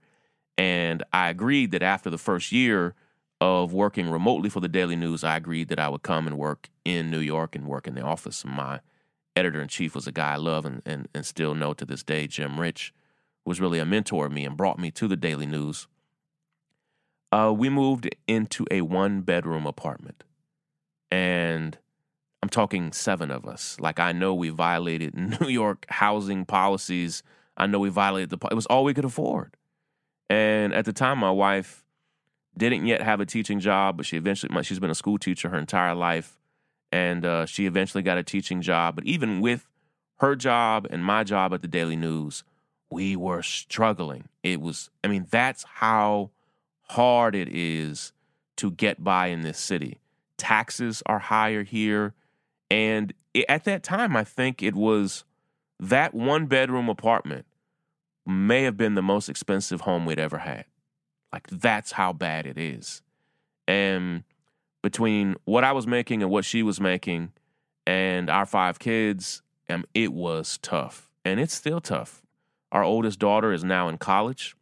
And 0.57 1.03
I 1.11 1.29
agreed 1.29 1.71
that 1.71 1.83
after 1.83 2.09
the 2.09 2.17
first 2.17 2.51
year 2.51 2.95
of 3.41 3.73
working 3.73 4.09
remotely 4.09 4.49
for 4.49 4.61
the 4.61 4.69
Daily 4.69 4.95
News, 4.95 5.23
I 5.23 5.35
agreed 5.35 5.67
that 5.67 5.79
I 5.79 5.89
would 5.89 6.03
come 6.03 6.25
and 6.25 6.37
work 6.37 6.69
in 6.85 7.11
New 7.11 7.19
York 7.19 7.55
and 7.55 7.67
work 7.67 7.87
in 7.87 7.95
the 7.95 8.01
office. 8.01 8.45
My 8.45 8.79
editor 9.35 9.61
in 9.61 9.67
chief 9.67 9.93
was 9.93 10.07
a 10.07 10.11
guy 10.13 10.33
I 10.33 10.37
love 10.37 10.65
and, 10.65 10.81
and, 10.85 11.09
and 11.13 11.25
still 11.25 11.53
know 11.53 11.73
to 11.73 11.85
this 11.85 12.03
day, 12.03 12.27
Jim 12.27 12.59
Rich, 12.59 12.93
was 13.43 13.59
really 13.59 13.79
a 13.79 13.85
mentor 13.85 14.25
of 14.25 14.31
me 14.31 14.45
and 14.45 14.55
brought 14.55 14.79
me 14.79 14.91
to 14.91 15.07
the 15.07 15.17
Daily 15.17 15.45
News. 15.45 15.87
Uh, 17.31 17.53
we 17.55 17.69
moved 17.69 18.09
into 18.27 18.65
a 18.71 18.81
one 18.81 19.21
bedroom 19.21 19.67
apartment. 19.67 20.23
And 21.11 21.77
I'm 22.45 22.49
talking 22.49 22.91
seven 22.91 23.31
of 23.31 23.47
us. 23.47 23.75
Like 23.79 23.99
I 23.99 24.11
know 24.11 24.35
we 24.35 24.49
violated 24.49 25.15
New 25.41 25.47
York 25.47 25.87
housing 25.89 26.45
policies. 26.45 27.23
I 27.57 27.65
know 27.65 27.79
we 27.79 27.89
violated 27.89 28.29
the. 28.29 28.37
It 28.51 28.53
was 28.53 28.67
all 28.67 28.83
we 28.83 28.93
could 28.93 29.03
afford. 29.03 29.57
And 30.29 30.71
at 30.71 30.85
the 30.85 30.93
time, 30.93 31.17
my 31.17 31.31
wife 31.31 31.83
didn't 32.55 32.85
yet 32.85 33.01
have 33.01 33.19
a 33.19 33.25
teaching 33.25 33.59
job, 33.59 33.97
but 33.97 34.05
she 34.05 34.15
eventually. 34.15 34.61
She's 34.61 34.77
been 34.77 34.91
a 34.91 34.95
school 34.95 35.17
teacher 35.17 35.49
her 35.49 35.57
entire 35.57 35.95
life, 35.95 36.37
and 36.91 37.25
uh, 37.25 37.47
she 37.47 37.65
eventually 37.65 38.03
got 38.03 38.19
a 38.19 38.23
teaching 38.23 38.61
job. 38.61 38.93
But 38.93 39.05
even 39.05 39.41
with 39.41 39.67
her 40.17 40.35
job 40.35 40.85
and 40.91 41.03
my 41.03 41.23
job 41.23 41.51
at 41.51 41.63
the 41.63 41.67
Daily 41.67 41.95
News, 41.95 42.43
we 42.91 43.15
were 43.15 43.41
struggling. 43.41 44.29
It 44.43 44.61
was. 44.61 44.91
I 45.03 45.07
mean, 45.07 45.25
that's 45.31 45.63
how 45.63 46.29
hard 46.89 47.33
it 47.33 47.49
is 47.49 48.13
to 48.57 48.69
get 48.69 49.03
by 49.03 49.27
in 49.27 49.41
this 49.41 49.57
city. 49.57 49.97
Taxes 50.37 51.01
are 51.07 51.17
higher 51.17 51.63
here 51.63 52.13
and 52.69 53.13
at 53.49 53.65
that 53.65 53.83
time, 53.83 54.15
I 54.15 54.23
think 54.23 54.63
it 54.63 54.75
was 54.75 55.23
that 55.79 56.13
one 56.13 56.45
bedroom 56.45 56.89
apartment 56.89 57.45
may 58.25 58.63
have 58.63 58.77
been 58.77 58.95
the 58.95 59.01
most 59.01 59.29
expensive 59.29 59.81
home 59.81 60.05
we'd 60.05 60.19
ever 60.19 60.39
had. 60.39 60.65
Like, 61.31 61.47
that's 61.47 61.91
how 61.91 62.13
bad 62.13 62.45
it 62.45 62.57
is. 62.57 63.01
And 63.67 64.23
between 64.81 65.35
what 65.45 65.63
I 65.63 65.73
was 65.73 65.85
making 65.85 66.21
and 66.21 66.31
what 66.31 66.45
she 66.45 66.63
was 66.63 66.79
making 66.79 67.33
and 67.85 68.29
our 68.29 68.45
five 68.45 68.79
kids, 68.79 69.41
um, 69.69 69.83
it 69.93 70.13
was 70.13 70.57
tough. 70.61 71.09
And 71.23 71.39
it's 71.39 71.53
still 71.53 71.81
tough. 71.81 72.21
Our 72.71 72.83
oldest 72.83 73.19
daughter 73.19 73.51
is 73.51 73.63
now 73.63 73.89
in 73.89 73.97
college, 73.97 74.55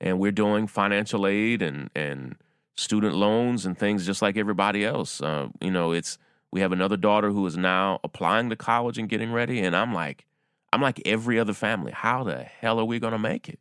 and 0.00 0.18
we're 0.18 0.32
doing 0.32 0.66
financial 0.66 1.26
aid 1.26 1.62
and, 1.62 1.90
and 1.94 2.36
student 2.76 3.14
loans 3.14 3.66
and 3.66 3.78
things 3.78 4.06
just 4.06 4.22
like 4.22 4.36
everybody 4.36 4.84
else. 4.84 5.20
Uh, 5.20 5.48
you 5.60 5.70
know, 5.70 5.92
it's 5.92 6.18
we 6.52 6.60
have 6.60 6.72
another 6.72 6.96
daughter 6.96 7.30
who 7.30 7.46
is 7.46 7.56
now 7.56 8.00
applying 8.02 8.50
to 8.50 8.56
college 8.56 8.98
and 8.98 9.08
getting 9.08 9.32
ready. 9.32 9.60
And 9.60 9.76
I'm 9.76 9.94
like, 9.94 10.26
I'm 10.72 10.80
like 10.80 11.00
every 11.04 11.38
other 11.38 11.52
family. 11.52 11.92
How 11.92 12.24
the 12.24 12.42
hell 12.42 12.78
are 12.78 12.84
we 12.84 12.98
going 12.98 13.12
to 13.12 13.18
make 13.18 13.48
it? 13.48 13.58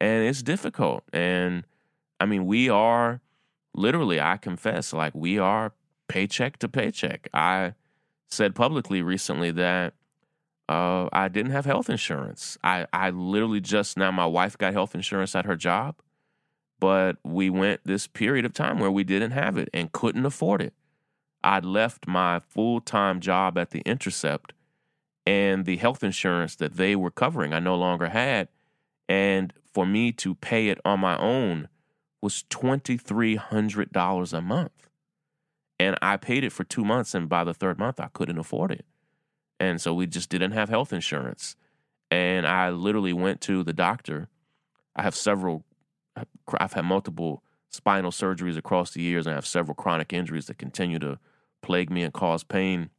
And 0.00 0.24
it's 0.26 0.42
difficult. 0.42 1.04
And 1.12 1.64
I 2.20 2.26
mean, 2.26 2.46
we 2.46 2.68
are 2.68 3.20
literally, 3.74 4.20
I 4.20 4.36
confess, 4.36 4.92
like 4.92 5.14
we 5.14 5.38
are 5.38 5.72
paycheck 6.08 6.58
to 6.58 6.68
paycheck. 6.68 7.28
I 7.32 7.74
said 8.28 8.54
publicly 8.54 9.02
recently 9.02 9.50
that 9.52 9.94
uh, 10.68 11.08
I 11.12 11.28
didn't 11.28 11.52
have 11.52 11.66
health 11.66 11.90
insurance. 11.90 12.58
I, 12.62 12.86
I 12.92 13.10
literally 13.10 13.60
just 13.60 13.96
now, 13.96 14.10
my 14.10 14.26
wife 14.26 14.56
got 14.56 14.72
health 14.72 14.94
insurance 14.94 15.34
at 15.34 15.44
her 15.44 15.56
job, 15.56 15.96
but 16.80 17.16
we 17.24 17.50
went 17.50 17.80
this 17.84 18.06
period 18.06 18.44
of 18.44 18.52
time 18.52 18.78
where 18.78 18.90
we 18.90 19.04
didn't 19.04 19.32
have 19.32 19.56
it 19.56 19.68
and 19.72 19.92
couldn't 19.92 20.26
afford 20.26 20.62
it. 20.62 20.74
I'd 21.44 21.64
left 21.64 22.06
my 22.06 22.38
full 22.38 22.80
time 22.80 23.20
job 23.20 23.58
at 23.58 23.70
The 23.70 23.80
Intercept 23.80 24.52
and 25.26 25.64
the 25.64 25.76
health 25.76 26.02
insurance 26.02 26.56
that 26.56 26.76
they 26.76 26.96
were 26.96 27.10
covering, 27.10 27.52
I 27.52 27.60
no 27.60 27.76
longer 27.76 28.08
had. 28.08 28.48
And 29.08 29.52
for 29.72 29.86
me 29.86 30.12
to 30.12 30.34
pay 30.34 30.68
it 30.68 30.78
on 30.84 31.00
my 31.00 31.16
own 31.18 31.68
was 32.20 32.44
$2,300 32.50 34.32
a 34.32 34.40
month. 34.40 34.88
And 35.78 35.96
I 36.00 36.16
paid 36.16 36.44
it 36.44 36.52
for 36.52 36.64
two 36.64 36.84
months, 36.84 37.14
and 37.14 37.28
by 37.28 37.44
the 37.44 37.54
third 37.54 37.78
month, 37.78 37.98
I 37.98 38.08
couldn't 38.12 38.38
afford 38.38 38.70
it. 38.70 38.84
And 39.58 39.80
so 39.80 39.94
we 39.94 40.06
just 40.06 40.28
didn't 40.28 40.52
have 40.52 40.68
health 40.68 40.92
insurance. 40.92 41.56
And 42.10 42.46
I 42.46 42.70
literally 42.70 43.12
went 43.12 43.40
to 43.42 43.64
the 43.64 43.72
doctor. 43.72 44.28
I 44.94 45.02
have 45.02 45.16
several, 45.16 45.64
I've 46.58 46.74
had 46.74 46.84
multiple 46.84 47.42
spinal 47.68 48.10
surgeries 48.10 48.56
across 48.56 48.92
the 48.92 49.02
years, 49.02 49.26
and 49.26 49.32
I 49.32 49.36
have 49.36 49.46
several 49.46 49.74
chronic 49.74 50.12
injuries 50.12 50.46
that 50.46 50.58
continue 50.58 50.98
to 51.00 51.18
plague 51.62 51.90
me 51.90 52.02
and 52.02 52.12
cause 52.12 52.44
pain. 52.44 52.90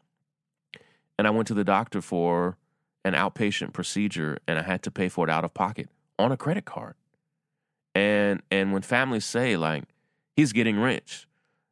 And 1.18 1.28
I 1.28 1.30
went 1.30 1.48
to 1.48 1.54
the 1.54 1.64
doctor 1.64 2.02
for 2.02 2.58
an 3.06 3.14
outpatient 3.14 3.74
procedure 3.74 4.40
and 4.48 4.58
I 4.58 4.64
had 4.64 4.82
to 4.84 4.92
pay 4.92 5.10
for 5.10 5.28
it 5.28 5.32
out 5.32 5.44
of 5.44 5.54
pocket 5.54 5.90
on 6.18 6.32
a 6.32 6.38
credit 6.38 6.66
card. 6.66 6.96
And 7.94 8.42
and 8.50 8.74
when 8.74 8.82
families 8.82 9.26
say 9.26 9.56
like 9.58 9.84
he's 10.36 10.54
getting 10.54 10.80
rich, 10.80 11.28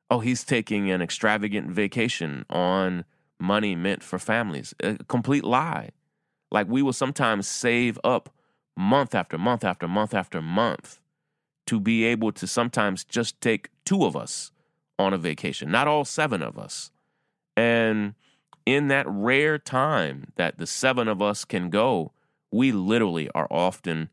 oh 0.10 0.20
he's 0.20 0.44
taking 0.44 0.92
an 0.92 1.02
extravagant 1.02 1.72
vacation 1.72 2.46
on 2.50 3.06
money 3.40 3.76
meant 3.76 4.04
for 4.04 4.20
families, 4.20 4.74
a 4.82 4.98
complete 5.06 5.44
lie. 5.44 5.90
Like 6.52 6.68
we 6.68 6.82
will 6.82 6.94
sometimes 6.94 7.48
save 7.48 7.98
up 8.04 8.30
month 8.78 9.16
after 9.16 9.38
month 9.38 9.64
after 9.64 9.88
month 9.88 10.14
after 10.14 10.42
month 10.42 11.00
to 11.66 11.80
be 11.80 12.04
able 12.04 12.32
to 12.34 12.48
sometimes 12.48 13.04
just 13.04 13.40
take 13.42 13.70
two 13.86 14.06
of 14.06 14.16
us 14.16 14.52
on 15.00 15.14
a 15.14 15.18
vacation, 15.18 15.72
not 15.72 15.88
all 15.88 16.06
seven 16.06 16.42
of 16.42 16.58
us. 16.58 16.92
And 17.58 18.14
in 18.66 18.88
that 18.90 19.06
rare 19.08 19.58
time 19.58 20.32
that 20.36 20.58
the 20.58 20.68
seven 20.68 21.08
of 21.08 21.22
us 21.22 21.46
can 21.46 21.70
go, 21.70 22.12
we 22.52 22.72
literally 22.72 23.30
are 23.34 23.48
often 23.50 24.10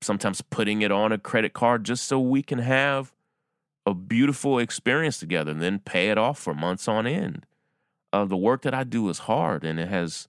sometimes 0.00 0.42
putting 0.42 0.82
it 0.82 0.92
on 0.92 1.12
a 1.12 1.18
credit 1.18 1.52
card 1.52 1.84
just 1.84 2.04
so 2.04 2.20
we 2.20 2.42
can 2.42 2.58
have 2.58 3.12
a 3.86 3.94
beautiful 3.94 4.58
experience 4.58 5.18
together 5.18 5.50
and 5.50 5.62
then 5.62 5.78
pay 5.78 6.10
it 6.10 6.18
off 6.18 6.38
for 6.38 6.54
months 6.54 6.88
on 6.88 7.06
end. 7.06 7.46
Uh, 8.12 8.24
the 8.24 8.36
work 8.36 8.62
that 8.62 8.74
I 8.74 8.84
do 8.84 9.08
is 9.08 9.20
hard 9.20 9.64
and 9.64 9.78
it 9.78 9.88
has 9.88 10.28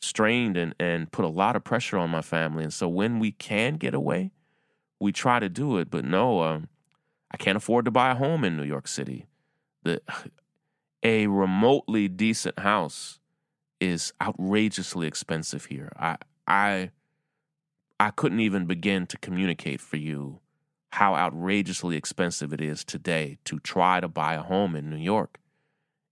strained 0.00 0.56
and, 0.56 0.74
and 0.78 1.10
put 1.10 1.24
a 1.24 1.28
lot 1.28 1.56
of 1.56 1.64
pressure 1.64 1.96
on 1.96 2.10
my 2.10 2.22
family. 2.22 2.62
And 2.62 2.72
so 2.72 2.88
when 2.88 3.18
we 3.18 3.32
can 3.32 3.76
get 3.76 3.94
away, 3.94 4.32
we 5.00 5.12
try 5.12 5.40
to 5.40 5.48
do 5.48 5.78
it. 5.78 5.90
But 5.90 6.04
no, 6.04 6.42
um, 6.42 6.68
I 7.34 7.36
can't 7.36 7.56
afford 7.56 7.84
to 7.86 7.90
buy 7.90 8.12
a 8.12 8.14
home 8.14 8.44
in 8.44 8.56
New 8.56 8.62
York 8.62 8.86
City 8.86 9.26
the 9.82 10.00
a 11.02 11.26
remotely 11.26 12.06
decent 12.06 12.60
house 12.60 13.18
is 13.80 14.12
outrageously 14.22 15.08
expensive 15.08 15.64
here. 15.64 15.90
I 15.98 16.16
I 16.46 16.90
I 17.98 18.10
couldn't 18.10 18.38
even 18.38 18.66
begin 18.66 19.08
to 19.08 19.18
communicate 19.18 19.80
for 19.80 19.96
you 19.96 20.38
how 20.92 21.16
outrageously 21.16 21.96
expensive 21.96 22.52
it 22.52 22.60
is 22.60 22.84
today 22.84 23.38
to 23.46 23.58
try 23.58 23.98
to 23.98 24.06
buy 24.06 24.34
a 24.34 24.42
home 24.42 24.76
in 24.76 24.88
New 24.88 24.96
York. 24.96 25.40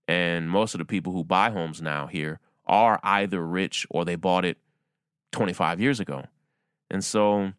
And 0.09 0.49
most 0.49 0.73
of 0.73 0.79
the 0.79 0.85
people 0.85 1.13
who 1.13 1.23
buy 1.23 1.51
homes 1.51 1.81
now 1.81 2.07
here 2.07 2.41
are 2.65 2.99
either 3.01 3.47
rich 3.47 3.87
or 3.89 4.03
they 4.03 4.17
bought 4.17 4.43
it 4.43 4.57
25 5.31 5.79
years 5.79 6.01
ago. 6.01 6.25
And 6.91 7.01
so 7.01 7.53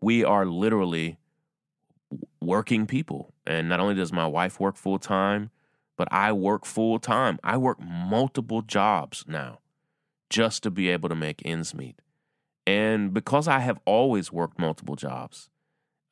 we 0.00 0.22
are 0.22 0.46
literally 0.46 1.18
working 2.40 2.86
people. 2.86 3.32
And 3.46 3.68
not 3.68 3.80
only 3.80 3.94
does 3.94 4.12
my 4.12 4.26
wife 4.26 4.60
work 4.60 4.76
full 4.76 4.98
time, 4.98 5.50
but 5.96 6.08
I 6.10 6.32
work 6.32 6.64
full 6.64 6.98
time. 6.98 7.38
I 7.42 7.56
work 7.56 7.78
multiple 7.80 8.62
jobs 8.62 9.24
now 9.26 9.60
just 10.28 10.62
to 10.64 10.70
be 10.70 10.88
able 10.88 11.08
to 11.08 11.14
make 11.14 11.42
ends 11.44 11.74
meet. 11.74 12.00
And 12.66 13.14
because 13.14 13.46
I 13.46 13.60
have 13.60 13.78
always 13.84 14.32
worked 14.32 14.58
multiple 14.58 14.96
jobs, 14.96 15.48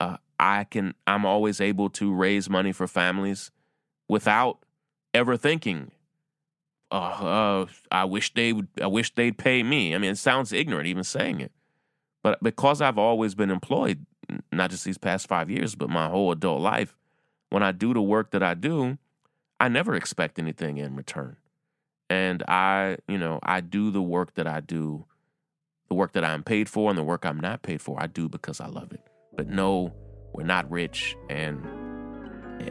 uh, 0.00 0.18
I 0.38 0.64
can 0.64 0.94
I'm 1.06 1.26
always 1.26 1.60
able 1.60 1.90
to 1.90 2.12
raise 2.12 2.48
money 2.48 2.72
for 2.72 2.86
families 2.86 3.50
without 4.08 4.58
ever 5.12 5.36
thinking, 5.36 5.90
uh, 6.90 6.94
uh, 6.94 7.66
I 7.90 8.04
wish 8.04 8.34
they 8.34 8.52
would, 8.52 8.68
I 8.80 8.86
wish 8.86 9.14
they'd 9.14 9.36
pay 9.36 9.62
me. 9.62 9.94
I 9.94 9.98
mean, 9.98 10.12
it 10.12 10.18
sounds 10.18 10.52
ignorant 10.52 10.86
even 10.86 11.04
saying 11.04 11.40
it, 11.40 11.52
but 12.22 12.42
because 12.42 12.80
I've 12.80 12.98
always 12.98 13.34
been 13.34 13.50
employed, 13.50 14.06
not 14.52 14.70
just 14.70 14.84
these 14.84 14.98
past 14.98 15.26
five 15.28 15.50
years, 15.50 15.74
but 15.74 15.90
my 15.90 16.08
whole 16.08 16.32
adult 16.32 16.60
life, 16.60 16.96
when 17.50 17.62
I 17.62 17.72
do 17.72 17.94
the 17.94 18.02
work 18.02 18.30
that 18.32 18.42
I 18.42 18.54
do, 18.54 18.98
I 19.60 19.68
never 19.68 19.94
expect 19.94 20.38
anything 20.38 20.78
in 20.78 20.96
return. 20.96 21.36
And 22.10 22.42
I, 22.48 22.98
you 23.08 23.18
know, 23.18 23.38
I 23.42 23.60
do 23.60 23.90
the 23.90 24.02
work 24.02 24.34
that 24.34 24.46
I 24.46 24.60
do, 24.60 25.06
the 25.88 25.94
work 25.94 26.12
that 26.12 26.24
I'm 26.24 26.42
paid 26.42 26.68
for 26.68 26.90
and 26.90 26.98
the 26.98 27.04
work 27.04 27.24
I'm 27.24 27.40
not 27.40 27.62
paid 27.62 27.80
for, 27.80 27.96
I 28.00 28.06
do 28.06 28.28
because 28.28 28.60
I 28.60 28.66
love 28.66 28.92
it. 28.92 29.00
But 29.36 29.48
no, 29.48 29.94
we're 30.32 30.44
not 30.44 30.70
rich 30.70 31.16
and 31.30 31.64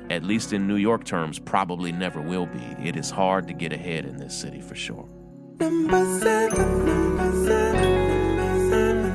at 0.09 0.23
least 0.23 0.53
in 0.53 0.67
New 0.67 0.75
York 0.75 1.03
terms, 1.03 1.39
probably 1.39 1.91
never 1.91 2.21
will 2.21 2.45
be. 2.45 2.63
It 2.81 2.95
is 2.95 3.09
hard 3.09 3.47
to 3.47 3.53
get 3.53 3.73
ahead 3.73 4.05
in 4.05 4.17
this 4.17 4.37
city 4.37 4.61
for 4.61 4.75
sure. 4.75 5.07
Number 5.59 6.19
seven, 6.19 6.85
number 6.85 7.45
seven, 7.45 8.37
number 8.37 8.69
seven. 8.69 9.12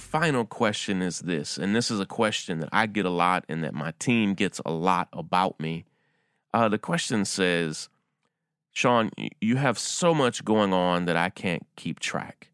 Final 0.00 0.44
question 0.44 1.02
is 1.02 1.20
this, 1.20 1.56
and 1.56 1.76
this 1.76 1.90
is 1.90 2.00
a 2.00 2.06
question 2.06 2.58
that 2.60 2.70
I 2.72 2.86
get 2.86 3.04
a 3.04 3.10
lot 3.10 3.44
and 3.48 3.62
that 3.62 3.74
my 3.74 3.92
team 4.00 4.34
gets 4.34 4.60
a 4.66 4.72
lot 4.72 5.08
about 5.12 5.60
me. 5.60 5.84
Uh, 6.52 6.68
the 6.68 6.78
question 6.78 7.24
says, 7.24 7.88
Shaun, 8.72 9.10
you 9.40 9.56
have 9.56 9.78
so 9.78 10.12
much 10.12 10.44
going 10.44 10.72
on 10.72 11.04
that 11.04 11.16
I 11.16 11.28
can't 11.28 11.64
keep 11.76 12.00
track. 12.00 12.48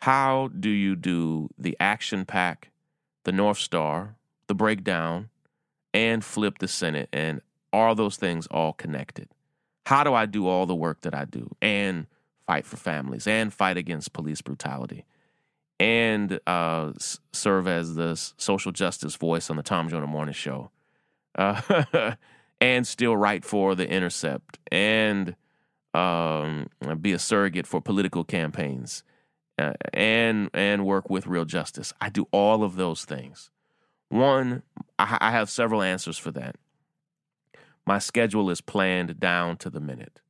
How 0.00 0.48
do 0.48 0.68
you 0.68 0.94
do 0.94 1.48
the 1.58 1.76
Action 1.80 2.24
PAC, 2.24 2.70
the 3.24 3.32
North 3.32 3.58
Star, 3.58 4.14
the 4.46 4.54
breakdown, 4.54 5.30
and 5.92 6.24
flip 6.24 6.58
the 6.58 6.68
Senate? 6.68 7.08
And 7.12 7.40
are 7.72 7.94
those 7.96 8.16
things 8.16 8.46
all 8.48 8.72
connected? 8.72 9.28
How 9.86 10.04
do 10.04 10.14
I 10.14 10.26
do 10.26 10.46
all 10.46 10.66
the 10.66 10.76
work 10.76 11.00
that 11.00 11.14
I 11.14 11.24
do 11.24 11.50
and 11.60 12.06
fight 12.46 12.66
for 12.66 12.76
families 12.76 13.26
and 13.26 13.52
fight 13.52 13.76
against 13.76 14.12
police 14.12 14.42
brutality? 14.42 15.06
And 15.80 16.40
uh, 16.46 16.92
serve 17.32 17.68
as 17.68 17.94
the 17.94 18.16
social 18.36 18.72
justice 18.72 19.14
voice 19.14 19.48
on 19.48 19.56
the 19.56 19.62
Tom 19.62 19.88
Joyner 19.88 20.08
Morning 20.08 20.34
Show, 20.34 20.70
uh, 21.36 22.14
and 22.60 22.86
still 22.86 23.16
write 23.16 23.44
for 23.44 23.76
the 23.76 23.88
Intercept 23.88 24.58
and 24.72 25.36
um, 25.94 26.68
be 27.00 27.12
a 27.12 27.18
surrogate 27.18 27.66
for 27.66 27.80
political 27.80 28.24
campaigns, 28.24 29.04
uh, 29.58 29.74
and 29.92 30.50
and 30.52 30.84
work 30.84 31.08
with 31.08 31.26
Real 31.26 31.44
Justice. 31.44 31.92
I 32.00 32.08
do 32.08 32.26
all 32.32 32.64
of 32.64 32.76
those 32.76 33.04
things. 33.04 33.50
One, 34.08 34.62
I, 34.98 35.18
I 35.20 35.30
have 35.30 35.50
several 35.50 35.82
answers 35.82 36.18
for 36.18 36.30
that. 36.32 36.56
My 37.86 37.98
schedule 37.98 38.50
is 38.50 38.60
planned 38.60 39.18
down 39.18 39.56
to 39.58 39.70
the 39.70 39.80
minute, 39.80 40.20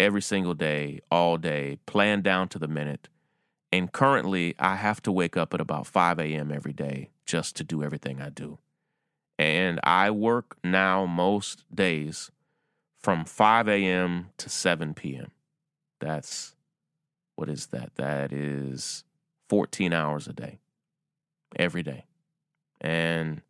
every 0.00 0.22
single 0.22 0.54
day, 0.54 1.00
all 1.10 1.36
day, 1.36 1.78
planned 1.86 2.24
down 2.24 2.48
to 2.48 2.58
the 2.58 2.68
minute. 2.68 3.08
And 3.74 3.90
currently, 3.90 4.54
I 4.56 4.76
have 4.76 5.02
to 5.02 5.10
wake 5.10 5.36
up 5.36 5.52
at 5.52 5.60
about 5.60 5.88
5 5.88 6.20
a.m. 6.20 6.52
every 6.52 6.72
day 6.72 7.10
just 7.26 7.56
to 7.56 7.64
do 7.64 7.82
everything 7.82 8.22
I 8.22 8.28
do. 8.28 8.58
And 9.36 9.80
I 9.82 10.12
work 10.12 10.56
now 10.62 11.06
most 11.06 11.64
days 11.74 12.30
from 12.96 13.24
5 13.24 13.68
a.m. 13.68 14.30
to 14.36 14.48
7 14.48 14.94
p.m. 14.94 15.32
That's, 15.98 16.54
what 17.34 17.48
is 17.48 17.66
that? 17.66 17.96
That 17.96 18.32
is 18.32 19.02
14 19.48 19.92
hours 19.92 20.28
a 20.28 20.32
day, 20.32 20.60
every 21.56 21.82
day. 21.82 22.04
And 22.80 23.42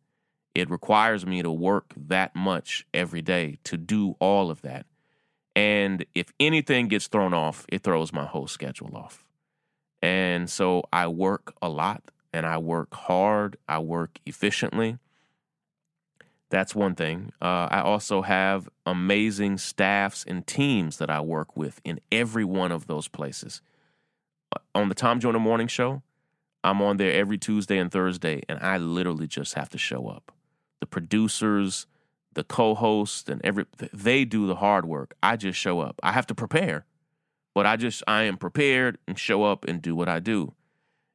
it 0.55 0.71
requires 0.71 1.23
me 1.23 1.43
to 1.43 1.51
work 1.51 1.93
that 1.95 2.35
much 2.35 2.87
every 2.95 3.21
day 3.21 3.59
to 3.65 3.77
do 3.77 4.15
all 4.19 4.49
of 4.49 4.63
that. 4.63 4.87
And 5.55 6.03
if 6.15 6.33
anything 6.39 6.87
gets 6.87 7.05
thrown 7.05 7.35
off, 7.35 7.67
it 7.69 7.83
throws 7.83 8.11
my 8.11 8.25
whole 8.25 8.47
schedule 8.47 8.97
off. 8.97 9.24
And 10.05 10.51
so 10.51 10.83
I 10.93 11.07
work 11.07 11.55
a 11.63 11.67
lot 11.67 12.11
and 12.31 12.45
I 12.45 12.59
work 12.59 12.93
hard. 12.93 13.57
I 13.67 13.79
work 13.79 14.19
efficiently. 14.27 14.99
That's 16.51 16.75
one 16.75 16.93
thing. 16.93 17.31
Uh, 17.41 17.67
I 17.71 17.81
also 17.81 18.21
have 18.21 18.69
amazing 18.85 19.57
staffs 19.57 20.23
and 20.27 20.45
teams 20.45 20.97
that 20.97 21.09
I 21.09 21.21
work 21.21 21.57
with 21.57 21.81
in 21.83 21.99
every 22.11 22.45
one 22.45 22.71
of 22.71 22.85
those 22.85 23.07
places. 23.07 23.63
Uh, 24.55 24.59
On 24.75 24.89
the 24.89 24.93
Tom 24.95 25.19
Joyner 25.19 25.39
Morning 25.39 25.65
Show, 25.65 26.03
I'm 26.63 26.83
on 26.83 26.97
there 26.97 27.11
every 27.11 27.39
Tuesday 27.39 27.79
and 27.79 27.91
Thursday, 27.91 28.43
and 28.47 28.59
I 28.59 28.77
literally 28.77 29.25
just 29.25 29.55
have 29.55 29.69
to 29.69 29.79
show 29.79 30.07
up. 30.07 30.31
The 30.81 30.85
producers, 30.85 31.87
the 32.35 32.43
co-hosts, 32.43 33.27
and 33.27 33.41
every 33.43 33.65
they 33.91 34.23
do 34.23 34.45
the 34.45 34.57
hard 34.57 34.85
work. 34.85 35.15
I 35.23 35.35
just 35.35 35.57
show 35.57 35.79
up. 35.79 35.99
I 36.03 36.11
have 36.11 36.27
to 36.27 36.35
prepare, 36.35 36.85
but 37.55 37.65
I 37.65 37.77
just 37.77 38.03
I 38.05 38.23
am 38.23 38.37
prepared 38.37 38.99
and 39.07 39.17
show 39.17 39.43
up 39.43 39.65
and 39.65 39.81
do 39.81 39.95
what 39.95 40.09
I 40.09 40.19
do. 40.19 40.53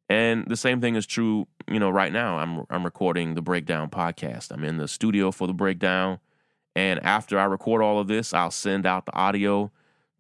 And 0.09 0.49
the 0.49 0.57
same 0.57 0.81
thing 0.81 0.97
is 0.97 1.07
true, 1.07 1.47
you 1.69 1.79
know, 1.79 1.91
right 1.91 2.13
now. 2.13 2.39
I'm 2.39 2.65
I'm 2.69 2.83
recording 2.83 3.35
the 3.35 3.43
Breakdown 3.43 3.91
podcast. 3.91 4.51
I'm 4.51 4.65
in 4.65 4.79
the 4.79 4.89
studio 4.89 5.31
for 5.31 5.47
the 5.47 5.53
Breakdown, 5.53 6.19
and 6.75 6.99
after 7.05 7.39
I 7.39 7.45
record 7.45 7.83
all 7.83 8.01
of 8.01 8.09
this, 8.09 8.35
I'll 8.35 8.51
send 8.51 8.87
out 8.87 9.07
the 9.07 9.15
audio 9.15 9.71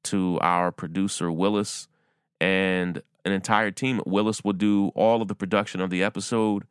to 0.04 0.38
our 0.40 0.70
producer 0.70 1.32
Willis 1.32 1.88
and 2.40 3.02
an 3.24 3.32
entire 3.32 3.70
team. 3.70 4.00
Willis 4.06 4.44
will 4.44 4.52
do 4.52 4.88
all 4.94 5.22
of 5.22 5.28
the 5.28 5.34
production 5.34 5.80
of 5.80 5.90
the 5.90 6.02
episode, 6.02 6.64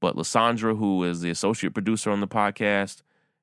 but 0.00 0.16
Lysandra, 0.16 0.74
who 0.74 1.04
is 1.04 1.20
the 1.20 1.30
associate 1.30 1.74
producer 1.74 2.10
on 2.10 2.20
the 2.20 2.28
podcast, 2.28 3.02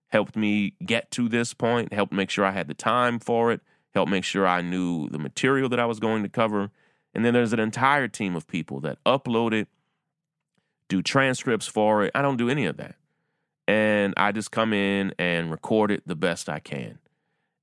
helped 0.10 0.36
me 0.36 0.74
get 0.86 1.10
to 1.12 1.30
this 1.30 1.54
point, 1.54 1.94
helped 1.94 2.14
make 2.14 2.30
sure 2.30 2.46
I 2.46 2.52
had 2.52 2.68
the 2.68 2.74
time 2.74 3.20
for 3.20 3.52
it, 3.52 3.62
helped 3.94 4.12
make 4.12 4.24
sure 4.24 4.48
I 4.48 4.62
knew 4.62 5.10
the 5.10 5.20
material 5.20 5.70
that 5.70 5.80
I 5.80 5.86
was 5.86 6.00
going 6.00 6.24
to 6.24 6.30
cover. 6.30 6.72
And 7.14 7.26
then 7.26 7.34
there's 7.34 7.54
an 7.54 7.60
entire 7.60 8.08
team 8.08 8.36
of 8.36 8.48
people 8.48 8.80
that 8.82 8.98
upload 9.06 9.54
it, 9.54 9.68
do 10.88 11.02
transcripts 11.02 11.68
for 11.68 12.04
it. 12.04 12.12
I 12.16 12.22
don't 12.22 12.38
do 12.38 12.50
any 12.50 12.66
of 12.66 12.78
that. 12.78 12.96
And 13.68 14.14
I 14.18 14.32
just 14.32 14.52
come 14.52 14.74
in 14.74 15.14
and 15.20 15.52
record 15.52 15.92
it 15.92 16.04
the 16.06 16.16
best 16.16 16.50
I 16.50 16.60
can. 16.60 17.00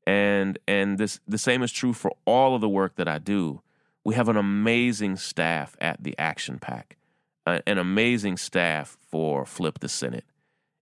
And 0.07 0.59
and 0.67 0.97
this 0.97 1.21
the 1.29 1.37
same 1.37 1.63
is 1.63 1.71
true 1.71 1.93
for 1.93 2.13
all 2.25 2.55
of 2.55 2.63
the 2.63 2.69
work 2.69 2.97
that 2.97 3.09
I 3.09 3.19
do. 3.19 3.61
We 4.05 4.15
have 4.15 4.31
an 4.31 4.39
amazing 4.39 5.17
staff 5.17 5.77
at 5.83 6.03
the 6.03 6.15
Action 6.19 6.59
PAC, 6.59 6.97
an 7.45 7.77
amazing 7.77 8.39
staff 8.39 8.97
for 9.03 9.45
Flip 9.45 9.79
the 9.81 9.89
Senate. 9.89 10.25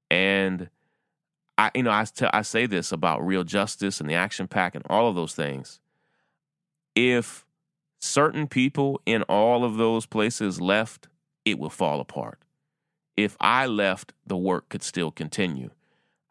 And 0.08 0.70
I, 1.58 1.70
you 1.74 1.82
know, 1.82 1.90
I, 1.90 2.04
t- 2.04 2.26
I 2.32 2.42
say 2.42 2.66
this 2.66 2.92
about 2.92 3.26
real 3.26 3.44
justice 3.44 4.00
and 4.00 4.10
the 4.10 4.14
Action 4.14 4.46
PAC 4.46 4.74
and 4.74 4.84
all 4.88 5.08
of 5.08 5.14
those 5.14 5.34
things. 5.34 5.80
If 6.94 7.46
certain 7.98 8.46
people 8.46 9.00
in 9.06 9.22
all 9.22 9.64
of 9.64 9.76
those 9.76 10.06
places 10.06 10.60
left, 10.60 11.08
it 11.44 11.58
will 11.58 11.70
fall 11.70 12.00
apart. 12.00 12.38
If 13.16 13.36
I 13.40 13.66
left, 13.66 14.12
the 14.26 14.36
work 14.36 14.68
could 14.68 14.82
still 14.82 15.10
continue. 15.10 15.70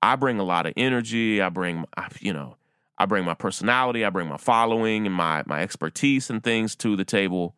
I 0.01 0.15
bring 0.15 0.39
a 0.39 0.43
lot 0.43 0.67
of 0.67 0.73
energy. 0.77 1.41
I 1.41 1.49
bring, 1.49 1.85
you 2.19 2.33
know, 2.33 2.57
I 2.97 3.05
bring 3.05 3.25
my 3.25 3.33
personality. 3.33 4.05
I 4.05 4.11
bring 4.11 4.29
my 4.29 4.37
following 4.37 5.07
and 5.07 5.15
my 5.15 5.43
my 5.47 5.61
expertise 5.61 6.29
and 6.29 6.43
things 6.43 6.75
to 6.77 6.95
the 6.95 7.05
table. 7.05 7.55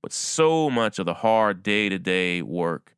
But 0.00 0.12
so 0.12 0.70
much 0.70 1.00
of 1.00 1.06
the 1.06 1.14
hard 1.14 1.64
day 1.64 1.88
to 1.88 1.98
day 1.98 2.42
work 2.42 2.94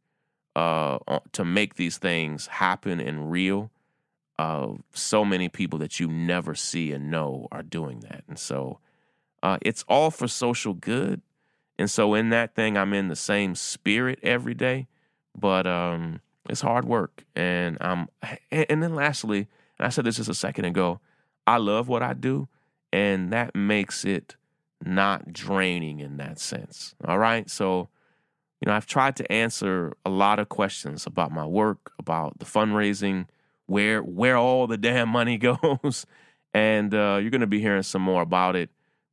uh, 0.55 0.99
to 1.33 1.45
make 1.45 1.77
these 1.77 1.97
things 1.97 2.47
happen 2.47 3.01
and 3.01 3.31
real 3.31 3.71
uh, 4.41 4.73
so 4.95 5.23
many 5.23 5.51
people 5.51 5.79
that 5.79 6.01
you 6.01 6.09
never 6.09 6.55
see 6.55 6.93
and 6.93 7.11
know 7.11 7.47
are 7.53 7.63
doing 7.63 8.01
that. 8.01 8.25
And 8.27 8.39
so 8.39 8.79
uh, 9.43 9.59
it's 9.61 9.85
all 9.87 10.11
for 10.11 10.27
social 10.29 10.73
good. 10.73 11.21
And 11.79 11.91
so 11.91 12.15
in 12.15 12.31
that 12.31 12.55
thing, 12.55 12.79
I'm 12.79 12.95
in 12.95 13.09
the 13.09 13.17
same 13.17 13.55
spirit 13.55 14.19
every 14.23 14.55
day, 14.55 14.87
but 15.39 15.67
um, 15.67 16.21
it's 16.49 16.63
hard 16.63 16.87
work. 16.87 17.25
And 17.37 17.77
and 17.83 18.09
and 18.51 18.83
then 18.83 18.95
lastly, 18.95 19.47
and 19.79 19.87
I 19.87 19.91
said 19.91 20.07
this 20.07 20.17
just 20.17 20.31
a 20.31 20.35
second 20.35 20.65
ago, 20.65 21.01
I 21.47 21.59
love 21.59 21.89
what 21.89 22.03
I 22.03 22.15
do, 22.15 22.49
and 22.93 23.31
that 23.35 23.55
makes 23.55 24.07
it 24.07 24.37
not 24.83 25.35
draining 25.35 26.01
in 26.01 26.17
that 26.17 26.39
sense. 26.39 26.95
All 27.07 27.19
right. 27.19 27.51
So, 27.51 27.91
you 28.61 28.71
know, 28.71 28.73
I've 28.73 28.87
tried 28.87 29.17
to 29.17 29.31
answer 29.31 29.93
a 30.07 30.11
lot 30.11 30.39
of 30.39 30.49
questions 30.49 31.07
about 31.07 31.31
my 31.31 31.45
work, 31.45 31.93
about 31.99 32.39
the 32.39 32.47
fundraising, 32.47 33.27
where 33.71 34.03
where 34.03 34.37
all 34.37 34.67
the 34.67 34.77
damn 34.77 35.09
money 35.09 35.39
goes, 35.49 36.05
and 36.53 36.93
uh, 36.93 37.19
you're 37.21 37.31
going 37.31 37.41
to 37.41 37.47
be 37.47 37.61
hearing 37.61 37.85
some 37.85 38.03
more 38.03 38.21
about 38.21 38.57
it. 38.57 38.69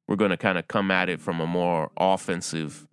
We're 0.08 0.16
going 0.16 0.32
to 0.32 0.38
kind 0.38 0.58
of 0.58 0.68
come 0.68 0.90
at 0.90 1.10
it 1.10 1.22
from 1.22 1.40
a 1.42 1.46
more 1.46 1.92
offensive 1.96 2.88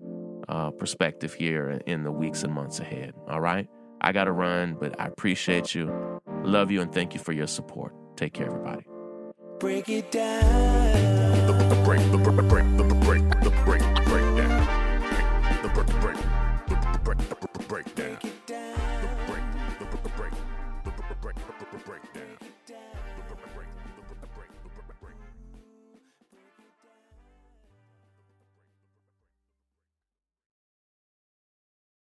uh, 0.49 0.71
perspective 0.73 1.33
here 1.33 1.81
in 1.87 2.05
the 2.05 2.13
weeks 2.13 2.43
and 2.43 2.53
months 2.53 2.81
ahead. 2.81 3.15
All 3.29 3.41
right. 3.41 3.67
I 4.01 4.13
got 4.13 4.25
to 4.25 4.33
run, 4.33 4.77
but 4.79 5.01
I 5.01 5.07
appreciate 5.07 5.75
you. 5.75 6.21
Love 6.43 6.71
you 6.71 6.83
and 6.83 6.93
thank 6.93 7.15
you 7.15 7.21
for 7.21 7.33
your 7.33 7.47
support. 7.47 7.95
Take 8.17 8.35
care, 8.35 8.47
everybody. 8.47 8.85
Break 9.59 9.89
it 9.89 10.11
down. 10.11 11.47
The, 11.47 11.53
the 11.75 11.83
break, 11.83 12.01
the 12.11 12.19
break, 12.19 12.37
the 12.37 12.43
break, 12.43 12.77
the 12.77 12.85
break, 12.85 13.31
the 13.43 13.51
break, 13.65 13.81
the 13.81 14.03
breakdown. 14.03 14.67
The 15.63 15.69
break, 15.69 15.71
the 15.71 15.71
break, 15.71 15.71
the 15.71 15.71
break, 15.71 15.73
the 15.73 15.73
break, 15.73 15.87
the 15.87 15.95
breakdown. 16.01 16.24